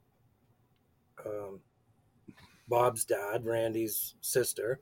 um, 1.26 1.62
Bob's 2.68 3.06
dad, 3.06 3.46
Randy's 3.46 4.16
sister, 4.20 4.82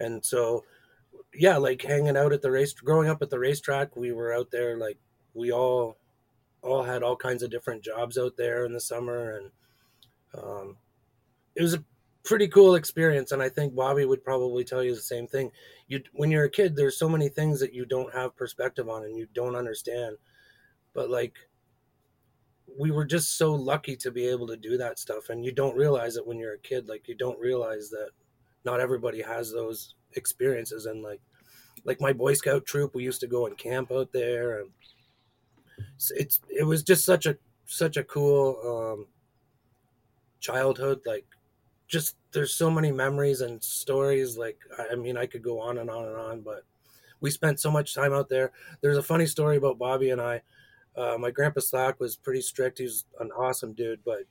and 0.00 0.24
so 0.24 0.64
yeah, 1.38 1.56
like 1.56 1.82
hanging 1.82 2.16
out 2.16 2.32
at 2.32 2.42
the 2.42 2.50
race, 2.50 2.72
growing 2.72 3.08
up 3.08 3.22
at 3.22 3.30
the 3.30 3.38
racetrack, 3.38 3.96
we 3.96 4.12
were 4.12 4.32
out 4.32 4.50
there. 4.50 4.76
Like 4.76 4.98
we 5.34 5.52
all, 5.52 5.96
all 6.62 6.82
had 6.82 7.02
all 7.02 7.16
kinds 7.16 7.42
of 7.42 7.50
different 7.50 7.82
jobs 7.84 8.18
out 8.18 8.36
there 8.36 8.64
in 8.64 8.72
the 8.72 8.80
summer, 8.80 9.38
and 9.38 9.50
um, 10.36 10.76
it 11.54 11.62
was 11.62 11.74
a 11.74 11.84
pretty 12.24 12.48
cool 12.48 12.74
experience. 12.74 13.30
And 13.30 13.40
I 13.40 13.48
think 13.48 13.74
Bobby 13.74 14.04
would 14.04 14.24
probably 14.24 14.64
tell 14.64 14.82
you 14.82 14.94
the 14.94 15.00
same 15.00 15.28
thing. 15.28 15.52
You, 15.86 16.02
when 16.12 16.30
you're 16.30 16.44
a 16.44 16.50
kid, 16.50 16.74
there's 16.74 16.98
so 16.98 17.08
many 17.08 17.28
things 17.28 17.60
that 17.60 17.72
you 17.72 17.86
don't 17.86 18.12
have 18.12 18.36
perspective 18.36 18.88
on 18.88 19.04
and 19.04 19.16
you 19.16 19.28
don't 19.32 19.56
understand. 19.56 20.16
But 20.94 21.08
like, 21.08 21.34
we 22.78 22.90
were 22.90 23.04
just 23.04 23.38
so 23.38 23.54
lucky 23.54 23.96
to 23.96 24.10
be 24.10 24.26
able 24.26 24.46
to 24.48 24.56
do 24.56 24.76
that 24.76 24.98
stuff, 24.98 25.30
and 25.30 25.44
you 25.44 25.52
don't 25.52 25.76
realize 25.76 26.16
it 26.16 26.26
when 26.26 26.38
you're 26.38 26.54
a 26.54 26.58
kid. 26.58 26.88
Like 26.88 27.08
you 27.08 27.14
don't 27.14 27.38
realize 27.38 27.90
that 27.90 28.10
not 28.64 28.80
everybody 28.80 29.22
has 29.22 29.52
those 29.52 29.94
experiences 30.14 30.86
and 30.86 31.02
like 31.02 31.20
like 31.88 32.00
my 32.02 32.12
boy 32.12 32.34
scout 32.34 32.66
troop 32.66 32.94
we 32.94 33.02
used 33.02 33.20
to 33.20 33.26
go 33.26 33.46
and 33.46 33.56
camp 33.56 33.90
out 33.90 34.12
there 34.12 34.60
and 34.60 34.70
it's 36.10 36.40
it 36.50 36.64
was 36.64 36.82
just 36.82 37.02
such 37.02 37.24
a 37.24 37.36
such 37.64 37.96
a 37.96 38.04
cool 38.04 38.96
um 38.98 39.06
childhood 40.38 41.00
like 41.06 41.24
just 41.86 42.16
there's 42.32 42.54
so 42.54 42.70
many 42.70 42.92
memories 42.92 43.40
and 43.40 43.64
stories 43.64 44.36
like 44.36 44.58
i 44.92 44.94
mean 44.94 45.16
i 45.16 45.24
could 45.24 45.42
go 45.42 45.58
on 45.58 45.78
and 45.78 45.88
on 45.88 46.04
and 46.04 46.16
on 46.16 46.40
but 46.42 46.62
we 47.20 47.30
spent 47.30 47.58
so 47.58 47.70
much 47.70 47.96
time 47.96 48.12
out 48.12 48.28
there. 48.28 48.52
There's 48.80 48.96
a 48.96 49.02
funny 49.02 49.26
story 49.26 49.56
about 49.56 49.78
bobby 49.78 50.10
and 50.10 50.20
i. 50.20 50.42
Uh, 50.94 51.16
my 51.18 51.30
grandpa 51.30 51.60
slack 51.60 52.00
was 52.00 52.16
pretty 52.16 52.40
strict. 52.40 52.78
He's 52.78 53.06
an 53.18 53.30
awesome 53.32 53.72
dude 53.72 54.00
but 54.04 54.22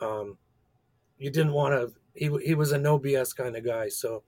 um 0.00 0.36
you 1.18 1.30
didn't 1.30 1.52
want 1.52 1.74
to 1.74 1.92
he, 2.14 2.30
he 2.44 2.54
was 2.54 2.72
a 2.72 2.78
no 2.78 2.98
bs 2.98 3.34
kind 3.34 3.56
of 3.56 3.64
guy 3.64 3.88
so 3.88 4.22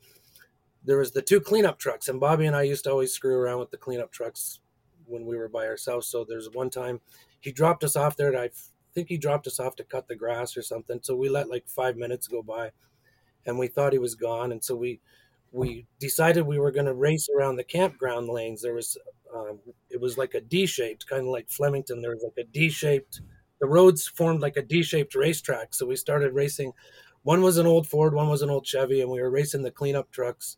there 0.85 0.99
was 0.99 1.13
the 1.13 1.23
two 1.23 1.41
cleanup 1.41 1.79
trucks, 1.79 2.09
and 2.09 2.21
Bobby 2.21 2.47
and 2.47 2.57
I 2.57 2.63
used 2.63 2.85
to 2.85 2.91
always 2.91 3.13
screw 3.13 3.37
around 3.37 3.61
with 3.61 3.71
the 3.71 3.77
cleanup 3.77 4.13
trucks 4.13 4.61
when 5.07 5.27
we 5.27 5.37
were 5.37 5.49
by 5.49 5.67
ourselves. 5.67 6.09
So 6.09 6.25
there's 6.25 6.49
one 6.53 6.71
time 6.71 7.01
he 7.41 7.53
dropped 7.53 7.85
us 7.85 7.97
off 7.97 8.17
there. 8.17 8.29
and 8.29 8.39
I 8.39 8.51
think 8.95 9.09
he 9.09 9.19
dropped 9.19 9.47
us 9.47 9.61
off 9.61 9.77
to 9.77 9.85
cut 9.85 10.09
the 10.09 10.17
grass 10.17 10.57
or 10.57 10.63
something. 10.63 11.01
So 11.03 11.15
we 11.15 11.29
let 11.29 11.51
like 11.51 11.69
five 11.69 11.97
minutes 11.97 12.29
go 12.29 12.43
by, 12.43 12.71
and 13.47 13.59
we 13.59 13.67
thought 13.67 13.93
he 13.93 13.99
was 13.99 14.15
gone. 14.15 14.53
And 14.53 14.65
so 14.65 14.75
we 14.75 15.01
we 15.53 15.87
decided 15.99 16.47
we 16.47 16.59
were 16.59 16.71
going 16.71 16.87
to 16.87 16.95
race 16.95 17.29
around 17.37 17.57
the 17.57 17.65
campground 17.65 18.29
lanes. 18.29 18.63
There 18.63 18.75
was 18.75 18.97
um, 19.35 19.59
it 19.91 20.01
was 20.01 20.17
like 20.17 20.35
a 20.35 20.41
D 20.41 20.67
shaped, 20.67 21.07
kind 21.07 21.23
of 21.23 21.29
like 21.29 21.51
Flemington. 21.51 22.01
There 22.01 22.15
was 22.15 22.25
like 22.25 22.47
a 22.47 22.49
D 22.51 22.71
shaped. 22.71 23.21
The 23.61 23.69
roads 23.69 24.09
formed 24.09 24.41
like 24.41 24.57
a 24.57 24.63
D 24.63 24.83
shaped 24.83 25.15
racetrack. 25.15 25.75
So 25.75 25.87
we 25.87 25.97
started 25.97 26.33
racing. 26.33 26.73
One 27.23 27.43
was 27.43 27.59
an 27.59 27.67
old 27.67 27.87
Ford, 27.87 28.15
one 28.15 28.31
was 28.31 28.41
an 28.41 28.49
old 28.49 28.67
Chevy, 28.67 29.03
and 29.03 29.11
we 29.11 29.21
were 29.21 29.31
racing 29.31 29.63
the 29.63 29.71
cleanup 29.71 30.11
trucks 30.11 30.57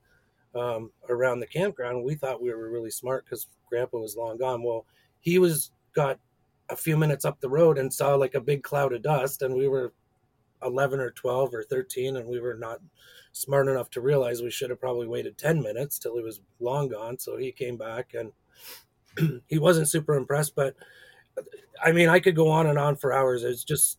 um, 0.54 0.90
around 1.08 1.40
the 1.40 1.46
campground. 1.46 2.04
We 2.04 2.14
thought 2.14 2.42
we 2.42 2.52
were 2.52 2.70
really 2.70 2.90
smart 2.90 3.24
because 3.24 3.48
Grandpa 3.68 3.98
was 3.98 4.16
long 4.16 4.38
gone. 4.38 4.62
Well, 4.62 4.86
he 5.20 5.38
was 5.38 5.70
got 5.94 6.18
a 6.68 6.76
few 6.76 6.96
minutes 6.96 7.24
up 7.24 7.40
the 7.40 7.48
road 7.48 7.78
and 7.78 7.92
saw 7.92 8.14
like 8.14 8.34
a 8.34 8.40
big 8.40 8.62
cloud 8.62 8.92
of 8.92 9.02
dust, 9.02 9.42
and 9.42 9.54
we 9.54 9.68
were 9.68 9.92
11 10.62 11.00
or 11.00 11.10
12 11.10 11.54
or 11.54 11.62
13, 11.64 12.16
and 12.16 12.28
we 12.28 12.40
were 12.40 12.54
not 12.54 12.78
smart 13.32 13.68
enough 13.68 13.90
to 13.90 14.00
realize 14.00 14.42
we 14.42 14.50
should 14.50 14.70
have 14.70 14.80
probably 14.80 15.06
waited 15.06 15.38
10 15.38 15.62
minutes 15.62 15.98
till 15.98 16.16
he 16.16 16.22
was 16.22 16.40
long 16.60 16.88
gone. 16.88 17.18
So 17.18 17.36
he 17.36 17.50
came 17.50 17.76
back 17.76 18.14
and 18.14 18.32
he 19.48 19.58
wasn't 19.58 19.88
super 19.88 20.14
impressed, 20.14 20.54
but 20.54 20.74
I 21.82 21.92
mean, 21.92 22.08
I 22.08 22.20
could 22.20 22.36
go 22.36 22.48
on 22.48 22.66
and 22.66 22.78
on 22.78 22.96
for 22.96 23.12
hours. 23.12 23.42
It's 23.42 23.64
just 23.64 23.98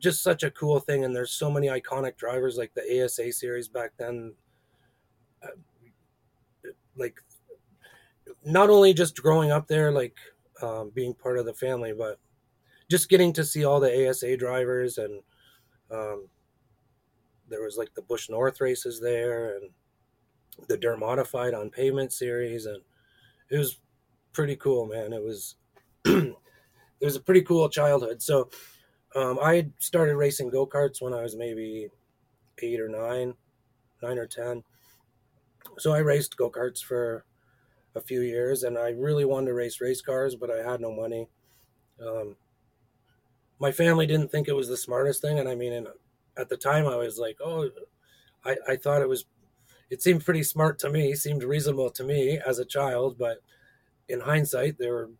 just 0.00 0.22
such 0.24 0.42
a 0.42 0.50
cool 0.50 0.80
thing 0.80 1.04
and 1.04 1.14
there's 1.14 1.30
so 1.30 1.48
many 1.48 1.68
iconic 1.68 2.16
drivers 2.16 2.56
like 2.56 2.74
the 2.74 3.04
ASA 3.04 3.32
series 3.32 3.68
back 3.68 3.92
then 3.96 4.34
like 6.96 7.20
not 8.44 8.70
only 8.70 8.92
just 8.94 9.22
growing 9.22 9.50
up 9.50 9.66
there 9.66 9.90
like 9.90 10.16
um, 10.62 10.90
being 10.94 11.14
part 11.14 11.38
of 11.38 11.46
the 11.46 11.54
family 11.54 11.92
but 11.96 12.18
just 12.90 13.08
getting 13.08 13.32
to 13.32 13.44
see 13.44 13.64
all 13.64 13.80
the 13.80 14.08
ASA 14.08 14.36
drivers 14.36 14.98
and 14.98 15.20
um, 15.90 16.28
there 17.48 17.62
was 17.62 17.76
like 17.76 17.94
the 17.94 18.02
Busch 18.02 18.28
North 18.28 18.60
races 18.60 19.00
there 19.00 19.56
and 19.56 19.70
the 20.68 20.76
Dirt 20.76 20.98
Modified 20.98 21.54
on 21.54 21.70
Pavement 21.70 22.12
series, 22.12 22.66
and 22.66 22.80
it 23.50 23.58
was 23.58 23.80
pretty 24.32 24.56
cool, 24.56 24.86
man. 24.86 25.12
It 25.12 25.22
was 25.22 25.56
it 26.04 26.34
was 27.00 27.16
a 27.16 27.20
pretty 27.20 27.42
cool 27.42 27.68
childhood. 27.68 28.22
So 28.22 28.50
um, 29.14 29.38
I 29.42 29.68
started 29.78 30.16
racing 30.16 30.50
go 30.50 30.66
karts 30.66 31.00
when 31.00 31.14
I 31.14 31.22
was 31.22 31.36
maybe 31.36 31.88
eight 32.60 32.80
or 32.80 32.88
nine, 32.88 33.34
nine 34.02 34.18
or 34.18 34.26
ten. 34.26 34.62
So 35.78 35.92
I 35.92 35.98
raced 35.98 36.36
go 36.36 36.50
karts 36.50 36.82
for 36.82 37.24
a 37.94 38.00
few 38.00 38.22
years, 38.22 38.64
and 38.64 38.76
I 38.78 38.90
really 38.90 39.24
wanted 39.24 39.46
to 39.46 39.54
race 39.54 39.80
race 39.80 40.00
cars, 40.00 40.34
but 40.34 40.50
I 40.50 40.68
had 40.68 40.80
no 40.80 40.92
money. 40.92 41.28
Um, 42.04 42.36
my 43.58 43.70
family 43.70 44.06
didn't 44.06 44.30
think 44.30 44.48
it 44.48 44.56
was 44.56 44.68
the 44.68 44.76
smartest 44.76 45.22
thing, 45.22 45.38
and 45.38 45.48
I 45.48 45.54
mean, 45.54 45.86
at 46.36 46.48
the 46.48 46.56
time 46.56 46.86
I 46.86 46.96
was 46.96 47.18
like, 47.18 47.38
oh, 47.42 47.70
I, 48.44 48.56
I 48.68 48.76
thought 48.76 49.02
it 49.02 49.08
was, 49.08 49.26
it 49.90 50.02
seemed 50.02 50.24
pretty 50.24 50.42
smart 50.42 50.78
to 50.80 50.90
me, 50.90 51.14
seemed 51.14 51.44
reasonable 51.44 51.90
to 51.92 52.04
me 52.04 52.38
as 52.44 52.58
a 52.58 52.64
child, 52.64 53.16
but 53.18 53.38
in 54.08 54.20
hindsight, 54.20 54.78
they 54.78 54.90
were 54.90 55.10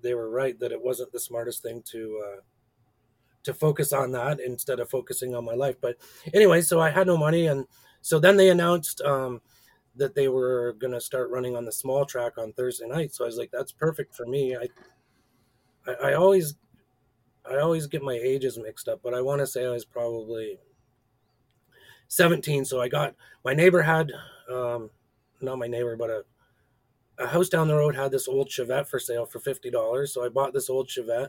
they 0.00 0.14
were 0.14 0.30
right 0.30 0.58
that 0.60 0.70
it 0.70 0.80
wasn't 0.80 1.10
the 1.12 1.18
smartest 1.18 1.62
thing 1.62 1.82
to 1.86 2.22
uh, 2.24 2.40
to 3.42 3.54
focus 3.54 3.92
on 3.92 4.12
that 4.12 4.38
instead 4.40 4.80
of 4.80 4.90
focusing 4.90 5.34
on 5.34 5.44
my 5.44 5.54
life. 5.54 5.76
But 5.80 5.96
anyway, 6.34 6.60
so 6.60 6.80
I 6.80 6.90
had 6.90 7.06
no 7.06 7.16
money, 7.16 7.46
and 7.46 7.66
so 8.02 8.18
then 8.18 8.36
they 8.36 8.50
announced 8.50 9.00
um, 9.00 9.40
that 9.98 10.14
they 10.14 10.28
were 10.28 10.74
going 10.78 10.92
to 10.92 11.00
start 11.00 11.30
running 11.30 11.56
on 11.56 11.64
the 11.64 11.72
small 11.72 12.04
track 12.04 12.38
on 12.38 12.52
Thursday 12.52 12.86
night. 12.86 13.14
So 13.14 13.24
I 13.24 13.26
was 13.26 13.36
like, 13.36 13.50
that's 13.52 13.72
perfect 13.72 14.14
for 14.14 14.26
me. 14.26 14.56
I 14.56 14.68
I, 15.86 16.10
I 16.10 16.14
always 16.14 16.54
I 17.48 17.58
always 17.58 17.86
get 17.86 18.02
my 18.02 18.14
ages 18.14 18.58
mixed 18.58 18.88
up, 18.88 19.00
but 19.02 19.14
I 19.14 19.22
want 19.22 19.40
to 19.40 19.46
say 19.46 19.64
I 19.64 19.70
was 19.70 19.84
probably 19.84 20.58
17. 22.08 22.64
So 22.64 22.80
I 22.80 22.88
got 22.88 23.14
my 23.44 23.54
neighbor 23.54 23.82
had, 23.82 24.12
um, 24.52 24.90
not 25.40 25.58
my 25.58 25.66
neighbor, 25.66 25.96
but 25.96 26.10
a, 26.10 26.24
a 27.18 27.26
house 27.26 27.48
down 27.48 27.68
the 27.68 27.76
road 27.76 27.96
had 27.96 28.10
this 28.10 28.28
old 28.28 28.48
Chevette 28.48 28.86
for 28.86 28.98
sale 28.98 29.24
for 29.24 29.40
$50. 29.40 30.08
So 30.08 30.24
I 30.24 30.28
bought 30.28 30.52
this 30.52 30.68
old 30.68 30.88
Chevette 30.88 31.28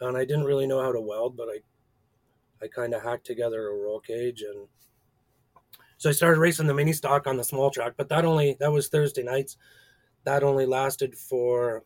and 0.00 0.16
I 0.16 0.24
didn't 0.24 0.44
really 0.44 0.66
know 0.66 0.80
how 0.80 0.92
to 0.92 1.00
weld, 1.00 1.36
but 1.36 1.48
I, 1.48 2.64
I 2.64 2.68
kind 2.68 2.94
of 2.94 3.02
hacked 3.02 3.26
together 3.26 3.68
a 3.68 3.74
roll 3.74 4.00
cage 4.00 4.42
and 4.42 4.68
so 6.02 6.08
I 6.08 6.12
started 6.12 6.40
racing 6.40 6.66
the 6.66 6.74
mini 6.74 6.92
stock 6.92 7.28
on 7.28 7.36
the 7.36 7.44
small 7.44 7.70
track, 7.70 7.92
but 7.96 8.08
that 8.08 8.24
only, 8.24 8.56
that 8.58 8.72
was 8.72 8.88
Thursday 8.88 9.22
nights. 9.22 9.56
That 10.24 10.42
only 10.42 10.66
lasted 10.66 11.16
for, 11.16 11.84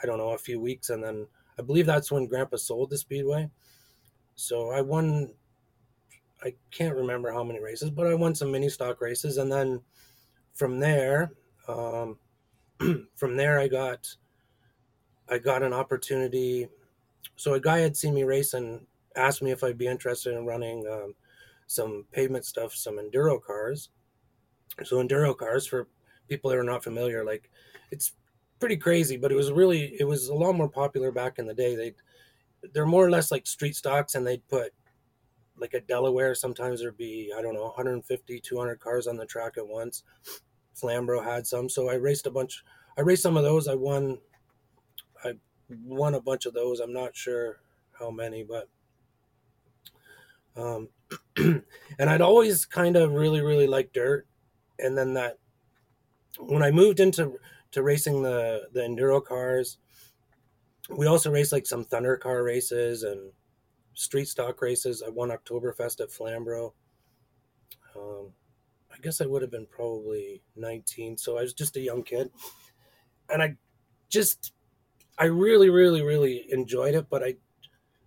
I 0.00 0.06
don't 0.06 0.18
know, 0.18 0.34
a 0.34 0.38
few 0.38 0.60
weeks. 0.60 0.90
And 0.90 1.02
then 1.02 1.26
I 1.58 1.62
believe 1.62 1.84
that's 1.84 2.12
when 2.12 2.28
Grandpa 2.28 2.58
sold 2.58 2.90
the 2.90 2.96
Speedway. 2.96 3.50
So 4.36 4.70
I 4.70 4.82
won. 4.82 5.32
I 6.44 6.54
can't 6.70 6.94
remember 6.94 7.32
how 7.32 7.42
many 7.42 7.58
races, 7.60 7.90
but 7.90 8.06
I 8.06 8.14
won 8.14 8.36
some 8.36 8.52
mini 8.52 8.68
stock 8.68 9.00
races, 9.00 9.38
and 9.38 9.50
then 9.50 9.80
from 10.54 10.78
there, 10.78 11.32
um, 11.66 12.18
from 13.16 13.36
there 13.36 13.58
I 13.58 13.66
got, 13.66 14.06
I 15.28 15.38
got 15.38 15.64
an 15.64 15.72
opportunity. 15.72 16.68
So 17.34 17.54
a 17.54 17.60
guy 17.60 17.78
had 17.78 17.96
seen 17.96 18.14
me 18.14 18.22
race 18.22 18.54
and 18.54 18.86
asked 19.16 19.42
me 19.42 19.50
if 19.50 19.64
I'd 19.64 19.76
be 19.76 19.88
interested 19.88 20.36
in 20.36 20.46
running 20.46 20.86
um, 20.86 21.14
some 21.66 22.04
pavement 22.12 22.44
stuff, 22.44 22.74
some 22.74 22.98
enduro 22.98 23.42
cars. 23.42 23.90
So 24.84 24.96
enduro 25.02 25.36
cars 25.36 25.66
for 25.66 25.88
people 26.28 26.50
that 26.50 26.58
are 26.58 26.64
not 26.64 26.84
familiar, 26.84 27.24
like 27.24 27.50
it's 27.90 28.12
pretty 28.58 28.76
crazy, 28.76 29.16
but 29.16 29.32
it 29.32 29.36
was 29.36 29.52
really 29.52 29.96
it 29.98 30.04
was 30.04 30.28
a 30.28 30.34
lot 30.34 30.54
more 30.54 30.68
popular 30.68 31.10
back 31.10 31.38
in 31.38 31.46
the 31.46 31.54
day. 31.54 31.76
They 31.76 31.94
they're 32.72 32.86
more 32.86 33.04
or 33.04 33.10
less 33.10 33.30
like 33.30 33.46
street 33.46 33.76
stocks, 33.76 34.14
and 34.14 34.26
they'd 34.26 34.46
put 34.48 34.72
like 35.58 35.74
a 35.74 35.80
Delaware. 35.80 36.34
Sometimes 36.34 36.80
there'd 36.80 36.96
be 36.96 37.32
I 37.36 37.42
don't 37.42 37.54
know 37.54 37.64
150, 37.64 38.40
200 38.40 38.80
cars 38.80 39.06
on 39.06 39.16
the 39.16 39.26
track 39.26 39.54
at 39.56 39.66
once. 39.66 40.02
Flambro 40.80 41.24
had 41.24 41.46
some, 41.46 41.68
so 41.68 41.88
I 41.88 41.94
raced 41.94 42.26
a 42.26 42.30
bunch. 42.30 42.62
I 42.98 43.02
raced 43.02 43.22
some 43.22 43.36
of 43.36 43.44
those. 43.44 43.68
I 43.68 43.74
won. 43.74 44.18
I 45.24 45.32
won 45.70 46.14
a 46.14 46.20
bunch 46.20 46.46
of 46.46 46.54
those. 46.54 46.80
I'm 46.80 46.92
not 46.92 47.16
sure 47.16 47.60
how 47.98 48.10
many, 48.10 48.44
but 48.44 48.68
um, 50.56 50.88
and 51.98 52.10
I'd 52.10 52.20
always 52.20 52.64
kind 52.64 52.96
of 52.96 53.12
really 53.12 53.40
really 53.40 53.66
liked 53.66 53.94
dirt, 53.94 54.26
and 54.78 54.96
then 54.96 55.14
that 55.14 55.38
when 56.38 56.62
I 56.62 56.70
moved 56.70 57.00
into 57.00 57.38
to 57.72 57.82
racing 57.82 58.22
the 58.22 58.68
the 58.72 58.80
enduro 58.80 59.24
cars. 59.24 59.78
We 60.88 61.06
also 61.06 61.32
raced 61.32 61.52
like 61.52 61.66
some 61.66 61.84
thunder 61.84 62.16
car 62.16 62.44
races 62.44 63.02
and 63.02 63.32
street 63.94 64.28
stock 64.28 64.62
races. 64.62 65.02
I 65.04 65.10
won 65.10 65.30
Oktoberfest 65.30 66.00
at 66.00 66.12
Flamborough. 66.12 66.74
Um, 67.96 68.32
I 68.92 68.98
guess 69.02 69.20
I 69.20 69.26
would 69.26 69.42
have 69.42 69.50
been 69.50 69.66
probably 69.66 70.42
19, 70.54 71.18
so 71.18 71.38
I 71.38 71.42
was 71.42 71.54
just 71.54 71.76
a 71.76 71.80
young 71.80 72.02
kid, 72.02 72.30
and 73.28 73.42
I 73.42 73.56
just 74.08 74.52
I 75.18 75.24
really, 75.24 75.70
really, 75.70 76.02
really 76.02 76.46
enjoyed 76.50 76.94
it. 76.94 77.08
But 77.10 77.22
I 77.22 77.34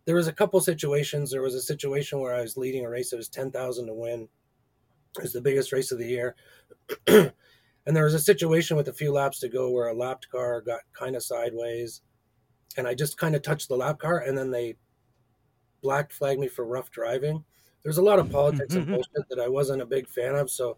there 0.05 0.15
was 0.15 0.27
a 0.27 0.33
couple 0.33 0.59
situations. 0.61 1.31
There 1.31 1.41
was 1.41 1.55
a 1.55 1.61
situation 1.61 2.19
where 2.19 2.35
I 2.35 2.41
was 2.41 2.57
leading 2.57 2.85
a 2.85 2.89
race. 2.89 3.11
that 3.11 3.17
was 3.17 3.29
ten 3.29 3.51
thousand 3.51 3.87
to 3.87 3.93
win. 3.93 4.27
It 5.17 5.23
was 5.23 5.33
the 5.33 5.41
biggest 5.41 5.71
race 5.71 5.91
of 5.91 5.97
the 5.99 6.07
year. 6.07 6.35
And 7.89 7.95
there 7.95 8.03
was 8.03 8.13
a 8.13 8.19
situation 8.19 8.77
with 8.77 8.87
a 8.87 8.93
few 8.93 9.11
laps 9.11 9.39
to 9.39 9.49
go 9.49 9.71
where 9.71 9.87
a 9.87 9.95
lapped 9.95 10.29
car 10.29 10.61
got 10.61 10.81
kind 10.93 11.15
of 11.15 11.23
sideways, 11.23 12.01
and 12.77 12.87
I 12.87 12.93
just 12.93 13.17
kind 13.17 13.35
of 13.35 13.41
touched 13.41 13.67
the 13.67 13.77
lap 13.77 13.97
car, 13.97 14.19
and 14.19 14.37
then 14.37 14.51
they 14.51 14.75
black 15.81 16.11
flagged 16.11 16.39
me 16.39 16.47
for 16.47 16.63
rough 16.65 16.91
driving. 16.91 17.43
There's 17.81 17.97
a 17.97 18.03
lot 18.03 18.19
of 18.19 18.31
politics 18.31 18.75
and 18.75 18.83
mm-hmm. 18.83 18.93
bullshit 18.93 19.27
that 19.31 19.39
I 19.39 19.47
wasn't 19.47 19.81
a 19.81 19.87
big 19.87 20.07
fan 20.07 20.35
of. 20.35 20.51
So, 20.51 20.77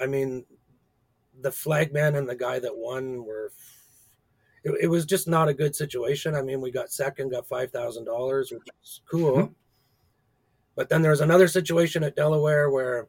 I 0.00 0.06
mean, 0.06 0.46
the 1.38 1.52
flagman 1.52 2.14
and 2.14 2.26
the 2.26 2.34
guy 2.34 2.58
that 2.58 2.78
won 2.78 3.26
were. 3.26 3.52
It, 4.66 4.74
it 4.82 4.86
was 4.88 5.06
just 5.06 5.28
not 5.28 5.48
a 5.48 5.54
good 5.54 5.76
situation. 5.76 6.34
I 6.34 6.42
mean, 6.42 6.60
we 6.60 6.72
got 6.72 6.90
second, 6.90 7.30
got 7.30 7.46
five 7.46 7.70
thousand 7.70 8.04
dollars, 8.04 8.50
which 8.50 8.68
is 8.82 9.00
cool. 9.08 9.36
Mm-hmm. 9.36 9.52
But 10.74 10.88
then 10.88 11.02
there 11.02 11.12
was 11.12 11.20
another 11.20 11.46
situation 11.46 12.02
at 12.02 12.16
Delaware 12.16 12.70
where 12.70 13.06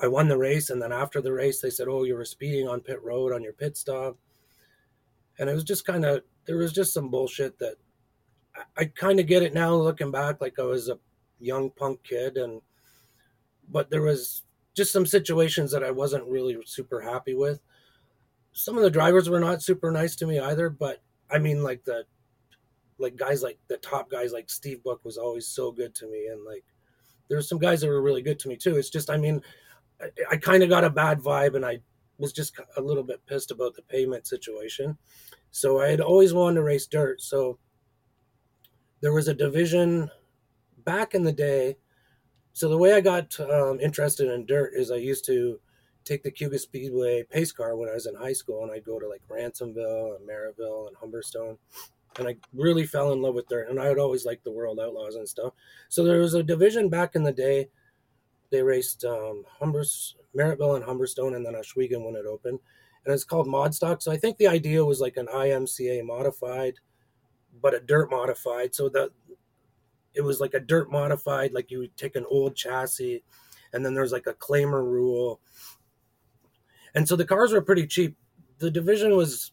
I 0.00 0.08
won 0.08 0.28
the 0.28 0.36
race, 0.36 0.68
and 0.68 0.80
then 0.80 0.92
after 0.92 1.22
the 1.22 1.32
race, 1.32 1.60
they 1.60 1.70
said, 1.70 1.88
"Oh, 1.88 2.04
you 2.04 2.14
were 2.14 2.26
speeding 2.26 2.68
on 2.68 2.80
pit 2.80 3.02
road 3.02 3.32
on 3.32 3.42
your 3.42 3.54
pit 3.54 3.78
stop," 3.78 4.16
and 5.38 5.48
it 5.48 5.54
was 5.54 5.64
just 5.64 5.86
kind 5.86 6.04
of 6.04 6.22
there 6.44 6.58
was 6.58 6.72
just 6.72 6.92
some 6.92 7.08
bullshit 7.08 7.58
that 7.58 7.76
I, 8.54 8.82
I 8.82 8.84
kind 8.84 9.20
of 9.20 9.26
get 9.26 9.42
it 9.42 9.54
now 9.54 9.74
looking 9.74 10.10
back, 10.10 10.42
like 10.42 10.58
I 10.58 10.64
was 10.64 10.90
a 10.90 10.98
young 11.40 11.70
punk 11.70 12.02
kid, 12.04 12.36
and 12.36 12.60
but 13.70 13.88
there 13.88 14.02
was 14.02 14.42
just 14.74 14.92
some 14.92 15.06
situations 15.06 15.70
that 15.70 15.82
I 15.82 15.90
wasn't 15.90 16.28
really 16.28 16.58
super 16.66 17.00
happy 17.00 17.34
with. 17.34 17.60
Some 18.52 18.76
of 18.76 18.82
the 18.82 18.90
drivers 18.90 19.30
were 19.30 19.40
not 19.40 19.62
super 19.62 19.90
nice 19.90 20.14
to 20.16 20.26
me 20.26 20.38
either, 20.38 20.68
but 20.70 21.02
I 21.30 21.38
mean, 21.38 21.62
like 21.62 21.84
the 21.84 22.04
like 22.98 23.16
guys 23.16 23.42
like 23.42 23.58
the 23.68 23.78
top 23.78 24.10
guys 24.10 24.32
like 24.32 24.50
Steve 24.50 24.82
Book 24.82 25.00
was 25.04 25.16
always 25.16 25.48
so 25.48 25.72
good 25.72 25.94
to 25.96 26.06
me, 26.10 26.28
and 26.30 26.44
like 26.44 26.64
there's 27.32 27.48
some 27.48 27.58
guys 27.58 27.80
that 27.80 27.88
were 27.88 28.02
really 28.02 28.22
good 28.22 28.38
to 28.40 28.48
me 28.48 28.56
too. 28.56 28.76
It's 28.76 28.90
just, 28.90 29.08
I 29.08 29.16
mean, 29.16 29.40
I, 30.00 30.08
I 30.32 30.36
kind 30.36 30.62
of 30.62 30.68
got 30.68 30.84
a 30.84 30.90
bad 30.90 31.18
vibe 31.20 31.54
and 31.54 31.64
I 31.64 31.80
was 32.18 32.32
just 32.32 32.54
a 32.76 32.80
little 32.80 33.02
bit 33.02 33.24
pissed 33.26 33.50
about 33.50 33.74
the 33.74 33.82
payment 33.82 34.26
situation. 34.26 34.98
So 35.50 35.80
I 35.80 35.88
had 35.88 36.00
always 36.00 36.34
wanted 36.34 36.56
to 36.56 36.62
race 36.62 36.86
dirt. 36.86 37.22
So 37.22 37.58
there 39.00 39.14
was 39.14 39.28
a 39.28 39.34
division 39.34 40.10
back 40.84 41.14
in 41.14 41.24
the 41.24 41.32
day. 41.32 41.78
so 42.52 42.68
the 42.68 42.78
way 42.78 42.92
I 42.92 43.00
got 43.00 43.38
um, 43.40 43.80
interested 43.80 44.30
in 44.30 44.44
dirt 44.44 44.72
is 44.74 44.90
I 44.90 44.96
used 44.96 45.24
to 45.26 45.58
take 46.04 46.22
the 46.22 46.30
Cayuga 46.30 46.58
Speedway 46.58 47.24
pace 47.24 47.52
car 47.52 47.76
when 47.76 47.88
I 47.88 47.94
was 47.94 48.06
in 48.06 48.14
high 48.14 48.32
school, 48.32 48.62
and 48.62 48.72
I'd 48.72 48.84
go 48.84 48.98
to 48.98 49.08
like 49.08 49.22
Ransomville 49.28 50.16
and 50.16 50.28
Merrittville 50.28 50.88
and 50.88 50.96
Humberstone, 50.96 51.56
and 52.18 52.28
I 52.28 52.36
really 52.52 52.86
fell 52.86 53.12
in 53.12 53.22
love 53.22 53.34
with 53.34 53.48
dirt. 53.48 53.68
And 53.68 53.80
I 53.80 53.88
would 53.88 53.98
always 53.98 54.24
like 54.24 54.42
the 54.42 54.52
World 54.52 54.80
Outlaws 54.80 55.16
and 55.16 55.28
stuff. 55.28 55.54
So 55.88 56.04
there 56.04 56.20
was 56.20 56.34
a 56.34 56.42
division 56.42 56.88
back 56.88 57.14
in 57.14 57.22
the 57.22 57.32
day. 57.32 57.68
They 58.50 58.62
raced 58.62 59.04
um, 59.04 59.44
Humbers, 59.58 60.16
Merrittville 60.36 60.76
and 60.76 60.84
Humberstone, 60.84 61.36
and 61.36 61.44
then 61.44 61.54
Ohsweken 61.54 62.04
when 62.04 62.16
it 62.16 62.26
opened, 62.26 62.58
and 63.04 63.14
it's 63.14 63.24
called 63.24 63.46
Mod 63.46 63.74
Stock. 63.74 64.02
So 64.02 64.12
I 64.12 64.16
think 64.16 64.36
the 64.36 64.48
idea 64.48 64.84
was 64.84 65.00
like 65.00 65.16
an 65.16 65.26
IMCA 65.26 66.04
modified, 66.04 66.74
but 67.60 67.74
a 67.74 67.80
dirt 67.80 68.10
modified. 68.10 68.74
So 68.74 68.88
that 68.90 69.10
it 70.14 70.22
was 70.22 70.40
like 70.40 70.54
a 70.54 70.60
dirt 70.60 70.90
modified, 70.90 71.52
like 71.52 71.70
you 71.70 71.88
take 71.96 72.16
an 72.16 72.26
old 72.28 72.54
chassis, 72.54 73.24
and 73.72 73.84
then 73.84 73.94
there's 73.94 74.12
like 74.12 74.26
a 74.26 74.34
claimer 74.34 74.84
rule 74.84 75.40
and 76.94 77.08
so 77.08 77.16
the 77.16 77.24
cars 77.24 77.52
were 77.52 77.62
pretty 77.62 77.86
cheap. 77.86 78.16
The 78.58 78.70
division 78.70 79.16
was 79.16 79.52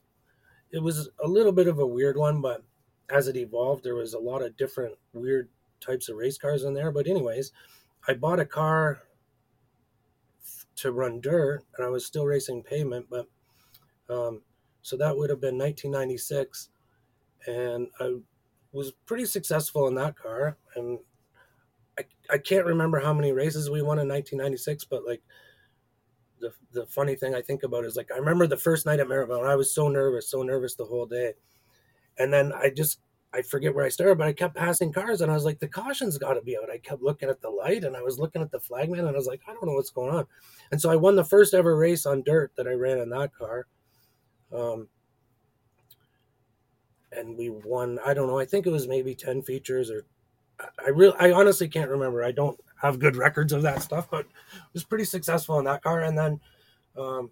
it 0.71 0.83
was 0.83 1.09
a 1.23 1.27
little 1.27 1.51
bit 1.51 1.67
of 1.67 1.79
a 1.79 1.87
weird 1.87 2.17
one, 2.17 2.41
but 2.41 2.63
as 3.09 3.27
it 3.27 3.35
evolved, 3.35 3.83
there 3.83 3.95
was 3.95 4.13
a 4.13 4.19
lot 4.19 4.43
of 4.43 4.55
different 4.55 4.95
weird 5.13 5.49
types 5.81 6.09
of 6.09 6.17
race 6.17 6.37
cars 6.37 6.63
in 6.63 6.73
there. 6.73 6.91
But 6.91 7.07
anyways, 7.07 7.51
I 8.07 8.13
bought 8.13 8.39
a 8.39 8.45
car 8.45 9.01
to 10.77 10.91
run 10.91 11.19
dirt, 11.21 11.63
and 11.77 11.85
I 11.85 11.89
was 11.89 12.05
still 12.05 12.25
racing 12.25 12.63
pavement, 12.63 13.07
but 13.09 13.27
um, 14.09 14.41
so 14.81 14.95
that 14.97 15.15
would 15.17 15.29
have 15.29 15.41
been 15.41 15.57
1996, 15.57 16.69
and 17.47 17.87
I 17.99 18.15
was 18.71 18.93
pretty 19.05 19.25
successful 19.25 19.87
in 19.87 19.95
that 19.95 20.17
car, 20.17 20.57
and 20.75 20.99
I, 21.97 22.03
I 22.29 22.37
can't 22.37 22.65
remember 22.65 22.99
how 22.99 23.13
many 23.13 23.33
races 23.33 23.69
we 23.69 23.81
won 23.81 23.99
in 23.99 24.07
1996, 24.07 24.85
but 24.85 25.05
like 25.05 25.21
the 26.39 26.51
the 26.71 26.85
funny 26.87 27.15
thing 27.15 27.35
I 27.35 27.41
think 27.41 27.63
about 27.63 27.85
is 27.85 27.95
like 27.95 28.11
I 28.13 28.17
remember 28.17 28.47
the 28.47 28.57
first 28.57 28.85
night 28.85 28.99
at 28.99 29.09
and 29.09 29.47
I 29.47 29.55
was 29.55 29.73
so 29.73 29.87
nervous, 29.87 30.29
so 30.29 30.43
nervous 30.43 30.75
the 30.75 30.85
whole 30.85 31.05
day, 31.05 31.33
and 32.17 32.31
then 32.33 32.51
I 32.53 32.69
just 32.69 32.99
I 33.33 33.41
forget 33.43 33.75
where 33.75 33.85
I 33.85 33.89
started, 33.89 34.17
but 34.17 34.27
I 34.27 34.33
kept 34.33 34.55
passing 34.55 34.91
cars, 34.91 35.21
and 35.21 35.31
I 35.31 35.35
was 35.35 35.45
like, 35.45 35.59
the 35.59 35.67
caution's 35.67 36.17
got 36.17 36.33
to 36.33 36.41
be 36.41 36.57
out. 36.57 36.71
I 36.71 36.79
kept 36.79 37.03
looking 37.03 37.29
at 37.29 37.41
the 37.41 37.49
light, 37.49 37.83
and 37.83 37.95
I 37.95 38.01
was 38.01 38.17
looking 38.17 38.41
at 38.41 38.51
the 38.51 38.59
flagman, 38.59 39.01
and 39.01 39.09
I 39.09 39.11
was 39.11 39.27
like, 39.27 39.41
I 39.47 39.53
don't 39.53 39.65
know 39.65 39.73
what's 39.73 39.91
going 39.91 40.13
on, 40.13 40.25
and 40.71 40.81
so 40.81 40.89
I 40.89 40.95
won 40.95 41.15
the 41.15 41.23
first 41.23 41.53
ever 41.53 41.77
race 41.77 42.05
on 42.05 42.23
dirt 42.23 42.51
that 42.57 42.67
I 42.67 42.73
ran 42.73 42.99
in 42.99 43.09
that 43.09 43.33
car, 43.33 43.67
um, 44.53 44.87
and 47.11 47.37
we 47.37 47.49
won. 47.49 47.99
I 48.05 48.13
don't 48.13 48.27
know. 48.27 48.39
I 48.39 48.45
think 48.45 48.65
it 48.65 48.71
was 48.71 48.87
maybe 48.87 49.15
ten 49.15 49.41
features 49.41 49.89
or. 49.91 50.05
I 50.85 50.89
really, 50.89 51.15
I 51.17 51.31
honestly 51.31 51.69
can't 51.69 51.89
remember. 51.89 52.21
I 52.21 52.33
don't 52.33 52.59
have 52.81 52.99
good 52.99 53.15
records 53.15 53.53
of 53.53 53.61
that 53.61 53.81
stuff, 53.81 54.09
but 54.09 54.25
was 54.73 54.83
pretty 54.83 55.03
successful 55.03 55.59
in 55.59 55.65
that 55.65 55.83
car. 55.83 56.01
And 56.03 56.17
then 56.17 56.39
um, 56.97 57.29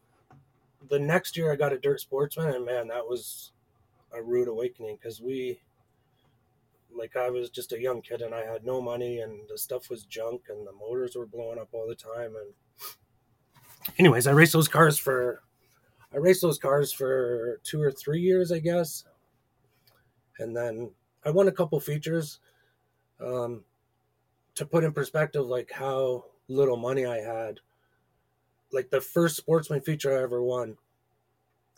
the 0.89 0.99
next 0.99 1.37
year 1.37 1.51
I 1.51 1.55
got 1.55 1.73
a 1.73 1.79
dirt 1.79 2.01
sportsman, 2.01 2.53
and 2.53 2.65
man, 2.65 2.87
that 2.87 3.07
was 3.07 3.51
a 4.13 4.21
rude 4.21 4.47
awakening 4.47 4.97
because 5.01 5.21
we, 5.21 5.61
like, 6.93 7.15
I 7.15 7.29
was 7.29 7.49
just 7.49 7.73
a 7.73 7.81
young 7.81 8.01
kid 8.01 8.21
and 8.21 8.33
I 8.33 8.43
had 8.43 8.65
no 8.65 8.81
money, 8.81 9.19
and 9.19 9.39
the 9.49 9.57
stuff 9.57 9.89
was 9.89 10.03
junk, 10.03 10.43
and 10.49 10.65
the 10.67 10.73
motors 10.73 11.15
were 11.15 11.25
blowing 11.25 11.59
up 11.59 11.69
all 11.71 11.87
the 11.87 11.95
time. 11.95 12.35
And, 12.35 12.53
anyways, 13.97 14.27
I 14.27 14.31
raced 14.31 14.53
those 14.53 14.67
cars 14.67 14.97
for, 14.97 15.43
I 16.13 16.17
raced 16.17 16.41
those 16.41 16.57
cars 16.57 16.91
for 16.91 17.59
two 17.63 17.81
or 17.81 17.91
three 17.91 18.19
years, 18.21 18.51
I 18.51 18.59
guess, 18.59 19.05
and 20.39 20.55
then 20.55 20.91
I 21.23 21.31
won 21.31 21.47
a 21.47 21.51
couple 21.51 21.79
features. 21.79 22.39
Um, 23.19 23.63
to 24.57 24.65
put 24.65 24.83
in 24.83 24.91
perspective 24.91 25.45
like 25.45 25.71
how 25.71 26.25
little 26.47 26.77
money 26.77 27.05
I 27.05 27.17
had, 27.17 27.59
like 28.71 28.89
the 28.89 29.01
first 29.01 29.37
sportsman 29.37 29.81
feature 29.81 30.17
I 30.17 30.23
ever 30.23 30.41
won, 30.41 30.77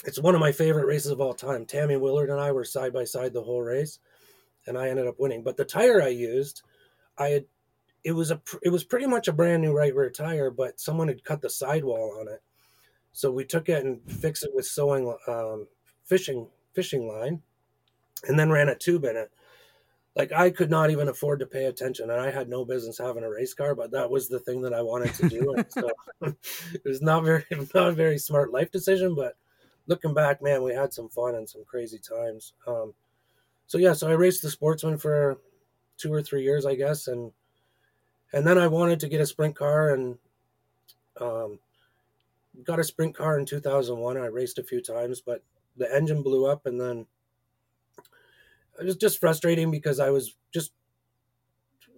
it's 0.05 0.19
one 0.19 0.33
of 0.33 0.39
my 0.39 0.53
favorite 0.53 0.85
races 0.85 1.11
of 1.11 1.19
all 1.19 1.33
time. 1.33 1.65
Tammy 1.65 1.97
Willard 1.97 2.29
and 2.29 2.39
I 2.39 2.51
were 2.53 2.63
side 2.63 2.93
by 2.93 3.03
side 3.03 3.33
the 3.33 3.43
whole 3.43 3.61
race, 3.61 3.99
and 4.65 4.77
I 4.77 4.87
ended 4.87 5.07
up 5.07 5.19
winning. 5.19 5.43
But 5.43 5.57
the 5.57 5.65
tire 5.65 6.01
I 6.01 6.07
used, 6.07 6.61
I 7.17 7.27
had 7.27 7.45
it 8.05 8.13
was 8.13 8.31
a 8.31 8.41
it 8.63 8.69
was 8.69 8.85
pretty 8.85 9.07
much 9.07 9.27
a 9.27 9.33
brand 9.33 9.61
new 9.61 9.73
right 9.73 9.93
rear 9.93 10.09
tire, 10.09 10.49
but 10.49 10.79
someone 10.79 11.09
had 11.09 11.25
cut 11.25 11.41
the 11.41 11.49
sidewall 11.49 12.17
on 12.21 12.29
it, 12.29 12.41
so 13.11 13.29
we 13.29 13.43
took 13.43 13.67
it 13.67 13.83
and 13.83 13.99
fixed 14.09 14.45
it 14.45 14.51
with 14.53 14.65
sewing 14.65 15.13
um, 15.27 15.67
fishing 16.05 16.47
fishing 16.73 17.09
line, 17.09 17.41
and 18.25 18.39
then 18.39 18.49
ran 18.49 18.69
a 18.69 18.75
tube 18.75 19.03
in 19.03 19.17
it 19.17 19.31
like 20.15 20.31
I 20.31 20.49
could 20.49 20.69
not 20.69 20.89
even 20.89 21.07
afford 21.07 21.39
to 21.39 21.45
pay 21.45 21.65
attention, 21.65 22.09
and 22.09 22.19
I 22.19 22.31
had 22.31 22.49
no 22.49 22.65
business 22.65 22.97
having 22.97 23.23
a 23.23 23.29
race 23.29 23.53
car, 23.53 23.75
but 23.75 23.91
that 23.91 24.09
was 24.09 24.27
the 24.27 24.39
thing 24.39 24.61
that 24.63 24.73
I 24.73 24.81
wanted 24.81 25.13
to 25.15 25.29
do. 25.29 25.53
and 25.53 25.65
so 25.69 25.89
it 26.73 26.85
was 26.85 27.01
not 27.01 27.23
very 27.23 27.45
not 27.73 27.89
a 27.89 27.93
very 27.93 28.17
smart 28.17 28.51
life 28.51 28.71
decision, 28.71 29.15
but 29.15 29.35
looking 29.87 30.13
back, 30.13 30.41
man, 30.41 30.63
we 30.63 30.73
had 30.73 30.93
some 30.93 31.09
fun 31.09 31.35
and 31.35 31.47
some 31.47 31.63
crazy 31.65 31.99
times. 31.99 32.53
Um, 32.67 32.93
so 33.67 33.77
yeah, 33.77 33.93
so 33.93 34.09
I 34.09 34.13
raced 34.13 34.41
the 34.41 34.49
Sportsman 34.49 34.97
for 34.97 35.39
two 35.97 36.11
or 36.11 36.21
three 36.21 36.43
years, 36.43 36.65
I 36.65 36.75
guess, 36.75 37.07
and 37.07 37.31
and 38.33 38.45
then 38.45 38.57
I 38.57 38.67
wanted 38.67 38.99
to 39.01 39.09
get 39.09 39.21
a 39.21 39.25
sprint 39.25 39.55
car 39.55 39.93
and 39.93 40.17
um, 41.19 41.59
got 42.63 42.79
a 42.79 42.83
sprint 42.83 43.15
car 43.15 43.37
in 43.39 43.45
2001. 43.45 44.17
I 44.17 44.25
raced 44.25 44.59
a 44.59 44.63
few 44.63 44.81
times, 44.81 45.21
but 45.21 45.43
the 45.77 45.93
engine 45.93 46.23
blew 46.23 46.45
up, 46.45 46.65
and 46.65 46.79
then 46.79 47.05
it 48.79 48.85
was 48.85 48.95
just 48.95 49.19
frustrating 49.19 49.71
because 49.71 49.99
I 49.99 50.09
was 50.09 50.35
just 50.53 50.71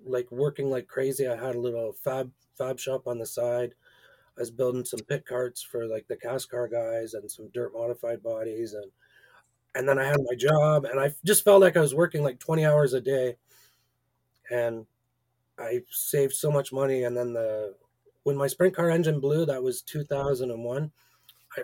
like 0.06 0.32
working 0.32 0.70
like 0.70 0.88
crazy. 0.88 1.28
I 1.28 1.36
had 1.36 1.56
a 1.56 1.60
little 1.60 1.94
fab 1.94 2.32
fab 2.58 2.80
shop 2.80 3.08
on 3.08 3.20
the 3.20 3.26
side. 3.26 3.74
I 4.38 4.42
was 4.42 4.52
building 4.52 4.86
some 4.86 5.02
pit 5.02 5.26
carts 5.26 5.62
for 5.62 5.88
like 5.88 6.08
the 6.08 6.16
cast 6.16 6.50
car 6.50 6.68
guys 6.68 7.14
and 7.14 7.30
some 7.30 7.50
dirt 7.54 7.74
modified 7.74 8.24
bodies 8.24 8.74
and 8.74 8.92
and 9.76 9.88
then 9.88 10.00
I 10.00 10.06
had 10.06 10.18
my 10.20 10.36
job 10.36 10.86
and 10.86 11.00
I 11.00 11.14
just 11.26 11.44
felt 11.44 11.62
like 11.62 11.78
I 11.78 11.82
was 11.82 11.96
working 11.96 12.24
like 12.24 12.40
20 12.40 12.66
hours 12.66 12.94
a 12.94 13.02
day 13.02 13.36
and 14.50 14.86
I 15.58 15.82
saved 15.90 16.34
so 16.34 16.52
much 16.52 16.74
money 16.74 17.04
and 17.04 17.16
then 17.16 17.34
the 17.34 17.76
when 18.24 18.38
my 18.38 18.48
sprint 18.48 18.76
car 18.76 18.90
engine 18.90 19.20
blew 19.20 19.46
that 19.46 19.64
was 19.64 19.82
2001 19.82 20.92
I 21.58 21.62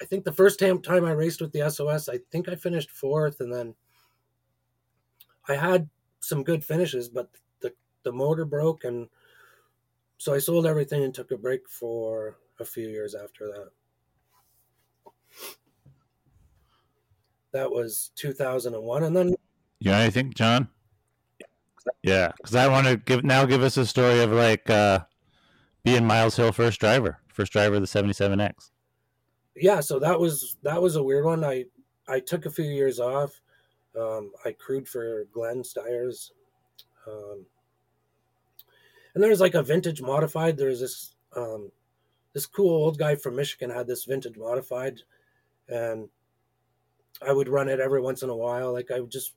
I 0.00 0.04
think 0.04 0.24
the 0.24 0.32
first 0.32 0.58
time 0.58 0.80
time 0.80 1.04
I 1.04 1.12
raced 1.12 1.40
with 1.40 1.52
the 1.52 1.68
SOS 1.70 2.08
I 2.08 2.18
think 2.30 2.48
I 2.48 2.54
finished 2.54 2.90
fourth 2.90 3.40
and 3.40 3.52
then 3.52 3.74
I 5.48 5.54
had 5.54 5.88
some 6.20 6.42
good 6.42 6.64
finishes, 6.64 7.08
but 7.08 7.30
the 7.60 7.72
the 8.02 8.12
motor 8.12 8.44
broke, 8.44 8.84
and 8.84 9.08
so 10.18 10.34
I 10.34 10.38
sold 10.38 10.66
everything 10.66 11.04
and 11.04 11.14
took 11.14 11.30
a 11.30 11.36
break 11.36 11.68
for 11.68 12.38
a 12.58 12.64
few 12.64 12.88
years 12.88 13.14
after 13.14 13.46
that. 13.48 13.68
That 17.52 17.70
was 17.70 18.10
2001, 18.16 19.04
and 19.04 19.16
then 19.16 19.34
yeah, 19.80 20.00
I 20.00 20.10
think 20.10 20.34
John. 20.34 20.68
Yeah, 22.02 22.32
because 22.36 22.56
I 22.56 22.66
want 22.68 22.86
to 22.86 22.96
give 22.96 23.24
now 23.24 23.44
give 23.44 23.62
us 23.62 23.76
a 23.76 23.86
story 23.86 24.20
of 24.20 24.32
like 24.32 24.68
uh, 24.68 25.00
being 25.84 26.04
Miles 26.04 26.36
Hill 26.36 26.52
first 26.52 26.80
driver, 26.80 27.20
first 27.32 27.52
driver 27.52 27.76
of 27.76 27.80
the 27.80 27.86
77X. 27.86 28.70
Yeah, 29.54 29.80
so 29.80 29.98
that 30.00 30.18
was 30.18 30.56
that 30.62 30.82
was 30.82 30.96
a 30.96 31.02
weird 31.02 31.24
one. 31.24 31.44
I 31.44 31.66
I 32.08 32.20
took 32.20 32.46
a 32.46 32.50
few 32.50 32.64
years 32.64 32.98
off 32.98 33.40
um, 33.98 34.32
I 34.44 34.52
crewed 34.52 34.88
for 34.88 35.24
Glenn 35.32 35.64
Stiers. 35.64 36.32
Um, 37.06 37.46
and 39.14 39.22
there's 39.22 39.40
like 39.40 39.54
a 39.54 39.62
vintage 39.62 40.02
modified. 40.02 40.56
There's 40.56 40.80
this 40.80 41.14
um, 41.34 41.70
this 42.32 42.46
cool 42.46 42.70
old 42.70 42.98
guy 42.98 43.14
from 43.14 43.36
Michigan 43.36 43.70
had 43.70 43.86
this 43.86 44.04
vintage 44.04 44.36
modified, 44.36 45.00
and 45.68 46.08
I 47.26 47.32
would 47.32 47.48
run 47.48 47.68
it 47.68 47.80
every 47.80 48.00
once 48.00 48.22
in 48.22 48.28
a 48.28 48.36
while. 48.36 48.72
Like 48.72 48.90
I 48.90 49.00
just, 49.00 49.32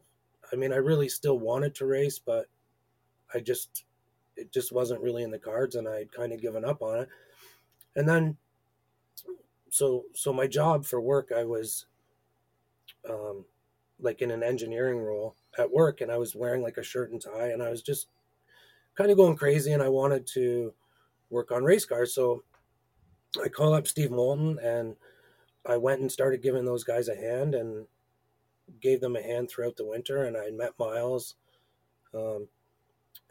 I 0.52 0.58
mean, 0.58 0.74
I 0.74 0.78
really 0.78 1.08
still 1.08 1.40
wanted 1.40 1.76
to 1.76 1.86
race, 1.86 2.20
but 2.20 2.48
I 3.34 3.40
just, 3.40 3.86
it 4.36 4.52
just 4.52 4.74
wasn't 4.74 5.02
really 5.02 5.24
in 5.24 5.32
the 5.32 5.40
cards, 5.40 5.76
and 5.76 5.88
I'd 5.88 6.12
kind 6.12 6.34
of 6.34 6.42
given 6.42 6.66
up 6.66 6.82
on 6.82 7.00
it. 7.00 7.10
And 7.96 8.08
then, 8.08 8.36
so 9.70 10.04
so 10.14 10.34
my 10.34 10.48
job 10.48 10.86
for 10.86 11.00
work, 11.00 11.32
I 11.36 11.46
was 11.46 11.86
um, 13.10 13.46
like 14.00 14.22
in 14.22 14.32
an 14.32 14.44
engineering 14.44 15.00
role 15.00 15.36
at 15.58 15.72
work 15.72 16.02
and 16.02 16.12
I 16.12 16.18
was 16.18 16.36
wearing 16.36 16.62
like 16.62 16.78
a 16.78 16.84
shirt 16.84 17.12
and 17.12 17.22
tie 17.22 17.50
and 17.50 17.62
I 17.62 17.70
was 17.70 17.82
just 17.82 18.08
kind 18.96 19.12
of 19.12 19.18
going 19.18 19.36
crazy 19.36 19.72
and 19.74 19.84
I 19.84 19.90
wanted 19.90 20.26
to 20.34 20.74
work 21.30 21.52
on 21.52 21.64
race 21.64 21.86
cars. 21.86 22.14
So 22.14 22.44
I 23.44 23.50
call 23.50 23.74
up 23.74 23.88
Steve 23.88 24.12
Moulton 24.12 24.58
and 24.60 24.96
I 25.66 25.78
went 25.78 26.02
and 26.02 26.12
started 26.12 26.42
giving 26.42 26.66
those 26.66 26.84
guys 26.84 27.10
a 27.10 27.16
hand 27.16 27.56
and 27.56 27.86
gave 28.82 29.02
them 29.02 29.16
a 29.16 29.22
hand 29.22 29.50
throughout 29.50 29.76
the 29.76 29.86
winter 29.86 30.24
and 30.24 30.38
I 30.38 30.50
met 30.52 30.80
Miles. 30.80 31.36
Um, 32.14 32.48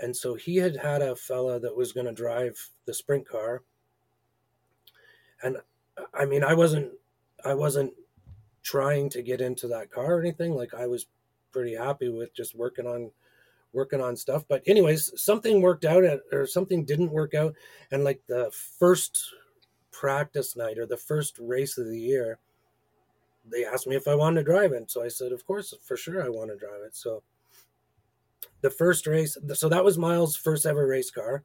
and 0.01 0.17
so 0.17 0.35
he 0.35 0.57
had 0.57 0.77
had 0.77 1.03
a 1.03 1.17
fella 1.17 1.59
that 1.61 1.77
was 1.77 1.93
going 1.93 2.07
to 2.07 2.13
drive 2.13 2.71
the 2.87 2.95
sprint 2.95 3.29
car. 3.29 3.63
And 5.43 5.57
I 6.15 6.27
mean, 6.27 6.45
I 6.45 6.55
wasn't, 6.55 6.93
I 7.45 7.55
wasn't 7.55 7.93
trying 8.63 9.09
to 9.11 9.23
get 9.23 9.41
into 9.41 9.69
that 9.69 9.91
car 9.91 10.17
or 10.17 10.21
anything. 10.21 10.55
Like 10.55 10.75
I 10.75 10.87
was 10.87 11.07
pretty 11.53 11.75
happy 11.75 12.09
with 12.09 12.35
just 12.35 12.55
working 12.55 12.87
on 12.87 13.11
working 13.73 14.01
on 14.01 14.17
stuff. 14.17 14.45
But 14.49 14.63
anyways, 14.67 15.21
something 15.21 15.61
worked 15.61 15.85
out 15.85 16.05
at, 16.05 16.21
or 16.33 16.47
something 16.47 16.85
didn't 16.85 17.11
work 17.11 17.35
out, 17.35 17.55
and 17.91 18.05
like 18.05 18.21
the 18.27 18.51
first 18.79 19.35
practice 19.91 20.57
night 20.57 20.79
or 20.79 20.87
the 20.87 20.97
first 20.97 21.39
race 21.41 21.77
of 21.77 21.89
the 21.89 21.99
year, 21.99 22.39
they 23.51 23.65
asked 23.65 23.87
me 23.87 23.97
if 23.97 24.07
I 24.07 24.15
wanted 24.15 24.41
to 24.41 24.51
drive 24.51 24.73
it. 24.73 24.91
So 24.91 25.03
I 25.03 25.09
said, 25.09 25.33
of 25.33 25.45
course, 25.47 25.75
for 25.83 25.97
sure, 25.97 26.25
I 26.25 26.29
want 26.29 26.51
to 26.51 26.57
drive 26.57 26.83
it. 26.87 26.95
So 26.95 27.23
the 28.61 28.71
first 28.71 29.07
race, 29.07 29.37
so 29.55 29.69
that 29.69 29.85
was 29.85 29.99
Miles' 29.99 30.37
first 30.37 30.67
ever 30.67 30.87
race 30.87 31.11
car. 31.11 31.43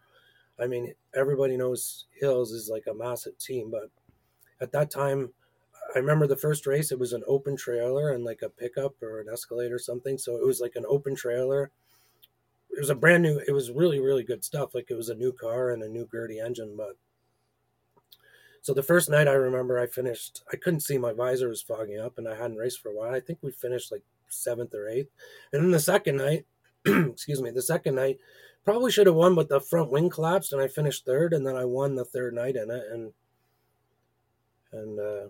I 0.60 0.68
mean, 0.68 0.94
everybody 1.16 1.58
knows 1.58 2.06
Hills 2.20 2.52
is 2.52 2.70
like 2.70 2.86
a 2.88 2.94
massive 2.94 3.38
team, 3.40 3.72
but 3.72 3.90
at 4.62 4.72
that 4.72 4.92
time, 4.92 5.34
I 5.96 6.00
remember 6.00 6.26
the 6.26 6.36
first 6.36 6.66
race, 6.66 6.92
it 6.92 7.00
was 7.00 7.14
an 7.14 7.24
open 7.28 7.56
trailer 7.56 8.12
and 8.12 8.24
like 8.24 8.42
a 8.42 8.50
pickup 8.50 9.02
or 9.02 9.20
an 9.20 9.28
Escalade 9.32 9.72
or 9.72 9.80
something. 9.80 10.18
So 10.18 10.36
it 10.38 10.46
was 10.46 10.60
like 10.60 10.76
an 10.76 10.86
open 10.88 11.16
trailer. 11.16 11.72
It 12.72 12.80
was 12.80 12.90
a 12.90 12.96
brand 12.96 13.24
new, 13.24 13.40
it 13.48 13.52
was 13.52 13.72
really, 13.72 14.00
really 14.00 14.24
good 14.24 14.44
stuff. 14.44 14.74
Like 14.74 14.88
it 14.90 14.96
was 14.96 15.10
a 15.10 15.16
new 15.16 15.32
car 15.32 15.72
and 15.72 15.84
a 15.84 15.90
new 15.90 16.08
Gaerte 16.12 16.44
engine. 16.44 16.76
But 16.76 16.96
so 18.62 18.74
the 18.74 18.82
first 18.82 19.10
night 19.10 19.28
I 19.28 19.34
remember 19.34 19.78
I 19.78 19.86
finished, 19.86 20.42
I 20.52 20.56
couldn't 20.56 20.80
see 20.80 20.98
my 20.98 21.14
visor 21.14 21.50
was 21.50 21.62
fogging 21.62 22.00
up 22.00 22.18
and 22.18 22.28
I 22.28 22.36
hadn't 22.36 22.58
raced 22.58 22.82
for 22.82 22.90
a 22.90 22.96
while. 22.96 23.14
I 23.14 23.20
think 23.20 23.40
we 23.42 23.52
finished 23.52 23.92
like 23.92 24.02
seventh 24.30 24.74
or 24.74 24.90
eighth. 24.90 25.12
And 25.52 25.64
then 25.64 25.72
the 25.72 25.80
second 25.80 26.18
night, 26.18 26.46
excuse 26.86 27.42
me, 27.42 27.52
the 27.52 27.62
second 27.62 27.96
night, 27.96 28.20
probably 28.66 28.92
should 28.92 29.08
have 29.08 29.16
won, 29.16 29.36
but 29.36 29.50
the 29.50 29.60
front 29.60 29.92
wing 29.92 30.10
collapsed 30.10 30.54
and 30.54 30.62
I 30.62 30.68
finished 30.68 31.06
third. 31.06 31.34
And 31.34 31.46
then 31.46 31.56
I 31.56 31.66
won 31.66 31.96
the 31.96 32.06
third 32.06 32.34
night 32.34 32.56
in 32.56 32.72
it. 32.72 32.84
And, 32.92 33.14
and, 34.72 35.00
uh, 35.00 35.30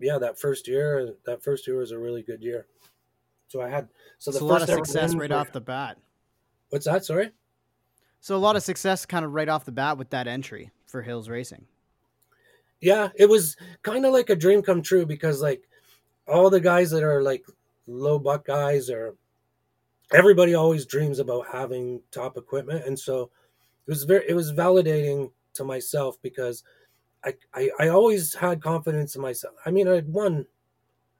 yeah, 0.00 0.18
that 0.18 0.38
first 0.38 0.66
year, 0.68 1.14
that 1.26 1.42
first 1.42 1.66
year 1.66 1.76
was 1.76 1.90
a 1.92 1.98
really 1.98 2.22
good 2.22 2.42
year. 2.42 2.66
So 3.48 3.60
I 3.60 3.68
had 3.68 3.88
so 4.18 4.30
the 4.30 4.38
So 4.38 4.46
a 4.46 4.48
first 4.48 4.68
lot 4.68 4.78
of 4.78 4.86
success 4.86 5.14
right 5.14 5.30
for- 5.30 5.36
off 5.36 5.52
the 5.52 5.60
bat. 5.60 5.98
What's 6.70 6.84
that? 6.86 7.04
Sorry. 7.04 7.30
So 8.20 8.36
a 8.36 8.38
lot 8.38 8.54
of 8.56 8.62
success 8.62 9.06
kind 9.06 9.24
of 9.24 9.32
right 9.32 9.48
off 9.48 9.64
the 9.64 9.72
bat 9.72 9.98
with 9.98 10.10
that 10.10 10.26
entry 10.28 10.70
for 10.86 11.02
Hills 11.02 11.28
Racing. 11.28 11.66
Yeah, 12.80 13.08
it 13.16 13.28
was 13.28 13.56
kind 13.82 14.06
of 14.06 14.12
like 14.12 14.30
a 14.30 14.36
dream 14.36 14.62
come 14.62 14.82
true 14.82 15.04
because 15.04 15.42
like 15.42 15.68
all 16.28 16.48
the 16.50 16.60
guys 16.60 16.90
that 16.92 17.02
are 17.02 17.22
like 17.22 17.44
low 17.86 18.18
buck 18.18 18.46
guys 18.46 18.88
or 18.88 19.14
everybody 20.12 20.54
always 20.54 20.86
dreams 20.86 21.18
about 21.18 21.46
having 21.48 22.00
top 22.10 22.36
equipment, 22.36 22.84
and 22.86 22.98
so 22.98 23.30
it 23.86 23.90
was 23.90 24.04
very 24.04 24.24
it 24.28 24.34
was 24.34 24.52
validating 24.52 25.30
to 25.54 25.64
myself 25.64 26.16
because 26.22 26.62
I 27.24 27.36
I, 27.54 27.70
I 27.80 27.88
always 27.88 28.34
had 28.34 28.62
confidence 28.62 29.14
in 29.16 29.22
myself. 29.22 29.56
I 29.66 29.70
mean, 29.70 29.88
I'd 29.88 30.08
won, 30.08 30.46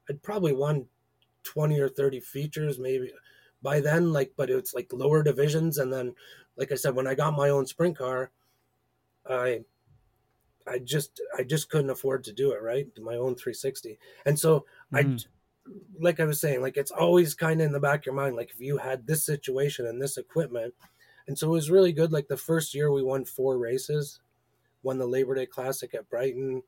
I'd 0.08 0.22
probably 0.22 0.54
won 0.54 0.88
twenty 1.44 1.80
or 1.80 1.88
thirty 1.90 2.20
features 2.20 2.78
maybe 2.78 3.12
by 3.62 3.80
then, 3.80 4.12
like, 4.12 4.34
but 4.36 4.50
it's 4.50 4.74
like 4.74 4.92
lower 4.92 5.22
divisions, 5.22 5.78
and 5.78 5.92
then 5.92 6.14
like 6.56 6.72
I 6.72 6.76
said, 6.76 6.96
when 6.96 7.08
I 7.08 7.14
got 7.16 7.36
my 7.36 7.50
own 7.50 7.66
sprint 7.66 7.98
car, 7.98 8.32
I 9.26 9.64
I 10.66 10.78
just 10.78 11.20
I 11.36 11.42
just 11.42 11.70
couldn't 11.70 11.90
afford 11.90 12.24
to 12.24 12.32
do 12.32 12.52
it, 12.52 12.62
right? 12.62 12.86
My 12.98 13.16
own 13.16 13.34
360. 13.34 13.98
And 14.26 14.38
so 14.38 14.66
Mhm. 14.90 15.00
I 15.00 15.12
like 15.98 16.20
I 16.20 16.24
was 16.24 16.40
saying, 16.40 16.60
like 16.62 16.76
it's 16.76 16.90
always 16.90 17.34
kind 17.34 17.60
of 17.60 17.66
in 17.66 17.72
the 17.72 17.80
back 17.80 18.00
of 18.00 18.06
your 18.06 18.14
mind, 18.14 18.36
like 18.36 18.50
if 18.50 18.60
you 18.60 18.78
had 18.78 19.06
this 19.06 19.24
situation 19.24 19.86
and 19.86 20.00
this 20.00 20.16
equipment. 20.18 20.74
And 21.28 21.38
so 21.38 21.48
it 21.48 21.52
was 21.52 21.70
really 21.70 21.92
good. 21.92 22.12
Like 22.12 22.28
the 22.28 22.36
first 22.36 22.74
year 22.74 22.92
we 22.92 23.02
won 23.02 23.24
four 23.24 23.58
races, 23.58 24.20
won 24.82 24.98
the 24.98 25.06
Labor 25.06 25.34
Day 25.34 25.46
Classic 25.46 25.94
at 25.94 26.08
Brighton. 26.08 26.62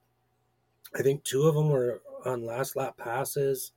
I 0.95 1.03
think 1.03 1.25
two 1.25 1.45
of 1.45 1.55
them 1.55 1.71
were 1.71 2.03
on 2.25 2.45
last 2.45 2.77
lap 2.77 2.97
passes. 2.97 3.73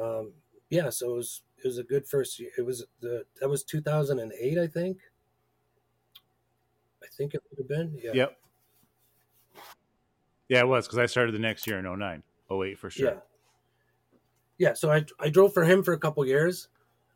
Um, 0.00 0.32
yeah, 0.70 0.90
so 0.90 1.12
it 1.12 1.16
was 1.16 1.42
it 1.58 1.66
was 1.66 1.78
a 1.78 1.84
good 1.84 2.06
first 2.06 2.40
year. 2.40 2.50
It 2.58 2.62
was 2.62 2.84
the 3.00 3.24
that 3.40 3.48
was 3.48 3.62
2008, 3.62 4.58
I 4.58 4.66
think. 4.66 4.98
I 7.02 7.06
think 7.16 7.34
it 7.34 7.42
would 7.50 7.58
have 7.58 7.68
been. 7.68 7.98
Yeah. 8.02 8.12
Yep. 8.14 8.38
Yeah, 10.48 10.60
it 10.60 10.68
was 10.68 10.86
because 10.86 10.98
I 10.98 11.06
started 11.06 11.34
the 11.34 11.38
next 11.38 11.66
year 11.66 11.78
in 11.78 11.84
09, 11.84 12.22
08 12.50 12.78
for 12.78 12.90
sure. 12.90 13.06
Yeah. 13.08 13.18
Yeah. 14.58 14.74
So 14.74 14.90
I 14.90 15.04
I 15.18 15.28
drove 15.28 15.54
for 15.54 15.64
him 15.64 15.82
for 15.82 15.92
a 15.92 15.98
couple 15.98 16.26
years. 16.26 16.68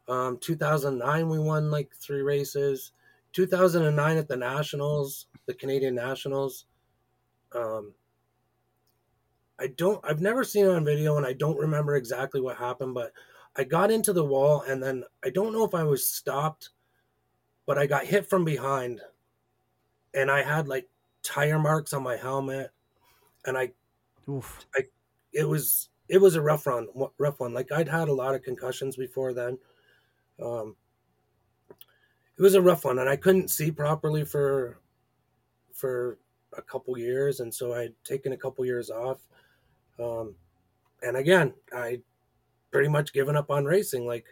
Um, 0.08 0.38
2009 0.38 1.28
we 1.28 1.38
won 1.38 1.70
like 1.70 1.90
three 1.94 2.22
races. 2.22 2.92
2009 3.32 4.16
at 4.16 4.28
the 4.28 4.36
Nationals, 4.36 5.26
the 5.46 5.54
Canadian 5.54 5.94
Nationals. 5.94 6.66
Um, 7.52 7.94
I 9.58 9.68
don't. 9.68 10.04
I've 10.04 10.20
never 10.20 10.44
seen 10.44 10.66
it 10.66 10.70
on 10.70 10.84
video, 10.84 11.16
and 11.16 11.26
I 11.26 11.32
don't 11.32 11.58
remember 11.58 11.96
exactly 11.96 12.40
what 12.40 12.56
happened. 12.56 12.94
But 12.94 13.12
I 13.56 13.64
got 13.64 13.90
into 13.90 14.12
the 14.12 14.24
wall, 14.24 14.62
and 14.68 14.82
then 14.82 15.04
I 15.24 15.30
don't 15.30 15.52
know 15.52 15.64
if 15.64 15.74
I 15.74 15.84
was 15.84 16.06
stopped, 16.06 16.70
but 17.64 17.78
I 17.78 17.86
got 17.86 18.04
hit 18.04 18.28
from 18.28 18.44
behind, 18.44 19.00
and 20.14 20.30
I 20.30 20.42
had 20.42 20.68
like 20.68 20.88
tire 21.22 21.58
marks 21.58 21.92
on 21.92 22.02
my 22.02 22.16
helmet, 22.16 22.70
and 23.46 23.56
I 23.56 23.72
Oof. 24.28 24.66
it 25.32 25.48
was 25.48 25.88
it 26.08 26.18
was 26.18 26.34
a 26.34 26.42
rough 26.42 26.66
run 26.66 26.88
rough 27.18 27.40
one 27.40 27.54
like 27.54 27.70
i'd 27.72 27.88
had 27.88 28.08
a 28.08 28.12
lot 28.12 28.34
of 28.34 28.42
concussions 28.42 28.96
before 28.96 29.32
then 29.32 29.58
um 30.42 30.76
it 31.70 32.42
was 32.42 32.54
a 32.54 32.62
rough 32.62 32.84
one 32.84 32.98
and 32.98 33.08
i 33.08 33.16
couldn't 33.16 33.50
see 33.50 33.70
properly 33.70 34.24
for 34.24 34.78
for 35.76 36.18
a 36.56 36.62
couple 36.62 36.96
years 36.98 37.40
and 37.40 37.52
so 37.52 37.74
i'd 37.74 37.92
taken 38.04 38.32
a 38.32 38.36
couple 38.36 38.64
years 38.64 38.90
off 38.90 39.20
um 39.98 40.34
and 41.02 41.16
again 41.16 41.52
i 41.74 42.00
pretty 42.70 42.88
much 42.88 43.12
given 43.12 43.36
up 43.36 43.50
on 43.50 43.64
racing 43.64 44.06
like 44.06 44.26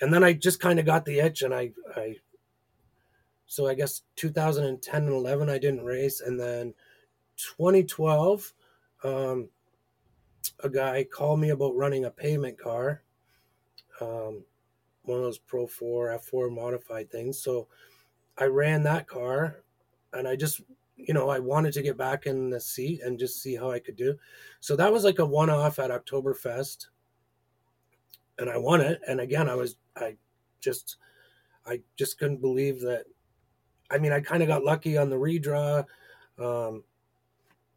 and 0.00 0.12
then 0.12 0.24
i 0.24 0.32
just 0.32 0.60
kind 0.60 0.78
of 0.78 0.86
got 0.86 1.04
the 1.04 1.18
itch 1.18 1.42
and 1.42 1.54
i 1.54 1.70
i 1.96 2.14
so 3.46 3.66
i 3.66 3.74
guess 3.74 4.02
2010 4.16 5.02
and 5.02 5.12
11 5.12 5.48
i 5.48 5.58
didn't 5.58 5.84
race 5.84 6.20
and 6.20 6.38
then 6.38 6.74
2012 7.36 8.52
um 9.04 9.48
a 10.60 10.68
guy 10.68 11.04
called 11.04 11.40
me 11.40 11.50
about 11.50 11.76
running 11.76 12.04
a 12.04 12.10
pavement 12.10 12.58
car, 12.58 13.02
um, 14.00 14.44
one 15.02 15.18
of 15.18 15.24
those 15.24 15.38
Pro 15.38 15.66
4 15.66 16.18
F4 16.18 16.52
modified 16.52 17.10
things. 17.10 17.38
So 17.38 17.68
I 18.38 18.44
ran 18.44 18.82
that 18.84 19.06
car 19.06 19.62
and 20.16 20.26
I 20.26 20.36
just, 20.36 20.60
you 20.96 21.14
know, 21.14 21.28
I 21.28 21.38
wanted 21.38 21.72
to 21.74 21.82
get 21.82 21.96
back 21.96 22.26
in 22.26 22.50
the 22.50 22.60
seat 22.60 23.02
and 23.02 23.18
just 23.18 23.42
see 23.42 23.54
how 23.54 23.70
I 23.70 23.78
could 23.78 23.96
do. 23.96 24.16
So 24.60 24.76
that 24.76 24.92
was 24.92 25.04
like 25.04 25.18
a 25.18 25.26
one 25.26 25.50
off 25.50 25.78
at 25.78 25.90
Oktoberfest. 25.90 26.86
And 28.38 28.50
I 28.50 28.56
won 28.56 28.80
it. 28.80 29.00
And 29.06 29.20
again, 29.20 29.48
I 29.48 29.54
was, 29.54 29.76
I 29.96 30.16
just, 30.60 30.96
I 31.64 31.80
just 31.96 32.18
couldn't 32.18 32.40
believe 32.40 32.80
that. 32.80 33.04
I 33.90 33.98
mean, 33.98 34.12
I 34.12 34.20
kind 34.20 34.42
of 34.42 34.48
got 34.48 34.64
lucky 34.64 34.96
on 34.96 35.10
the 35.10 35.16
redraw. 35.16 35.84
Um, 36.38 36.82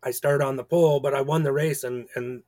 I 0.02 0.12
started 0.12 0.44
on 0.44 0.56
the 0.56 0.64
pole, 0.64 1.00
but 1.00 1.14
I 1.14 1.22
won 1.22 1.44
the 1.44 1.52
race. 1.52 1.84
And, 1.84 2.08
and 2.16 2.44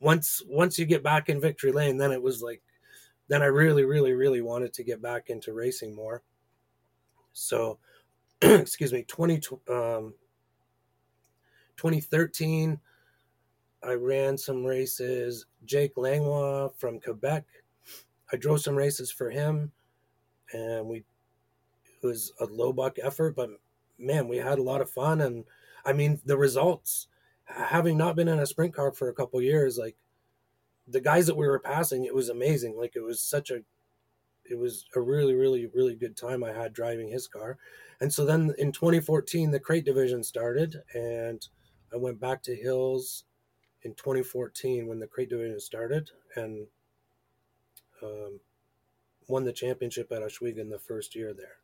once, 0.00 0.42
once 0.48 0.78
you 0.78 0.86
get 0.86 1.02
back 1.02 1.28
in 1.28 1.40
victory 1.40 1.72
lane, 1.72 1.96
then 1.96 2.10
it 2.10 2.22
was 2.22 2.42
like, 2.42 2.62
then 3.28 3.42
I 3.42 3.46
really, 3.46 3.84
really, 3.84 4.12
really 4.12 4.40
wanted 4.40 4.72
to 4.74 4.84
get 4.84 5.02
back 5.02 5.30
into 5.30 5.52
racing 5.52 5.94
more. 5.94 6.22
So, 7.32 7.78
excuse 8.60 8.92
me, 8.92 9.04
20, 9.04 9.34
um, 9.68 10.14
2013, 11.76 12.80
I 13.84 13.92
ran 13.92 14.36
some 14.36 14.64
races. 14.64 15.46
Jake 15.64 15.92
Langlois 15.96 16.70
from 16.76 16.98
Quebec, 16.98 17.44
I 18.32 18.36
drove 18.36 18.60
some 18.60 18.74
races 18.74 19.12
for 19.12 19.30
him, 19.30 19.70
and 20.52 20.86
we 20.86 21.04
it 22.02 22.06
was 22.06 22.32
a 22.40 22.46
low 22.46 22.72
buck 22.72 22.98
effort, 23.00 23.36
but 23.36 23.50
man, 23.96 24.26
we 24.26 24.38
had 24.38 24.58
a 24.58 24.62
lot 24.62 24.80
of 24.80 24.90
fun. 24.90 25.20
And 25.20 25.44
I 25.84 25.92
mean, 25.92 26.20
the 26.24 26.36
results, 26.36 27.06
having 27.44 27.96
not 27.96 28.16
been 28.16 28.28
in 28.28 28.40
a 28.40 28.46
sprint 28.46 28.74
car 28.74 28.90
for 28.90 29.08
a 29.08 29.14
couple 29.14 29.40
years, 29.40 29.78
like 29.78 29.96
the 30.88 31.00
guys 31.00 31.26
that 31.28 31.36
we 31.36 31.46
were 31.46 31.60
passing, 31.60 32.04
it 32.04 32.14
was 32.14 32.28
amazing. 32.28 32.76
Like 32.76 32.96
it 32.96 33.02
was 33.02 33.20
such 33.20 33.50
a, 33.50 33.60
it 34.44 34.58
was 34.58 34.86
a 34.96 35.00
really, 35.00 35.34
really, 35.34 35.66
really 35.66 35.94
good 35.94 36.16
time 36.16 36.42
I 36.42 36.52
had 36.52 36.72
driving 36.72 37.08
his 37.08 37.28
car. 37.28 37.56
And 38.02 38.12
so 38.12 38.24
then 38.24 38.52
in 38.58 38.72
2014, 38.72 39.52
the 39.52 39.60
crate 39.60 39.84
division 39.84 40.24
started, 40.24 40.82
and 40.92 41.46
I 41.94 41.98
went 41.98 42.18
back 42.18 42.42
to 42.42 42.56
Hills 42.56 43.22
in 43.82 43.94
2014 43.94 44.88
when 44.88 44.98
the 44.98 45.06
crate 45.06 45.30
division 45.30 45.60
started, 45.60 46.10
and 46.34 46.66
um, 48.02 48.40
won 49.28 49.44
the 49.44 49.52
championship 49.52 50.10
at 50.10 50.20
Ohsweken 50.20 50.58
in 50.58 50.68
the 50.68 50.80
first 50.80 51.14
year 51.14 51.32
there. 51.32 51.58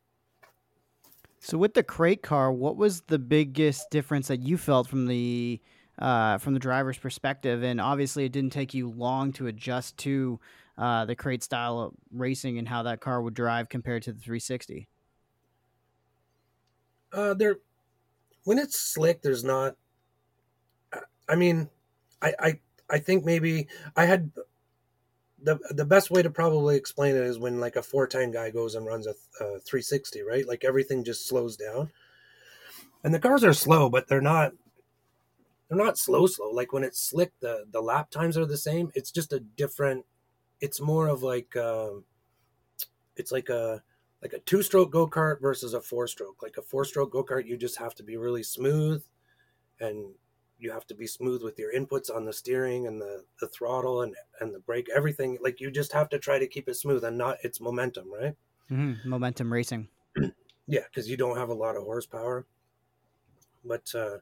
So 1.40 1.58
with 1.58 1.74
the 1.74 1.82
crate 1.82 2.22
car, 2.22 2.52
what 2.52 2.76
was 2.76 3.00
the 3.00 3.18
biggest 3.18 3.90
difference 3.90 4.28
that 4.28 4.38
you 4.38 4.56
felt 4.56 4.86
from 4.86 5.08
the 5.08 5.60
uh, 5.98 6.38
from 6.38 6.54
the 6.54 6.60
driver's 6.60 6.98
perspective? 6.98 7.64
And 7.64 7.80
obviously, 7.80 8.26
it 8.26 8.32
didn't 8.32 8.52
take 8.52 8.74
you 8.74 8.88
long 8.88 9.32
to 9.32 9.48
adjust 9.48 9.96
to 9.98 10.38
uh, 10.76 11.04
the 11.04 11.16
crate 11.16 11.42
style 11.42 11.80
of 11.80 11.94
racing 12.12 12.58
and 12.58 12.68
how 12.68 12.84
that 12.84 13.00
car 13.00 13.20
would 13.22 13.34
drive 13.34 13.68
compared 13.68 14.04
to 14.04 14.12
the 14.12 14.20
360. 14.20 14.88
Uh, 17.12 17.34
there, 17.34 17.56
when 18.44 18.58
it's 18.58 18.80
slick, 18.80 19.22
there's 19.22 19.44
not. 19.44 19.76
I 21.28 21.36
mean, 21.36 21.68
I 22.22 22.34
I 22.38 22.60
I 22.90 22.98
think 22.98 23.24
maybe 23.24 23.68
I 23.96 24.06
had 24.06 24.30
the 25.42 25.58
the 25.70 25.84
best 25.84 26.10
way 26.10 26.22
to 26.22 26.30
probably 26.30 26.76
explain 26.76 27.14
it 27.14 27.22
is 27.22 27.38
when 27.38 27.60
like 27.60 27.76
a 27.76 27.82
410 27.82 28.32
guy 28.32 28.50
goes 28.50 28.74
and 28.74 28.86
runs 28.86 29.06
a, 29.06 29.14
a 29.40 29.60
360, 29.60 30.22
right? 30.22 30.46
Like 30.46 30.64
everything 30.64 31.04
just 31.04 31.28
slows 31.28 31.56
down. 31.56 31.90
And 33.04 33.14
the 33.14 33.20
cars 33.20 33.44
are 33.44 33.52
slow, 33.52 33.88
but 33.88 34.08
they're 34.08 34.20
not 34.20 34.52
they're 35.68 35.78
not 35.78 35.98
slow 35.98 36.26
slow. 36.26 36.50
Like 36.50 36.72
when 36.72 36.84
it's 36.84 37.00
slick, 37.00 37.32
the 37.40 37.64
the 37.70 37.80
lap 37.80 38.10
times 38.10 38.36
are 38.36 38.46
the 38.46 38.56
same. 38.56 38.90
It's 38.94 39.10
just 39.12 39.32
a 39.32 39.40
different 39.40 40.04
it's 40.60 40.80
more 40.80 41.08
of 41.08 41.22
like 41.22 41.56
um 41.56 42.04
it's 43.16 43.32
like 43.32 43.48
a 43.48 43.82
like 44.22 44.32
a 44.32 44.38
two 44.40 44.62
stroke 44.62 44.90
go 44.90 45.06
kart 45.06 45.40
versus 45.40 45.74
a 45.74 45.80
four 45.80 46.06
stroke. 46.06 46.42
Like 46.42 46.56
a 46.56 46.62
four 46.62 46.84
stroke 46.84 47.12
go 47.12 47.24
kart, 47.24 47.46
you 47.46 47.56
just 47.56 47.78
have 47.78 47.94
to 47.96 48.02
be 48.02 48.16
really 48.16 48.42
smooth 48.42 49.02
and 49.80 50.14
you 50.58 50.72
have 50.72 50.86
to 50.88 50.94
be 50.94 51.06
smooth 51.06 51.42
with 51.42 51.58
your 51.58 51.72
inputs 51.72 52.14
on 52.14 52.24
the 52.24 52.32
steering 52.32 52.88
and 52.88 53.00
the, 53.00 53.24
the 53.40 53.46
throttle 53.46 54.02
and, 54.02 54.14
and 54.40 54.52
the 54.52 54.58
brake, 54.58 54.88
everything. 54.94 55.38
Like 55.40 55.60
you 55.60 55.70
just 55.70 55.92
have 55.92 56.08
to 56.08 56.18
try 56.18 56.38
to 56.38 56.48
keep 56.48 56.68
it 56.68 56.74
smooth 56.74 57.04
and 57.04 57.16
not 57.16 57.36
its 57.44 57.60
momentum, 57.60 58.12
right? 58.12 58.34
Mm-hmm. 58.70 59.08
Momentum 59.08 59.52
racing. 59.52 59.88
yeah, 60.66 60.80
because 60.90 61.08
you 61.08 61.16
don't 61.16 61.36
have 61.36 61.48
a 61.48 61.54
lot 61.54 61.76
of 61.76 61.84
horsepower. 61.84 62.46
But 63.64 63.92
uh, 63.94 64.18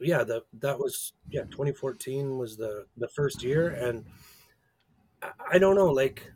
yeah, 0.00 0.24
the 0.24 0.44
that 0.60 0.78
was 0.78 1.12
yeah, 1.30 1.42
2014 1.42 2.38
was 2.38 2.56
the 2.56 2.86
the 2.96 3.08
first 3.08 3.42
year, 3.42 3.68
and 3.68 4.04
I, 5.22 5.30
I 5.52 5.58
don't 5.58 5.76
know, 5.76 5.90
like 5.90 6.32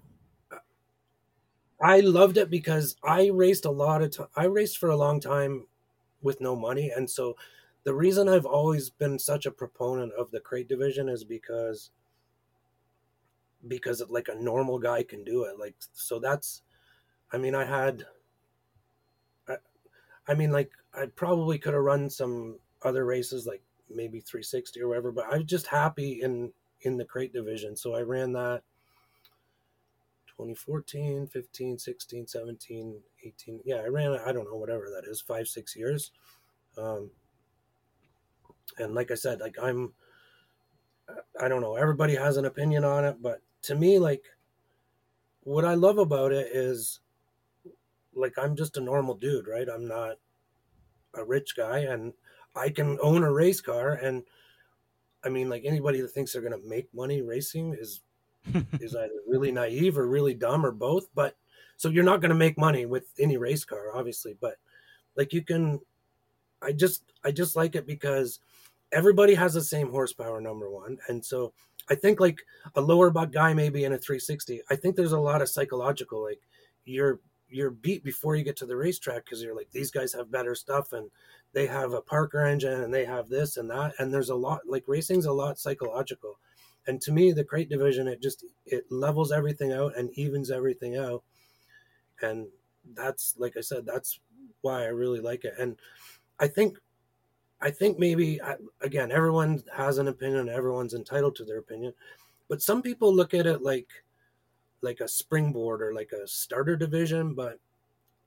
I 1.81 2.01
loved 2.01 2.37
it 2.39 2.51
because 2.51 2.97
I 3.05 3.29
raced 3.29 3.65
a 3.65 3.71
lot 3.71 4.03
of 4.03 4.11
time. 4.13 4.29
I 4.37 4.45
raced 4.45 4.79
for 4.79 4.91
a 4.91 4.97
long 4.97 5.21
time 5.21 5.67
with 6.23 6.41
no 6.41 6.57
money, 6.57 6.91
and 6.91 7.09
so 7.09 7.37
the 7.85 7.95
reason 7.95 8.29
I've 8.29 8.47
always 8.47 8.91
been 8.91 9.19
such 9.19 9.47
a 9.47 9.51
proponent 9.53 10.13
of 10.15 10.31
the 10.31 10.41
crate 10.41 10.69
division 10.69 11.09
is 11.09 11.25
because 11.25 11.91
because 13.67 14.03
like 14.09 14.29
a 14.29 14.35
normal 14.35 14.79
guy 14.79 15.03
can 15.03 15.25
do 15.25 15.45
it. 15.45 15.59
Like 15.59 15.75
so 15.93 16.19
that's 16.19 16.63
I 17.33 17.39
mean 17.39 17.55
I 17.55 17.65
had 17.65 18.07
I, 19.49 19.57
I 20.29 20.35
mean 20.35 20.53
like 20.53 20.73
I 20.95 21.07
probably 21.07 21.59
could 21.59 21.75
have 21.75 21.83
run 21.83 22.11
some 22.11 22.59
other 22.83 23.05
races 23.05 23.47
like 23.47 23.63
maybe 23.91 24.21
360 24.21 24.81
or 24.83 24.89
whatever, 24.89 25.13
but 25.13 25.27
I 25.33 25.37
was 25.39 25.47
just 25.47 25.67
happy 25.67 26.23
in 26.23 26.53
in 26.83 26.97
the 26.97 27.05
crate 27.05 27.33
division. 27.33 27.77
So 27.77 27.95
I 27.95 28.03
ran 28.03 28.33
that 28.35 28.63
2014, 30.39 31.27
15, 31.27 31.79
16, 31.79 32.27
17, 32.27 33.01
18. 33.25 33.61
Yeah, 33.65 33.77
I 33.77 33.89
ran 33.89 34.19
I 34.25 34.33
don't 34.33 34.49
know 34.51 34.57
whatever 34.57 34.85
that 34.95 35.11
is, 35.11 35.21
5 35.21 35.49
6 35.49 35.77
years. 35.77 36.13
Um 36.77 37.11
and 38.79 38.95
like 38.95 39.11
I 39.11 39.15
said, 39.15 39.41
like 39.41 39.57
I'm, 39.61 39.93
I 41.41 41.49
don't 41.49 41.61
know, 41.61 41.75
everybody 41.75 42.15
has 42.15 42.37
an 42.37 42.45
opinion 42.45 42.85
on 42.85 43.05
it, 43.05 43.17
but 43.21 43.41
to 43.63 43.75
me, 43.75 43.99
like, 43.99 44.25
what 45.43 45.65
I 45.65 45.75
love 45.75 45.99
about 45.99 46.33
it 46.33 46.49
is, 46.53 47.01
like, 48.15 48.35
I'm 48.37 48.55
just 48.55 48.77
a 48.77 48.81
normal 48.81 49.15
dude, 49.15 49.49
right? 49.49 49.69
I'm 49.69 49.89
not 49.89 50.17
a 51.15 51.25
rich 51.25 51.57
guy, 51.57 51.79
and 51.79 52.13
I 52.55 52.69
can 52.69 52.99
own 53.03 53.25
a 53.25 53.33
race 53.33 53.61
car, 53.61 53.93
and 53.93 54.23
I 55.25 55.31
mean, 55.31 55.49
like 55.49 55.65
anybody 55.65 56.01
that 56.01 56.09
thinks 56.09 56.33
they're 56.33 56.43
gonna 56.43 56.59
make 56.65 56.93
money 56.95 57.23
racing 57.23 57.75
is 57.79 58.03
is 58.81 58.95
either 58.95 59.11
really 59.27 59.53
naive 59.53 59.99
or 59.99 60.07
really 60.07 60.35
dumb 60.35 60.65
or 60.65 60.73
both. 60.73 61.07
But 61.15 61.37
so 61.77 61.89
you're 61.89 62.05
not 62.05 62.21
gonna 62.21 62.35
make 62.35 62.59
money 62.59 62.87
with 62.87 63.13
any 63.19 63.37
race 63.37 63.65
car, 63.65 63.95
obviously, 63.95 64.37
but 64.41 64.55
like 65.17 65.33
you 65.33 65.43
can. 65.43 65.81
I 66.61 66.73
just 66.73 67.05
I 67.25 67.31
just 67.31 67.55
like 67.55 67.77
it 67.77 67.87
because 67.87 68.41
everybody 68.93 69.35
has 69.35 69.55
the 69.55 69.63
same 69.63 69.91
horsepower 69.91 70.41
number 70.41 70.71
one 70.71 70.97
and 71.09 71.25
so 71.25 71.53
i 71.91 71.95
think 71.95 72.21
like 72.21 72.41
a 72.75 72.81
lower 72.81 73.11
buck 73.11 73.31
guy 73.31 73.53
maybe 73.53 73.85
in 73.85 73.93
a 73.93 73.99
360 73.99 74.63
i 74.71 74.77
think 74.77 74.97
there's 74.97 75.13
a 75.13 75.19
lot 75.19 75.43
of 75.43 75.49
psychological 75.49 76.23
like 76.25 76.41
you're 76.85 77.21
you're 77.51 77.71
beat 77.71 78.05
before 78.05 78.37
you 78.37 78.45
get 78.45 78.57
to 78.57 78.67
the 78.67 78.77
racetrack 78.77 79.25
because 79.25 79.43
you're 79.43 79.57
like 79.57 79.71
these 79.73 79.91
guys 79.91 80.13
have 80.13 80.31
better 80.31 80.55
stuff 80.55 80.93
and 80.93 81.11
they 81.53 81.67
have 81.67 81.93
a 81.93 82.01
parker 82.01 82.45
engine 82.45 82.83
and 82.83 82.93
they 82.93 83.05
have 83.05 83.29
this 83.29 83.57
and 83.57 83.71
that 83.71 83.93
and 83.99 84.13
there's 84.13 84.31
a 84.31 84.35
lot 84.35 84.61
like 84.67 84.85
racing's 84.87 85.27
a 85.27 85.33
lot 85.33 85.59
psychological 85.59 86.39
and 86.89 87.01
to 87.01 87.13
me 87.13 87.33
the 87.33 87.45
crate 87.45 87.69
division 87.69 88.09
it 88.09 88.21
just 88.21 88.45
it 88.67 88.85
levels 88.91 89.31
everything 89.31 89.73
out 89.73 89.97
and 89.97 90.11
evens 90.15 90.51
everything 90.51 90.97
out 90.97 91.23
and 92.23 92.47
that's 92.95 93.35
like 93.39 93.57
i 93.57 93.61
said 93.61 93.87
that's 93.87 94.21
why 94.63 94.83
i 94.83 94.87
really 94.89 95.21
like 95.21 95.45
it 95.45 95.55
and 95.59 95.77
i 96.41 96.49
think 96.49 96.79
I 97.61 97.71
think 97.71 97.99
maybe 97.99 98.41
again 98.81 99.11
everyone 99.11 99.63
has 99.75 99.99
an 99.99 100.09
opinion, 100.09 100.49
everyone's 100.49 100.95
entitled 100.95 101.35
to 101.37 101.45
their 101.45 101.59
opinion, 101.59 101.93
but 102.49 102.63
some 102.63 102.83
people 102.83 103.13
look 103.15 103.35
at 103.35 103.47
it 103.47 103.63
like 103.63 103.89
like 104.81 105.01
a 105.01 105.09
springboard 105.09 105.83
or 105.83 105.93
like 105.93 106.13
a 106.13 106.27
starter 106.27 106.77
division, 106.77 107.35
but 107.35 107.59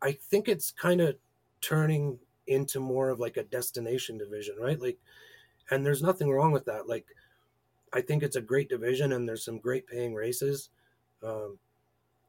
I 0.01 0.11
think 0.11 0.49
it's 0.49 0.71
kind 0.71 0.99
of 0.99 1.15
turning 1.61 2.19
into 2.47 2.81
more 2.81 3.09
of 3.09 3.21
like 3.21 3.37
a 3.37 3.43
destination 3.43 4.17
division, 4.17 4.55
right? 4.59 4.79
Like 4.79 4.99
and 5.69 5.85
there's 5.85 6.03
nothing 6.03 6.29
wrong 6.29 6.51
with 6.51 6.65
that. 6.65 6.89
Like 6.89 7.05
I 7.93 8.01
think 8.01 8.23
it's 8.23 8.35
a 8.35 8.41
great 8.41 8.69
division 8.69 9.11
and 9.11 9.27
there's 9.27 9.43
some 9.43 9.59
great 9.59 9.87
paying 9.87 10.13
races. 10.13 10.69
Um, 11.23 11.57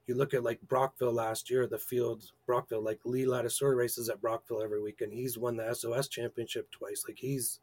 you 0.07 0.17
look 0.17 0.35
at 0.35 0.43
like 0.43 0.61
Brockville 0.63 1.13
last 1.13 1.49
year, 1.51 1.67
the 1.67 1.79
field 1.79 2.25
Brockville, 2.47 2.83
like 2.83 3.01
Lee 3.05 3.25
Ladouceur 3.25 3.77
races 3.77 4.09
at 4.09 4.21
Brockville 4.21 4.63
every 4.63 4.83
week, 4.83 5.01
and 5.01 5.13
he's 5.13 5.39
won 5.39 5.57
the 5.57 5.73
SOS 5.73 6.09
championship 6.09 6.71
twice. 6.71 7.05
Like 7.07 7.19
he's 7.19 7.61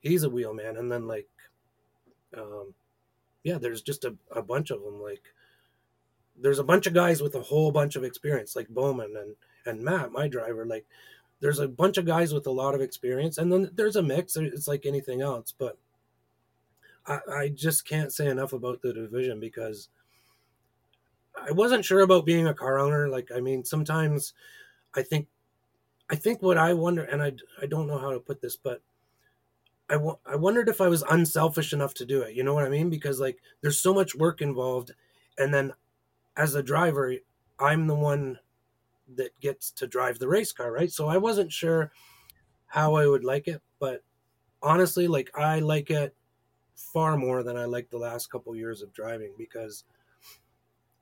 he's 0.00 0.24
a 0.24 0.30
wheel 0.30 0.52
man. 0.52 0.76
And 0.76 0.92
then 0.92 1.06
like, 1.08 1.28
um, 2.36 2.74
yeah, 3.42 3.58
there's 3.58 3.82
just 3.82 4.04
a, 4.04 4.14
a 4.30 4.42
bunch 4.42 4.70
of 4.70 4.82
them. 4.82 5.00
Like 5.00 5.22
there's 6.40 6.58
a 6.58 6.64
bunch 6.64 6.86
of 6.86 6.94
guys 6.94 7.22
with 7.22 7.34
a 7.34 7.42
whole 7.42 7.72
bunch 7.72 7.96
of 7.96 8.04
experience, 8.04 8.54
like 8.54 8.68
Bowman 8.68 9.16
and 9.16 9.34
and 9.64 9.82
Matt, 9.82 10.12
my 10.12 10.28
driver. 10.28 10.66
Like 10.66 10.86
there's 11.40 11.60
a 11.60 11.68
bunch 11.68 11.96
of 11.96 12.04
guys 12.04 12.34
with 12.34 12.46
a 12.46 12.52
lot 12.52 12.74
of 12.74 12.82
experience, 12.82 13.38
and 13.38 13.50
then 13.50 13.70
there's 13.74 13.96
a 13.96 14.02
mix. 14.02 14.36
It's 14.36 14.68
like 14.68 14.84
anything 14.84 15.22
else, 15.22 15.54
but 15.56 15.78
I, 17.08 17.20
I 17.32 17.48
just 17.48 17.86
can't 17.86 18.12
say 18.12 18.28
enough 18.28 18.52
about 18.52 18.82
the 18.82 18.92
division 18.92 19.40
because 19.40 19.88
I 21.34 21.52
wasn't 21.52 21.84
sure 21.84 22.00
about 22.00 22.26
being 22.26 22.46
a 22.46 22.54
car 22.54 22.78
owner. 22.78 23.08
Like, 23.08 23.30
I 23.34 23.40
mean, 23.40 23.64
sometimes 23.64 24.34
I 24.94 25.02
think, 25.02 25.28
I 26.10 26.16
think 26.16 26.42
what 26.42 26.58
I 26.58 26.74
wonder, 26.74 27.04
and 27.04 27.22
I, 27.22 27.34
I 27.62 27.66
don't 27.66 27.86
know 27.88 27.98
how 27.98 28.12
to 28.12 28.20
put 28.20 28.40
this, 28.40 28.56
but 28.56 28.82
I, 29.90 29.94
w- 29.94 30.18
I 30.26 30.36
wondered 30.36 30.68
if 30.68 30.80
I 30.80 30.88
was 30.88 31.02
unselfish 31.02 31.72
enough 31.72 31.94
to 31.94 32.04
do 32.04 32.20
it. 32.22 32.34
You 32.34 32.42
know 32.42 32.54
what 32.54 32.64
I 32.64 32.68
mean? 32.68 32.90
Because 32.90 33.20
like, 33.20 33.38
there's 33.60 33.80
so 33.80 33.94
much 33.94 34.14
work 34.14 34.40
involved, 34.42 34.92
and 35.38 35.52
then 35.52 35.72
as 36.36 36.54
a 36.54 36.62
driver, 36.62 37.14
I'm 37.58 37.86
the 37.86 37.94
one 37.96 38.40
that 39.16 39.38
gets 39.40 39.70
to 39.72 39.86
drive 39.86 40.18
the 40.18 40.28
race 40.28 40.52
car, 40.52 40.72
right? 40.72 40.92
So 40.92 41.08
I 41.08 41.18
wasn't 41.18 41.52
sure 41.52 41.92
how 42.66 42.94
I 42.96 43.06
would 43.06 43.24
like 43.24 43.48
it, 43.48 43.62
but 43.80 44.04
honestly, 44.62 45.08
like 45.08 45.30
I 45.38 45.60
like 45.60 45.90
it 45.90 46.16
far 46.78 47.16
more 47.16 47.42
than 47.42 47.56
I 47.56 47.64
liked 47.64 47.90
the 47.90 47.98
last 47.98 48.30
couple 48.30 48.54
years 48.54 48.82
of 48.82 48.92
driving 48.92 49.32
because 49.36 49.84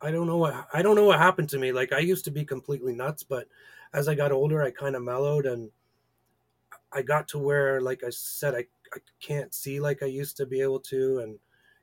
I 0.00 0.10
don't 0.10 0.26
know 0.26 0.38
what 0.38 0.66
I 0.72 0.82
don't 0.82 0.96
know 0.96 1.04
what 1.04 1.18
happened 1.18 1.50
to 1.50 1.58
me. 1.58 1.72
Like 1.72 1.92
I 1.92 1.98
used 1.98 2.24
to 2.24 2.30
be 2.30 2.44
completely 2.44 2.94
nuts, 2.94 3.22
but 3.22 3.46
as 3.92 4.08
I 4.08 4.14
got 4.14 4.32
older, 4.32 4.62
I 4.62 4.70
kind 4.70 4.96
of 4.96 5.02
mellowed 5.02 5.46
and 5.46 5.70
I 6.92 7.02
got 7.02 7.28
to 7.28 7.38
where, 7.38 7.80
like 7.80 8.02
I 8.04 8.10
said, 8.10 8.54
I, 8.54 8.64
I 8.94 8.98
can't 9.20 9.54
see 9.54 9.80
like 9.80 10.02
I 10.02 10.06
used 10.06 10.36
to 10.38 10.46
be 10.46 10.60
able 10.60 10.80
to, 10.80 11.18
and 11.18 11.38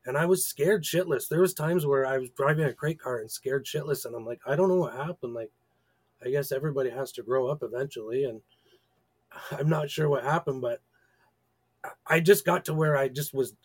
and 0.05 0.17
I 0.17 0.25
was 0.25 0.45
scared 0.45 0.83
shitless. 0.83 1.27
There 1.27 1.41
was 1.41 1.53
times 1.53 1.85
where 1.85 2.05
I 2.05 2.17
was 2.17 2.29
driving 2.31 2.65
a 2.65 2.73
crate 2.73 2.99
car 2.99 3.19
and 3.19 3.31
scared 3.31 3.65
shitless, 3.65 4.05
and 4.05 4.15
I'm 4.15 4.25
like, 4.25 4.41
I 4.45 4.55
don't 4.55 4.69
know 4.69 4.77
what 4.77 4.93
happened. 4.93 5.33
Like, 5.33 5.51
I 6.25 6.29
guess 6.29 6.51
everybody 6.51 6.89
has 6.89 7.11
to 7.13 7.23
grow 7.23 7.47
up 7.47 7.61
eventually, 7.61 8.25
and 8.25 8.41
I'm 9.51 9.69
not 9.69 9.89
sure 9.89 10.09
what 10.09 10.23
happened, 10.23 10.61
but 10.61 10.81
I 12.07 12.19
just 12.19 12.45
got 12.45 12.65
to 12.65 12.73
where 12.73 12.97
I 12.97 13.07
just 13.09 13.33
was 13.33 13.55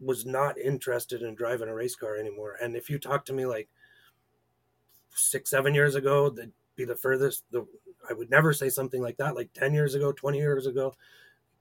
was 0.00 0.24
not 0.24 0.58
interested 0.58 1.22
in 1.22 1.34
driving 1.34 1.68
a 1.68 1.74
race 1.74 1.94
car 1.94 2.16
anymore. 2.16 2.56
And 2.60 2.74
if 2.74 2.88
you 2.88 2.98
talk 2.98 3.24
to 3.26 3.32
me 3.32 3.46
like 3.46 3.68
six, 5.14 5.50
seven 5.50 5.74
years 5.74 5.94
ago, 5.94 6.30
that'd 6.30 6.52
be 6.76 6.84
the 6.84 6.96
furthest. 6.96 7.44
The 7.50 7.66
I 8.08 8.14
would 8.14 8.30
never 8.30 8.52
say 8.52 8.70
something 8.70 9.02
like 9.02 9.18
that. 9.18 9.34
Like 9.34 9.52
ten 9.52 9.74
years 9.74 9.94
ago, 9.94 10.12
twenty 10.12 10.38
years 10.38 10.66
ago, 10.66 10.94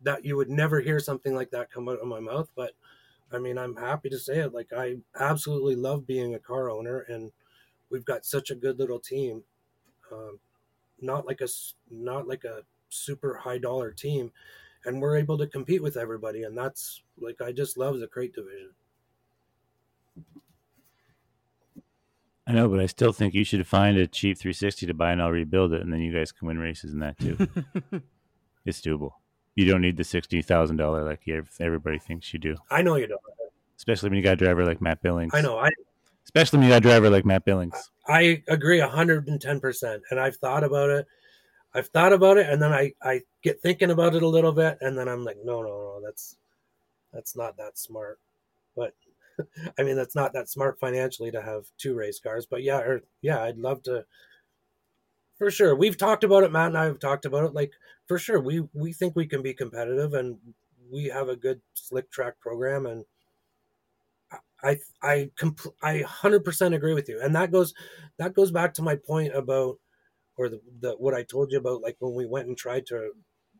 that 0.01 0.23
you 0.25 0.37
would 0.37 0.49
never 0.49 0.79
hear 0.79 0.99
something 0.99 1.35
like 1.35 1.51
that 1.51 1.71
come 1.71 1.89
out 1.89 1.99
of 1.99 2.07
my 2.07 2.19
mouth. 2.19 2.49
But 2.55 2.71
I 3.31 3.39
mean, 3.39 3.57
I'm 3.57 3.75
happy 3.75 4.09
to 4.09 4.19
say 4.19 4.39
it. 4.39 4.53
Like 4.53 4.71
I 4.75 4.97
absolutely 5.19 5.75
love 5.75 6.07
being 6.07 6.33
a 6.33 6.39
car 6.39 6.69
owner, 6.69 7.01
and 7.09 7.31
we've 7.89 8.05
got 8.05 8.25
such 8.25 8.51
a 8.51 8.55
good 8.55 8.79
little 8.79 8.99
team. 8.99 9.43
Um, 10.11 10.39
not 11.01 11.25
like 11.27 11.41
a 11.41 11.47
not 11.91 12.27
like 12.27 12.45
a 12.45 12.63
super 12.89 13.35
high 13.35 13.57
dollar 13.57 13.91
team 13.91 14.31
and 14.85 15.01
we're 15.01 15.17
able 15.17 15.37
to 15.37 15.47
compete 15.47 15.81
with 15.81 15.97
everybody 15.97 16.43
and 16.43 16.57
that's 16.57 17.01
like 17.19 17.41
i 17.41 17.51
just 17.51 17.77
love 17.77 17.99
the 17.99 18.07
crate 18.07 18.33
division 18.33 18.69
i 22.47 22.51
know 22.51 22.67
but 22.67 22.79
i 22.79 22.85
still 22.85 23.11
think 23.11 23.33
you 23.33 23.43
should 23.43 23.65
find 23.67 23.97
a 23.97 24.07
cheap 24.07 24.37
360 24.37 24.85
to 24.85 24.93
buy 24.93 25.11
and 25.11 25.21
i'll 25.21 25.31
rebuild 25.31 25.73
it 25.73 25.81
and 25.81 25.91
then 25.91 25.99
you 25.99 26.13
guys 26.13 26.31
can 26.31 26.47
win 26.47 26.57
races 26.57 26.93
in 26.93 26.99
that 26.99 27.17
too 27.19 27.37
it's 28.65 28.81
doable 28.81 29.11
you 29.55 29.65
don't 29.65 29.81
need 29.81 29.97
the 29.97 30.03
$60000 30.03 31.05
like 31.05 31.45
everybody 31.59 31.99
thinks 31.99 32.31
you 32.33 32.39
do 32.39 32.55
i 32.71 32.81
know 32.81 32.95
you 32.95 33.07
don't 33.07 33.21
especially 33.77 34.09
when 34.09 34.17
you 34.17 34.23
got 34.23 34.33
a 34.33 34.35
driver 34.37 34.65
like 34.65 34.81
matt 34.81 35.01
billings 35.01 35.33
i 35.33 35.41
know 35.41 35.57
i 35.57 35.69
especially 36.29 36.59
when 36.59 36.67
you 36.67 36.73
got 36.73 36.77
a 36.77 36.81
driver 36.81 37.09
like 37.09 37.25
Matt 37.25 37.43
Billings. 37.43 37.89
I 38.07 38.43
agree 38.47 38.79
110%. 38.79 40.01
And 40.11 40.19
I've 40.19 40.35
thought 40.35 40.63
about 40.63 40.91
it. 40.91 41.07
I've 41.73 41.87
thought 41.87 42.13
about 42.13 42.37
it 42.37 42.47
and 42.49 42.61
then 42.61 42.73
I, 42.73 42.93
I 43.01 43.21
get 43.43 43.61
thinking 43.61 43.91
about 43.91 44.15
it 44.15 44.23
a 44.23 44.27
little 44.27 44.51
bit 44.51 44.77
and 44.81 44.97
then 44.97 45.07
I'm 45.07 45.23
like, 45.23 45.37
no, 45.43 45.61
no, 45.61 45.67
no, 45.69 46.01
that's 46.03 46.37
that's 47.13 47.35
not 47.35 47.57
that 47.57 47.77
smart. 47.77 48.19
But 48.75 48.93
I 49.79 49.83
mean, 49.83 49.95
that's 49.95 50.15
not 50.15 50.33
that 50.33 50.49
smart 50.49 50.79
financially 50.79 51.31
to 51.31 51.41
have 51.41 51.65
two 51.77 51.95
race 51.95 52.19
cars. 52.19 52.45
But 52.49 52.63
yeah, 52.63 52.79
or 52.79 53.01
yeah, 53.21 53.43
I'd 53.43 53.57
love 53.57 53.83
to 53.83 54.05
for 55.37 55.49
sure. 55.49 55.75
We've 55.75 55.97
talked 55.97 56.23
about 56.23 56.43
it. 56.43 56.51
Matt 56.51 56.67
and 56.67 56.77
I 56.77 56.85
have 56.85 56.99
talked 56.99 57.25
about 57.25 57.45
it. 57.45 57.53
Like 57.53 57.71
for 58.07 58.19
sure, 58.19 58.39
we 58.41 58.61
we 58.73 58.93
think 58.93 59.15
we 59.15 59.25
can 59.25 59.41
be 59.41 59.53
competitive, 59.53 60.13
and 60.13 60.37
we 60.91 61.05
have 61.05 61.29
a 61.29 61.35
good 61.35 61.61
slick 61.73 62.11
track 62.11 62.39
program. 62.39 62.85
And 62.85 63.05
I 64.63 64.77
I 65.01 65.31
compl- 65.39 65.73
I 65.81 65.99
hundred 66.01 66.43
percent 66.43 66.75
agree 66.75 66.93
with 66.93 67.07
you. 67.09 67.21
And 67.21 67.33
that 67.35 67.51
goes 67.51 67.73
that 68.17 68.33
goes 68.33 68.51
back 68.51 68.73
to 68.75 68.81
my 68.81 68.95
point 68.95 69.33
about 69.35 69.77
or 70.39 70.47
the, 70.47 70.61
the 70.79 70.93
what 70.93 71.13
I 71.13 71.23
told 71.23 71.51
you 71.51 71.57
about 71.57 71.81
like 71.81 71.97
when 71.99 72.15
we 72.15 72.25
went 72.25 72.47
and 72.47 72.57
tried 72.57 72.85
to 72.87 73.11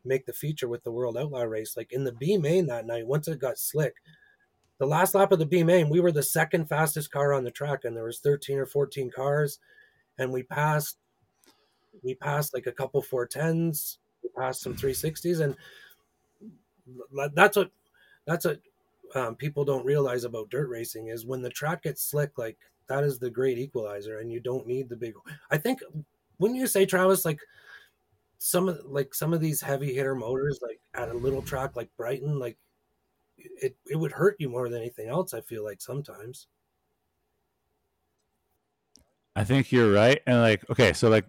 make 0.02 0.24
the 0.24 0.32
feature 0.32 0.66
with 0.66 0.82
the 0.82 0.90
World 0.90 1.18
Outlaw 1.18 1.42
race. 1.42 1.76
Like 1.76 1.92
in 1.92 2.04
the 2.04 2.12
B 2.12 2.38
main 2.38 2.66
that 2.66 2.86
night, 2.86 3.06
once 3.06 3.28
it 3.28 3.38
got 3.38 3.58
slick, 3.58 3.96
the 4.78 4.86
last 4.86 5.14
lap 5.14 5.30
of 5.30 5.38
the 5.38 5.44
B 5.44 5.62
main, 5.62 5.90
we 5.90 6.00
were 6.00 6.10
the 6.10 6.22
second 6.22 6.70
fastest 6.70 7.10
car 7.10 7.34
on 7.34 7.44
the 7.44 7.50
track, 7.50 7.84
and 7.84 7.94
there 7.94 8.04
was 8.04 8.20
13 8.20 8.56
or 8.58 8.64
14 8.64 9.10
cars, 9.10 9.58
and 10.18 10.32
we 10.32 10.42
passed 10.42 10.96
we 12.02 12.14
passed 12.14 12.54
like 12.54 12.66
a 12.66 12.72
couple 12.72 13.02
410s, 13.02 13.98
we 14.22 14.30
passed 14.38 14.62
some 14.62 14.74
360s, 14.74 15.40
and 15.40 15.54
that's 17.34 17.58
what 17.58 17.70
that's 18.26 18.46
what 18.46 18.58
um, 19.14 19.36
people 19.36 19.66
don't 19.66 19.84
realize 19.84 20.24
about 20.24 20.48
dirt 20.48 20.70
racing 20.70 21.08
is 21.08 21.26
when 21.26 21.42
the 21.42 21.50
track 21.50 21.82
gets 21.82 22.02
slick, 22.02 22.38
like 22.38 22.56
that 22.88 23.04
is 23.04 23.18
the 23.18 23.28
great 23.28 23.58
equalizer, 23.58 24.20
and 24.20 24.32
you 24.32 24.40
don't 24.40 24.66
need 24.66 24.88
the 24.88 24.96
big. 24.96 25.12
I 25.50 25.58
think 25.58 25.80
wouldn't 26.40 26.58
you 26.58 26.66
say, 26.66 26.86
Travis, 26.86 27.24
like 27.24 27.38
some 28.38 28.68
of 28.68 28.80
like 28.86 29.14
some 29.14 29.32
of 29.32 29.40
these 29.40 29.60
heavy 29.60 29.94
hitter 29.94 30.14
motors, 30.14 30.58
like 30.62 30.80
at 30.94 31.10
a 31.10 31.14
little 31.14 31.42
track 31.42 31.76
like 31.76 31.90
Brighton, 31.96 32.38
like 32.38 32.56
it 33.36 33.76
it 33.86 33.96
would 33.96 34.12
hurt 34.12 34.36
you 34.40 34.48
more 34.48 34.68
than 34.68 34.80
anything 34.80 35.08
else. 35.08 35.34
I 35.34 35.42
feel 35.42 35.62
like 35.62 35.80
sometimes. 35.80 36.48
I 39.36 39.44
think 39.44 39.70
you're 39.70 39.92
right, 39.92 40.20
and 40.26 40.40
like 40.40 40.68
okay, 40.70 40.92
so 40.94 41.08
like 41.08 41.26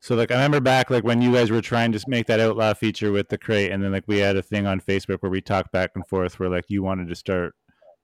so 0.00 0.14
like 0.14 0.30
I 0.30 0.34
remember 0.34 0.60
back 0.60 0.90
like 0.90 1.04
when 1.04 1.20
you 1.20 1.32
guys 1.32 1.50
were 1.50 1.60
trying 1.60 1.92
to 1.92 2.02
make 2.08 2.26
that 2.26 2.40
outlaw 2.40 2.72
feature 2.72 3.12
with 3.12 3.28
the 3.28 3.38
crate, 3.38 3.70
and 3.70 3.84
then 3.84 3.92
like 3.92 4.04
we 4.06 4.18
had 4.18 4.36
a 4.36 4.42
thing 4.42 4.66
on 4.66 4.80
Facebook 4.80 5.18
where 5.20 5.30
we 5.30 5.42
talked 5.42 5.70
back 5.70 5.92
and 5.94 6.06
forth 6.06 6.40
where 6.40 6.48
like 6.48 6.64
you 6.68 6.82
wanted 6.82 7.08
to 7.08 7.14
start 7.14 7.54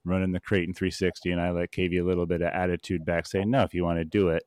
running 0.05 0.33
the 0.33 0.41
crate 0.41 0.69
in 0.69 0.75
360, 0.75 1.31
and 1.33 1.41
I 1.41 1.51
like 1.51 1.73
gave 1.73 1.95
you 1.95 2.05
a 2.05 2.09
little 2.09 2.27
bit 2.27 2.43
of 2.43 2.49
attitude 2.49 3.07
back 3.07 3.27
saying 3.27 3.51
no, 3.51 3.63
if 3.63 3.73
you 3.73 3.85
want 3.85 3.99
to 3.99 4.05
do 4.05 4.29
it, 4.29 4.43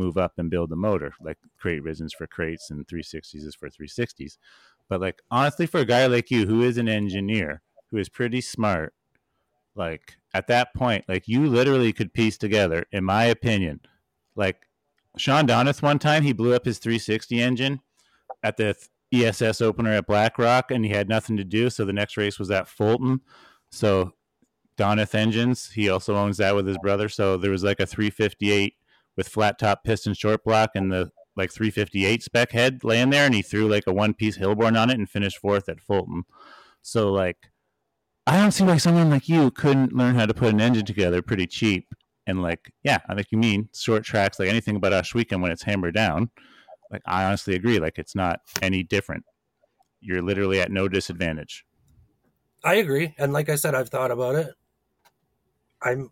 move 0.00 0.16
up 0.16 0.32
and 0.38 0.50
build 0.50 0.70
the 0.70 0.76
motor. 0.76 1.12
Like 1.20 1.38
crate 1.58 1.82
reasons 1.82 2.12
for 2.12 2.26
crates 2.26 2.70
and 2.70 2.86
360s 2.86 3.46
is 3.46 3.54
for 3.54 3.68
360s. 3.68 4.38
But 4.88 5.00
like 5.00 5.20
honestly, 5.30 5.66
for 5.66 5.78
a 5.78 5.84
guy 5.84 6.06
like 6.06 6.30
you 6.30 6.46
who 6.46 6.62
is 6.62 6.78
an 6.78 6.88
engineer, 6.88 7.62
who 7.90 7.98
is 7.98 8.08
pretty 8.08 8.40
smart, 8.40 8.94
like 9.74 10.16
at 10.34 10.46
that 10.48 10.74
point, 10.74 11.04
like 11.08 11.28
you 11.28 11.46
literally 11.46 11.92
could 11.92 12.12
piece 12.12 12.38
together, 12.38 12.86
in 12.90 13.04
my 13.04 13.24
opinion, 13.24 13.80
like 14.34 14.66
Sean 15.16 15.46
Donath 15.46 15.82
one 15.82 15.98
time 15.98 16.22
he 16.22 16.32
blew 16.32 16.54
up 16.54 16.64
his 16.64 16.78
360 16.78 17.40
engine 17.40 17.80
at 18.42 18.56
the 18.56 18.74
ESS 19.12 19.60
opener 19.60 19.92
at 19.92 20.06
Blackrock 20.06 20.70
and 20.70 20.84
he 20.84 20.90
had 20.90 21.08
nothing 21.08 21.36
to 21.36 21.44
do. 21.44 21.68
So 21.70 21.84
the 21.84 21.92
next 21.92 22.16
race 22.16 22.38
was 22.38 22.50
at 22.50 22.68
Fulton. 22.68 23.20
So 23.70 24.12
Donath 24.76 25.14
Engines, 25.14 25.70
he 25.70 25.88
also 25.88 26.16
owns 26.16 26.38
that 26.38 26.54
with 26.54 26.66
his 26.66 26.78
brother. 26.78 27.08
So 27.08 27.36
there 27.36 27.50
was 27.50 27.62
like 27.64 27.80
a 27.80 27.86
358 27.86 28.74
with 29.16 29.28
flat 29.28 29.58
top 29.58 29.84
piston 29.84 30.14
short 30.14 30.44
block 30.44 30.70
and 30.74 30.92
the 30.92 31.10
like 31.36 31.52
358 31.52 32.22
spec 32.22 32.52
head 32.52 32.84
laying 32.84 33.10
there 33.10 33.24
and 33.24 33.34
he 33.34 33.42
threw 33.42 33.68
like 33.68 33.84
a 33.86 33.92
one 33.92 34.14
piece 34.14 34.38
Hilborn 34.38 34.80
on 34.80 34.90
it 34.90 34.98
and 34.98 35.08
finished 35.08 35.38
fourth 35.38 35.68
at 35.68 35.80
Fulton. 35.80 36.24
So 36.82 37.12
like 37.12 37.50
I 38.26 38.36
don't 38.36 38.52
see 38.52 38.64
why 38.64 38.76
someone 38.76 39.10
like 39.10 39.28
you 39.28 39.50
couldn't 39.50 39.92
learn 39.92 40.14
how 40.14 40.26
to 40.26 40.34
put 40.34 40.52
an 40.52 40.60
engine 40.60 40.84
together 40.84 41.22
pretty 41.22 41.46
cheap. 41.46 41.88
And 42.26 42.42
like, 42.42 42.72
yeah, 42.84 42.98
I 43.08 43.14
think 43.14 43.28
you 43.30 43.38
mean 43.38 43.68
short 43.74 44.04
tracks, 44.04 44.38
like 44.38 44.48
anything 44.48 44.76
about 44.76 44.92
Ohsweken 44.92 45.40
when 45.40 45.50
it's 45.50 45.64
hammered 45.64 45.94
down. 45.94 46.30
Like, 46.90 47.02
I 47.06 47.24
honestly 47.24 47.54
agree. 47.54 47.78
Like, 47.78 47.98
it's 47.98 48.14
not 48.14 48.40
any 48.62 48.82
different. 48.82 49.24
You're 50.00 50.22
literally 50.22 50.60
at 50.60 50.70
no 50.70 50.88
disadvantage. 50.88 51.64
I 52.62 52.74
agree, 52.74 53.14
and 53.18 53.32
like 53.32 53.48
I 53.48 53.56
said, 53.56 53.74
I've 53.74 53.88
thought 53.88 54.10
about 54.10 54.34
it. 54.34 54.54
I'm. 55.82 56.10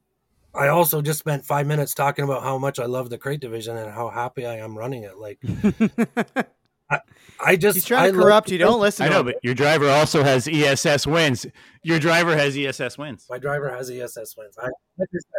I 0.58 0.68
also 0.68 1.00
just 1.00 1.20
spent 1.20 1.44
five 1.44 1.66
minutes 1.68 1.94
talking 1.94 2.24
about 2.24 2.42
how 2.42 2.58
much 2.58 2.80
I 2.80 2.86
love 2.86 3.10
the 3.10 3.18
crate 3.18 3.40
division 3.40 3.76
and 3.76 3.92
how 3.92 4.08
happy 4.08 4.44
I 4.44 4.56
am 4.56 4.76
running 4.76 5.04
it. 5.04 5.16
Like, 5.16 5.38
I, 6.90 7.00
I 7.44 7.54
just 7.54 7.76
he's 7.76 7.84
trying 7.84 8.12
to 8.12 8.18
corrupt 8.18 8.50
you. 8.50 8.58
Don't 8.58 8.80
listen. 8.80 9.06
I 9.06 9.08
know, 9.08 9.20
him. 9.20 9.26
but 9.26 9.36
your 9.42 9.54
driver 9.54 9.88
also 9.88 10.24
has 10.24 10.48
ESS 10.48 11.06
wins. 11.06 11.46
Your 11.84 12.00
driver 12.00 12.36
has 12.36 12.56
ESS 12.56 12.98
wins. 12.98 13.26
My 13.30 13.38
driver 13.38 13.70
has 13.70 13.88
ESS 13.88 14.36
wins. 14.36 14.56
I, 14.60 14.68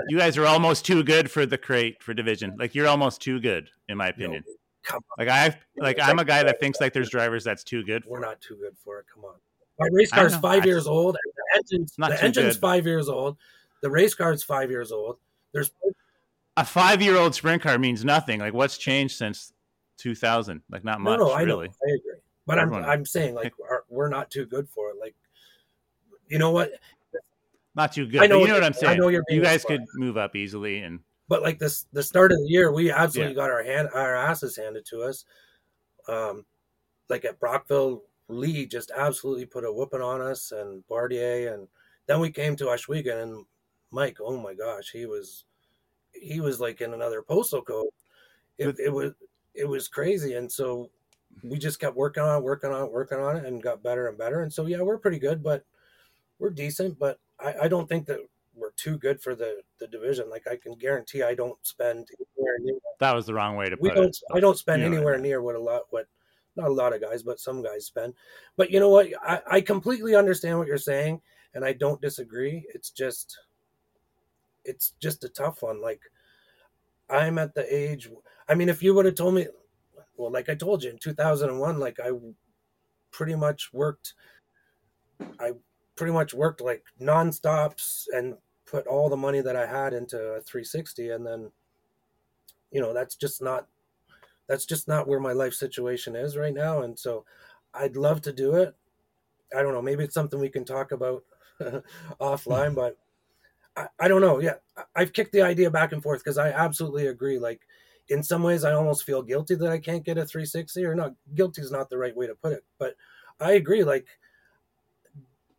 you 0.07 0.17
guys 0.17 0.38
are 0.38 0.45
almost 0.45 0.86
too 0.86 1.03
good 1.03 1.30
for 1.30 1.45
the 1.45 1.57
crate 1.57 2.01
for 2.01 2.13
division. 2.13 2.55
Like 2.57 2.74
you're 2.74 2.88
almost 2.88 3.22
too 3.22 3.41
good, 3.41 3.70
in 3.89 3.97
my 3.97 4.07
opinion. 4.07 4.45
No, 4.89 4.99
like 5.17 5.28
I 5.28 5.57
like 5.76 5.99
I'm 6.01 6.20
a 6.20 6.26
guy 6.26 6.43
that 6.43 6.61
thinks 6.61 6.80
like 6.80 6.93
there's 6.93 7.09
drivers 7.09 7.43
that's 7.43 7.65
too 7.65 7.84
good. 7.84 8.03
We're 8.07 8.22
not 8.22 8.39
too 8.39 8.55
good 8.55 8.78
for 8.84 8.99
it. 8.99 9.05
Come 9.13 9.26
on. 9.26 9.36
My 9.80 9.88
race 9.91 10.11
car's 10.11 10.36
five 10.38 10.65
years 10.65 10.88
old. 10.88 11.15
And 11.15 11.34
the 11.36 11.57
engine's, 11.57 11.95
the 11.97 12.24
engine's 12.24 12.57
five 12.57 12.86
years 12.86 13.09
old. 13.09 13.38
The 13.82 13.89
race 13.89 14.13
car's 14.13 14.43
five 14.43 14.69
years 14.69 14.91
old. 14.91 15.17
There's 15.53 15.71
a 16.57 16.65
five 16.65 17.01
year 17.01 17.15
old 17.15 17.34
sprint 17.34 17.61
car 17.61 17.77
means 17.77 18.03
nothing. 18.03 18.39
Like 18.39 18.53
what's 18.53 18.77
changed 18.77 19.15
since 19.17 19.53
2000. 19.97 20.61
Like 20.69 20.84
not 20.84 20.99
much, 20.99 21.19
no, 21.19 21.27
no, 21.27 21.32
I 21.32 21.41
really. 21.43 21.67
Know, 21.67 21.73
I 21.88 21.91
agree, 21.91 22.21
but 22.45 22.59
I'm 22.59 22.73
I'm 22.73 23.05
saying 23.05 23.36
like 23.36 23.53
we're 23.89 24.09
not 24.09 24.32
too 24.32 24.45
good 24.45 24.67
for 24.69 24.89
it. 24.89 24.97
Like, 24.99 25.15
you 26.27 26.39
know 26.39 26.51
what? 26.51 26.71
Not 27.75 27.93
too 27.93 28.07
good. 28.07 28.21
I 28.21 28.27
know, 28.27 28.39
you 28.39 28.47
know 28.47 28.55
what 28.55 28.63
I'm 28.63 28.73
saying. 28.73 28.93
I 28.93 28.95
know 28.95 29.09
you're 29.09 29.23
you 29.30 29.41
guys 29.41 29.63
could 29.63 29.86
move 29.95 30.17
up 30.17 30.36
easily, 30.36 30.80
and 30.80 30.99
but 31.27 31.43
like 31.43 31.59
this, 31.59 31.86
the 31.93 32.03
start 32.03 32.32
of 32.32 32.39
the 32.39 32.47
year, 32.47 32.73
we 32.73 32.91
absolutely 32.91 33.34
yeah. 33.34 33.41
got 33.41 33.51
our 33.51 33.63
hand 33.63 33.89
our 33.93 34.15
asses 34.15 34.57
handed 34.57 34.86
to 34.88 35.01
us. 35.01 35.25
Um, 36.07 36.45
like 37.07 37.25
at 37.25 37.39
Brockville, 37.39 38.03
Lee 38.27 38.65
just 38.65 38.91
absolutely 38.95 39.45
put 39.45 39.63
a 39.63 39.71
whooping 39.71 40.01
on 40.01 40.21
us, 40.21 40.51
and 40.51 40.86
Bardier, 40.88 41.53
and 41.53 41.67
then 42.07 42.19
we 42.19 42.32
came 42.32 42.55
to 42.57 42.65
Ohsweken, 42.65 43.23
and 43.23 43.45
Mike, 43.91 44.17
oh 44.21 44.37
my 44.37 44.53
gosh, 44.53 44.91
he 44.91 45.05
was 45.05 45.45
he 46.11 46.39
was 46.39 46.59
like 46.59 46.81
in 46.81 46.93
another 46.93 47.21
postal 47.21 47.61
code. 47.61 47.89
It, 48.57 48.75
it 48.79 48.93
was 48.93 49.13
it 49.53 49.67
was 49.67 49.87
crazy. 49.87 50.35
And 50.35 50.51
so 50.51 50.89
we 51.43 51.57
just 51.57 51.79
kept 51.79 51.95
working 51.95 52.23
on 52.23 52.43
working 52.43 52.71
on 52.71 52.91
working 52.91 53.19
on 53.19 53.37
it, 53.37 53.45
and 53.45 53.61
got 53.61 53.83
better 53.83 54.07
and 54.07 54.17
better. 54.17 54.41
And 54.41 54.51
so 54.51 54.65
yeah, 54.65 54.81
we're 54.81 54.97
pretty 54.97 55.19
good, 55.19 55.43
but 55.43 55.65
we're 56.39 56.49
decent. 56.49 56.99
But 56.99 57.19
I, 57.39 57.55
I 57.63 57.67
don't 57.67 57.87
think 57.87 58.05
that 58.07 58.19
we're 58.55 58.71
too 58.71 58.97
good 58.97 59.21
for 59.21 59.35
the 59.35 59.61
the 59.79 59.87
division. 59.87 60.29
Like 60.29 60.47
I 60.47 60.55
can 60.55 60.73
guarantee, 60.73 61.23
I 61.23 61.35
don't 61.35 61.57
spend 61.65 62.07
anywhere 62.19 62.57
near. 62.59 62.75
That 62.99 63.15
was 63.15 63.25
the 63.25 63.33
wrong 63.33 63.55
way 63.55 63.69
to 63.69 63.77
we 63.79 63.89
put 63.89 63.95
don't, 63.95 64.07
it. 64.07 64.17
I 64.33 64.39
don't 64.39 64.57
spend 64.57 64.81
you 64.81 64.89
know 64.89 64.97
anywhere 64.97 65.17
near 65.17 65.41
what 65.41 65.55
a 65.55 65.59
lot 65.59 65.83
what 65.89 66.07
not 66.55 66.69
a 66.69 66.73
lot 66.73 66.93
of 66.93 67.01
guys, 67.01 67.23
but 67.23 67.39
some 67.39 67.63
guys 67.63 67.85
spend. 67.85 68.13
But 68.57 68.71
you 68.71 68.79
know 68.79 68.89
what? 68.89 69.07
I, 69.23 69.41
I 69.49 69.61
completely 69.61 70.15
understand 70.15 70.57
what 70.57 70.67
you're 70.67 70.77
saying, 70.77 71.21
and 71.53 71.63
I 71.63 71.73
don't 71.73 72.01
disagree. 72.01 72.65
It's 72.73 72.89
just 72.89 73.37
it's 74.70 74.93
just 75.01 75.24
a 75.24 75.30
tough 75.30 75.61
one. 75.61 75.82
Like 75.82 76.01
I'm 77.09 77.38
at 77.38 77.55
the 77.55 77.65
age 77.74 78.09
I 78.49 78.55
mean, 78.55 78.67
if 78.67 78.82
you 78.82 78.95
would 78.95 79.05
have 79.05 79.15
told 79.15 79.36
me, 79.36 79.45
well, 80.17 80.32
like 80.32 80.49
I 80.49 80.55
told 80.55 80.84
you 80.84 80.89
in 80.89 80.97
2001, 80.97 81.80
like 81.80 81.99
I 81.99 82.09
pretty 83.11 83.36
much 83.36 83.72
worked, 83.72 84.15
I 85.39 85.51
pretty 85.95 86.13
much 86.13 86.34
worked 86.34 86.59
like 86.59 86.84
nonstops 86.99 88.05
and 88.11 88.36
put 88.65 88.88
all 88.88 89.07
the 89.07 89.15
money 89.15 89.41
that 89.41 89.55
I 89.55 89.67
had 89.67 89.93
into 89.93 90.17
a 90.17 90.41
360. 90.41 91.11
And 91.11 91.26
then, 91.26 91.51
you 92.72 92.82
know, 92.82 92.91
that's 92.91 93.15
just 93.15 93.39
not, 93.39 93.67
that's 94.47 94.65
just 94.65 94.88
not 94.88 95.07
where 95.07 95.20
my 95.20 95.34
life 95.34 95.53
situation 95.53 96.15
is 96.15 96.36
right 96.36 96.53
now. 96.53 96.82
And 96.82 96.97
so 96.97 97.26
I'd 97.76 97.95
love 97.95 98.22
to 98.24 98.34
do 98.34 98.55
it. 98.55 98.76
I 99.55 99.61
don't 99.61 99.74
know. 99.74 99.82
Maybe 99.82 100.03
it's 100.03 100.15
something 100.15 100.39
we 100.39 100.49
can 100.49 100.65
talk 100.65 100.91
about 100.91 101.24
hmm. 101.61 101.78
offline, 102.20 102.74
but 102.74 102.97
I, 103.80 103.88
I 103.99 104.07
don't 104.07 104.21
know. 104.21 104.39
Yeah. 104.39 104.55
I've 104.95 105.13
kicked 105.13 105.32
the 105.32 105.41
idea 105.41 105.71
back 105.71 105.91
and 105.91 106.03
forth 106.03 106.23
because 106.23 106.38
I 106.38 106.49
absolutely 106.49 107.07
agree. 107.07 107.39
Like, 107.39 107.61
in 108.09 108.23
some 108.23 108.43
ways 108.43 108.63
I 108.63 108.73
almost 108.73 109.05
feel 109.05 109.21
guilty 109.21 109.55
that 109.55 109.71
I 109.71 109.77
can't 109.80 110.03
get 110.03 110.17
a 110.17 110.25
360 110.25 110.84
or 110.84 110.95
not 110.95 111.13
guilty 111.36 111.61
is 111.61 111.71
not 111.71 111.89
the 111.89 111.97
right 111.97 112.15
way 112.15 112.27
to 112.27 112.36
put 112.36 112.53
it 112.53 112.65
but 112.77 112.95
I 113.39 113.53
agree 113.53 113.84
like 113.84 114.07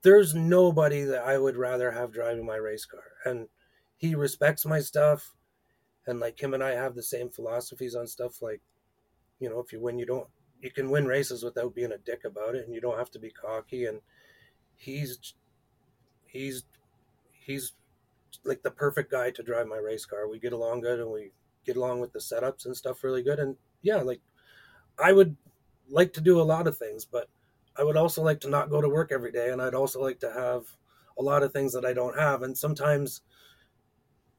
there's 0.02 0.34
nobody 0.34 1.04
that 1.04 1.22
I 1.22 1.38
would 1.38 1.56
rather 1.56 1.92
have 1.92 2.12
driving 2.12 2.44
my 2.44 2.56
race 2.56 2.84
car 2.84 3.02
and 3.24 3.48
he 3.96 4.14
respects 4.14 4.66
my 4.66 4.80
stuff 4.80 5.32
and 6.06 6.18
like 6.20 6.42
him 6.42 6.54
and 6.54 6.62
I 6.62 6.72
have 6.72 6.94
the 6.94 7.02
same 7.02 7.30
philosophies 7.30 7.94
on 7.94 8.06
stuff 8.06 8.42
like 8.42 8.62
you 9.38 9.48
know 9.48 9.60
if 9.60 9.72
you 9.72 9.80
win 9.80 9.98
you 9.98 10.06
don't 10.06 10.28
you 10.60 10.70
can 10.70 10.90
win 10.90 11.06
races 11.06 11.42
without 11.42 11.74
being 11.74 11.92
a 11.92 11.98
dick 11.98 12.24
about 12.24 12.54
it 12.54 12.66
and 12.66 12.74
you 12.74 12.80
don't 12.80 12.98
have 12.98 13.10
to 13.12 13.18
be 13.18 13.30
cocky 13.30 13.86
and 13.86 14.00
he's 14.76 15.34
he's 16.26 16.64
he's 17.30 17.72
like 18.44 18.62
the 18.62 18.70
perfect 18.70 19.10
guy 19.10 19.30
to 19.30 19.42
drive 19.42 19.66
my 19.66 19.76
race 19.76 20.04
car. 20.04 20.28
We 20.28 20.38
get 20.38 20.52
along 20.52 20.80
good 20.80 21.00
and 21.00 21.10
we 21.10 21.32
get 21.64 21.76
along 21.76 22.00
with 22.00 22.12
the 22.12 22.18
setups 22.18 22.66
and 22.66 22.76
stuff 22.76 23.04
really 23.04 23.22
good. 23.22 23.38
And 23.38 23.56
yeah, 23.82 23.96
like 23.96 24.20
I 25.02 25.12
would 25.12 25.36
like 25.88 26.12
to 26.14 26.20
do 26.20 26.40
a 26.40 26.42
lot 26.42 26.66
of 26.66 26.76
things, 26.78 27.04
but 27.04 27.28
I 27.76 27.84
would 27.84 27.96
also 27.96 28.22
like 28.22 28.40
to 28.40 28.48
not 28.48 28.70
go 28.70 28.80
to 28.80 28.88
work 28.88 29.12
every 29.12 29.32
day. 29.32 29.50
And 29.50 29.60
I'd 29.60 29.74
also 29.74 30.00
like 30.00 30.20
to 30.20 30.32
have 30.32 30.64
a 31.18 31.22
lot 31.22 31.42
of 31.42 31.52
things 31.52 31.72
that 31.72 31.84
I 31.84 31.92
don't 31.92 32.18
have. 32.18 32.42
And 32.42 32.56
sometimes, 32.56 33.22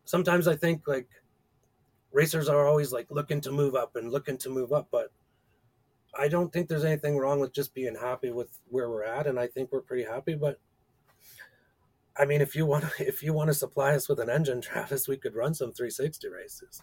sometimes 0.06 0.48
I 0.48 0.56
think 0.56 0.88
like 0.88 1.10
racers 2.12 2.50
are 2.50 2.68
always 2.68 2.92
like 2.92 3.08
looking 3.10 3.42
to 3.42 3.52
move 3.52 3.76
up 3.76 3.96
and 3.96 4.12
looking 4.12 4.38
to 4.40 4.50
move 4.50 4.74
up, 4.74 4.88
but 4.92 5.12
I 6.18 6.28
don't 6.28 6.52
think 6.52 6.68
there's 6.68 6.84
anything 6.84 7.18
wrong 7.18 7.40
with 7.40 7.54
just 7.54 7.74
being 7.74 7.96
happy 7.96 8.32
with 8.32 8.50
where 8.68 8.90
we're 8.90 9.04
at. 9.04 9.28
And 9.28 9.40
I 9.40 9.48
think 9.48 9.72
we're 9.72 9.82
pretty 9.82 10.04
happy, 10.04 10.36
but 10.36 10.60
I 12.22 12.26
mean, 12.26 12.40
if 12.40 12.56
you 12.56 12.68
want, 12.68 12.86
to, 12.86 12.92
if 13.08 13.24
you 13.24 13.34
want 13.34 13.48
to 13.48 13.54
supply 13.56 13.96
us 13.96 14.08
with 14.08 14.20
an 14.20 14.30
engine, 14.30 14.62
Travis, 14.62 15.08
we 15.08 15.18
could 15.18 15.36
run 15.36 15.56
some 15.56 15.72
360 15.72 16.30
races. 16.30 16.82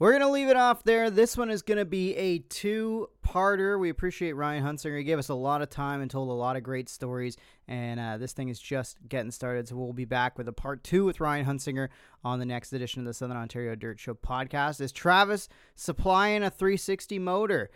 We're 0.00 0.18
to 0.18 0.28
leave 0.28 0.48
it 0.48 0.56
off 0.56 0.82
there. 0.82 1.10
This 1.10 1.36
one 1.36 1.48
is 1.48 1.62
to 1.62 1.84
be 1.84 2.16
a 2.16 2.40
two 2.40 3.08
parter. 3.24 3.78
We 3.78 3.88
appreciate 3.88 4.32
Ryan 4.32 4.64
Hunsinger. 4.64 4.98
He 4.98 5.04
gave 5.04 5.20
us 5.20 5.28
a 5.28 5.34
lot 5.34 5.62
of 5.62 5.70
time 5.70 6.00
and 6.00 6.10
told 6.10 6.28
a 6.28 6.32
lot 6.32 6.56
of 6.56 6.64
great 6.64 6.88
stories. 6.88 7.36
And 7.68 8.00
uh, 8.00 8.18
this 8.18 8.32
thing 8.32 8.48
is 8.48 8.58
just 8.58 8.98
getting 9.08 9.30
started. 9.30 9.68
So 9.68 9.76
we'll 9.76 9.92
be 9.92 10.04
back 10.04 10.36
with 10.36 10.48
a 10.48 10.52
part 10.52 10.82
two 10.82 11.04
with 11.04 11.20
Ryan 11.20 11.46
Hunsinger 11.46 11.88
on 12.24 12.40
the 12.40 12.44
next 12.44 12.72
edition 12.72 13.02
of 13.02 13.06
the 13.06 13.14
Southern 13.14 13.36
Ontario 13.36 13.76
Dirt 13.76 14.00
Show 14.00 14.14
podcast. 14.14 14.80
Is 14.80 14.90
Travis 14.90 15.48
supplying 15.76 16.42
a 16.42 16.50
360 16.50 17.20
motor? 17.20 17.70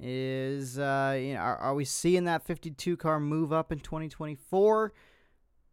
Is 0.00 0.78
uh, 0.78 1.18
you 1.20 1.34
know, 1.34 1.40
are, 1.40 1.56
are 1.56 1.74
we 1.74 1.84
seeing 1.84 2.24
that 2.24 2.44
52 2.44 2.96
car 2.96 3.18
move 3.18 3.52
up 3.52 3.72
in 3.72 3.80
2024? 3.80 4.92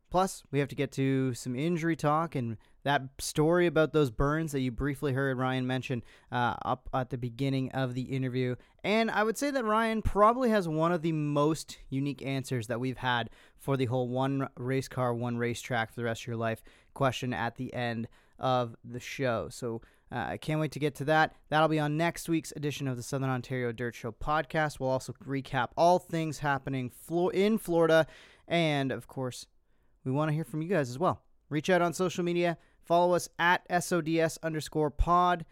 Plus, 0.09 0.43
we 0.51 0.59
have 0.59 0.69
to 0.69 0.75
get 0.75 0.91
to 0.93 1.33
some 1.33 1.55
injury 1.55 1.95
talk 1.95 2.35
and 2.35 2.57
that 2.83 3.01
story 3.19 3.65
about 3.65 3.91
those 3.91 4.11
burns 4.11 4.51
that 4.51 4.61
you 4.61 4.71
briefly 4.71 5.11
heard 5.11 5.37
Ryan 5.37 5.65
mention 5.65 6.03
uh, 6.31 6.55
up 6.63 6.87
at 6.93 7.09
the 7.09 7.17
beginning 7.17 7.71
of 7.71 7.95
the 7.95 8.03
interview. 8.03 8.55
And 8.83 9.09
I 9.09 9.23
would 9.23 9.37
say 9.37 9.49
that 9.51 9.65
Ryan 9.65 10.03
probably 10.03 10.51
has 10.51 10.67
one 10.67 10.91
of 10.91 11.01
the 11.01 11.11
most 11.11 11.79
unique 11.89 12.23
answers 12.23 12.67
that 12.67 12.79
we've 12.79 12.99
had 12.99 13.31
for 13.57 13.75
the 13.75 13.85
whole 13.85 14.07
one 14.07 14.47
race 14.55 14.87
car, 14.87 15.13
one 15.13 15.37
racetrack 15.37 15.89
for 15.89 15.99
the 15.99 16.05
rest 16.05 16.21
of 16.21 16.27
your 16.27 16.35
life 16.37 16.63
question 16.93 17.33
at 17.33 17.55
the 17.55 17.73
end 17.73 18.07
of 18.37 18.75
the 18.83 18.99
show. 18.99 19.49
So 19.49 19.81
uh, 20.11 20.25
I 20.29 20.37
can't 20.37 20.59
wait 20.59 20.71
to 20.73 20.79
get 20.79 20.95
to 20.95 21.05
that. 21.05 21.35
That'll 21.49 21.67
be 21.67 21.79
on 21.79 21.97
next 21.97 22.29
week's 22.29 22.53
edition 22.55 22.87
of 22.87 22.97
the 22.97 23.03
Southern 23.03 23.29
Ontario 23.29 23.71
Dirt 23.71 23.95
Show 23.95 24.11
podcast. 24.11 24.79
We'll 24.79 24.89
also 24.89 25.13
recap 25.25 25.69
all 25.75 25.99
things 25.99 26.39
happening 26.39 26.91
in 27.33 27.57
Florida. 27.57 28.07
And 28.47 28.91
of 28.91 29.07
course, 29.07 29.47
we 30.03 30.11
want 30.11 30.29
to 30.29 30.35
hear 30.35 30.43
from 30.43 30.61
you 30.61 30.69
guys 30.69 30.89
as 30.89 30.99
well. 30.99 31.23
Reach 31.49 31.69
out 31.69 31.81
on 31.81 31.93
social 31.93 32.23
media 32.23 32.57
Follow 32.85 33.15
us 33.15 33.27
at 33.39 33.63
SODS 33.67 34.37
underscore 34.43 34.91
pod, 34.91 35.45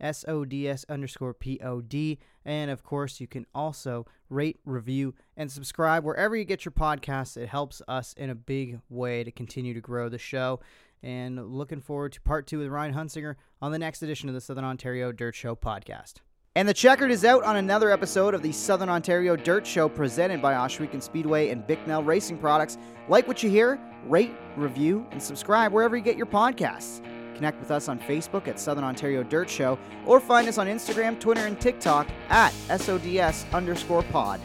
SODS 0.00 0.84
underscore 0.88 1.34
POD. 1.34 2.18
And 2.44 2.70
of 2.70 2.84
course, 2.84 3.20
you 3.20 3.26
can 3.26 3.44
also 3.52 4.06
rate, 4.30 4.60
review, 4.64 5.14
and 5.36 5.50
subscribe 5.50 6.04
wherever 6.04 6.36
you 6.36 6.44
get 6.44 6.64
your 6.64 6.72
podcasts. 6.72 7.36
It 7.36 7.48
helps 7.48 7.82
us 7.88 8.14
in 8.16 8.30
a 8.30 8.36
big 8.36 8.80
way 8.88 9.24
to 9.24 9.32
continue 9.32 9.74
to 9.74 9.80
grow 9.80 10.08
the 10.08 10.18
show. 10.18 10.60
And 11.02 11.52
looking 11.52 11.80
forward 11.80 12.12
to 12.12 12.20
part 12.20 12.46
two 12.46 12.58
with 12.58 12.68
Ryan 12.68 12.94
Hunsinger 12.94 13.36
on 13.62 13.72
the 13.72 13.78
next 13.78 14.02
edition 14.02 14.28
of 14.28 14.34
the 14.34 14.40
Southern 14.40 14.64
Ontario 14.64 15.12
Dirt 15.12 15.34
Show 15.34 15.54
podcast. 15.54 16.14
And 16.56 16.66
the 16.66 16.74
checkered 16.74 17.10
is 17.10 17.24
out 17.24 17.44
on 17.44 17.56
another 17.56 17.90
episode 17.90 18.32
of 18.32 18.42
the 18.42 18.50
Southern 18.50 18.88
Ontario 18.88 19.36
Dirt 19.36 19.66
Show 19.66 19.90
presented 19.90 20.40
by 20.40 20.54
Ohsweken 20.54 21.02
Speedway 21.02 21.50
and 21.50 21.66
Bicknell 21.66 22.02
Racing 22.02 22.38
Products. 22.38 22.78
Like 23.10 23.28
what 23.28 23.42
you 23.42 23.50
hear? 23.50 23.78
Rate, 24.06 24.34
review, 24.56 25.06
and 25.10 25.22
subscribe 25.22 25.72
wherever 25.72 25.96
you 25.96 26.02
get 26.02 26.16
your 26.16 26.26
podcasts. 26.26 27.04
Connect 27.34 27.60
with 27.60 27.70
us 27.70 27.90
on 27.90 27.98
Facebook 27.98 28.48
at 28.48 28.58
Southern 28.58 28.84
Ontario 28.84 29.22
Dirt 29.22 29.50
Show 29.50 29.78
or 30.06 30.18
find 30.18 30.48
us 30.48 30.56
on 30.56 30.66
Instagram, 30.66 31.20
Twitter, 31.20 31.46
and 31.46 31.60
TikTok 31.60 32.08
at 32.30 32.54
SODS 32.70 33.44
underscore 33.52 34.02
pod. 34.04 34.40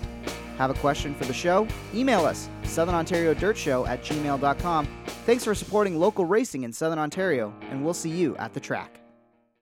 Have 0.57 0.69
a 0.69 0.75
question 0.75 1.13
for 1.15 1.25
the 1.25 1.33
show? 1.33 1.67
Email 1.93 2.25
us, 2.25 2.49
Southern 2.63 2.95
Ontario 2.95 3.33
Dirt 3.33 3.57
Show 3.57 3.85
at 3.85 4.03
gmail.com. 4.03 4.87
Thanks 5.25 5.43
for 5.43 5.55
supporting 5.55 5.99
local 5.99 6.25
racing 6.25 6.63
in 6.63 6.71
Southern 6.71 6.99
Ontario, 6.99 7.53
and 7.69 7.83
we'll 7.83 7.93
see 7.93 8.09
you 8.09 8.35
at 8.37 8.53
the 8.53 8.59
track. 8.59 9.00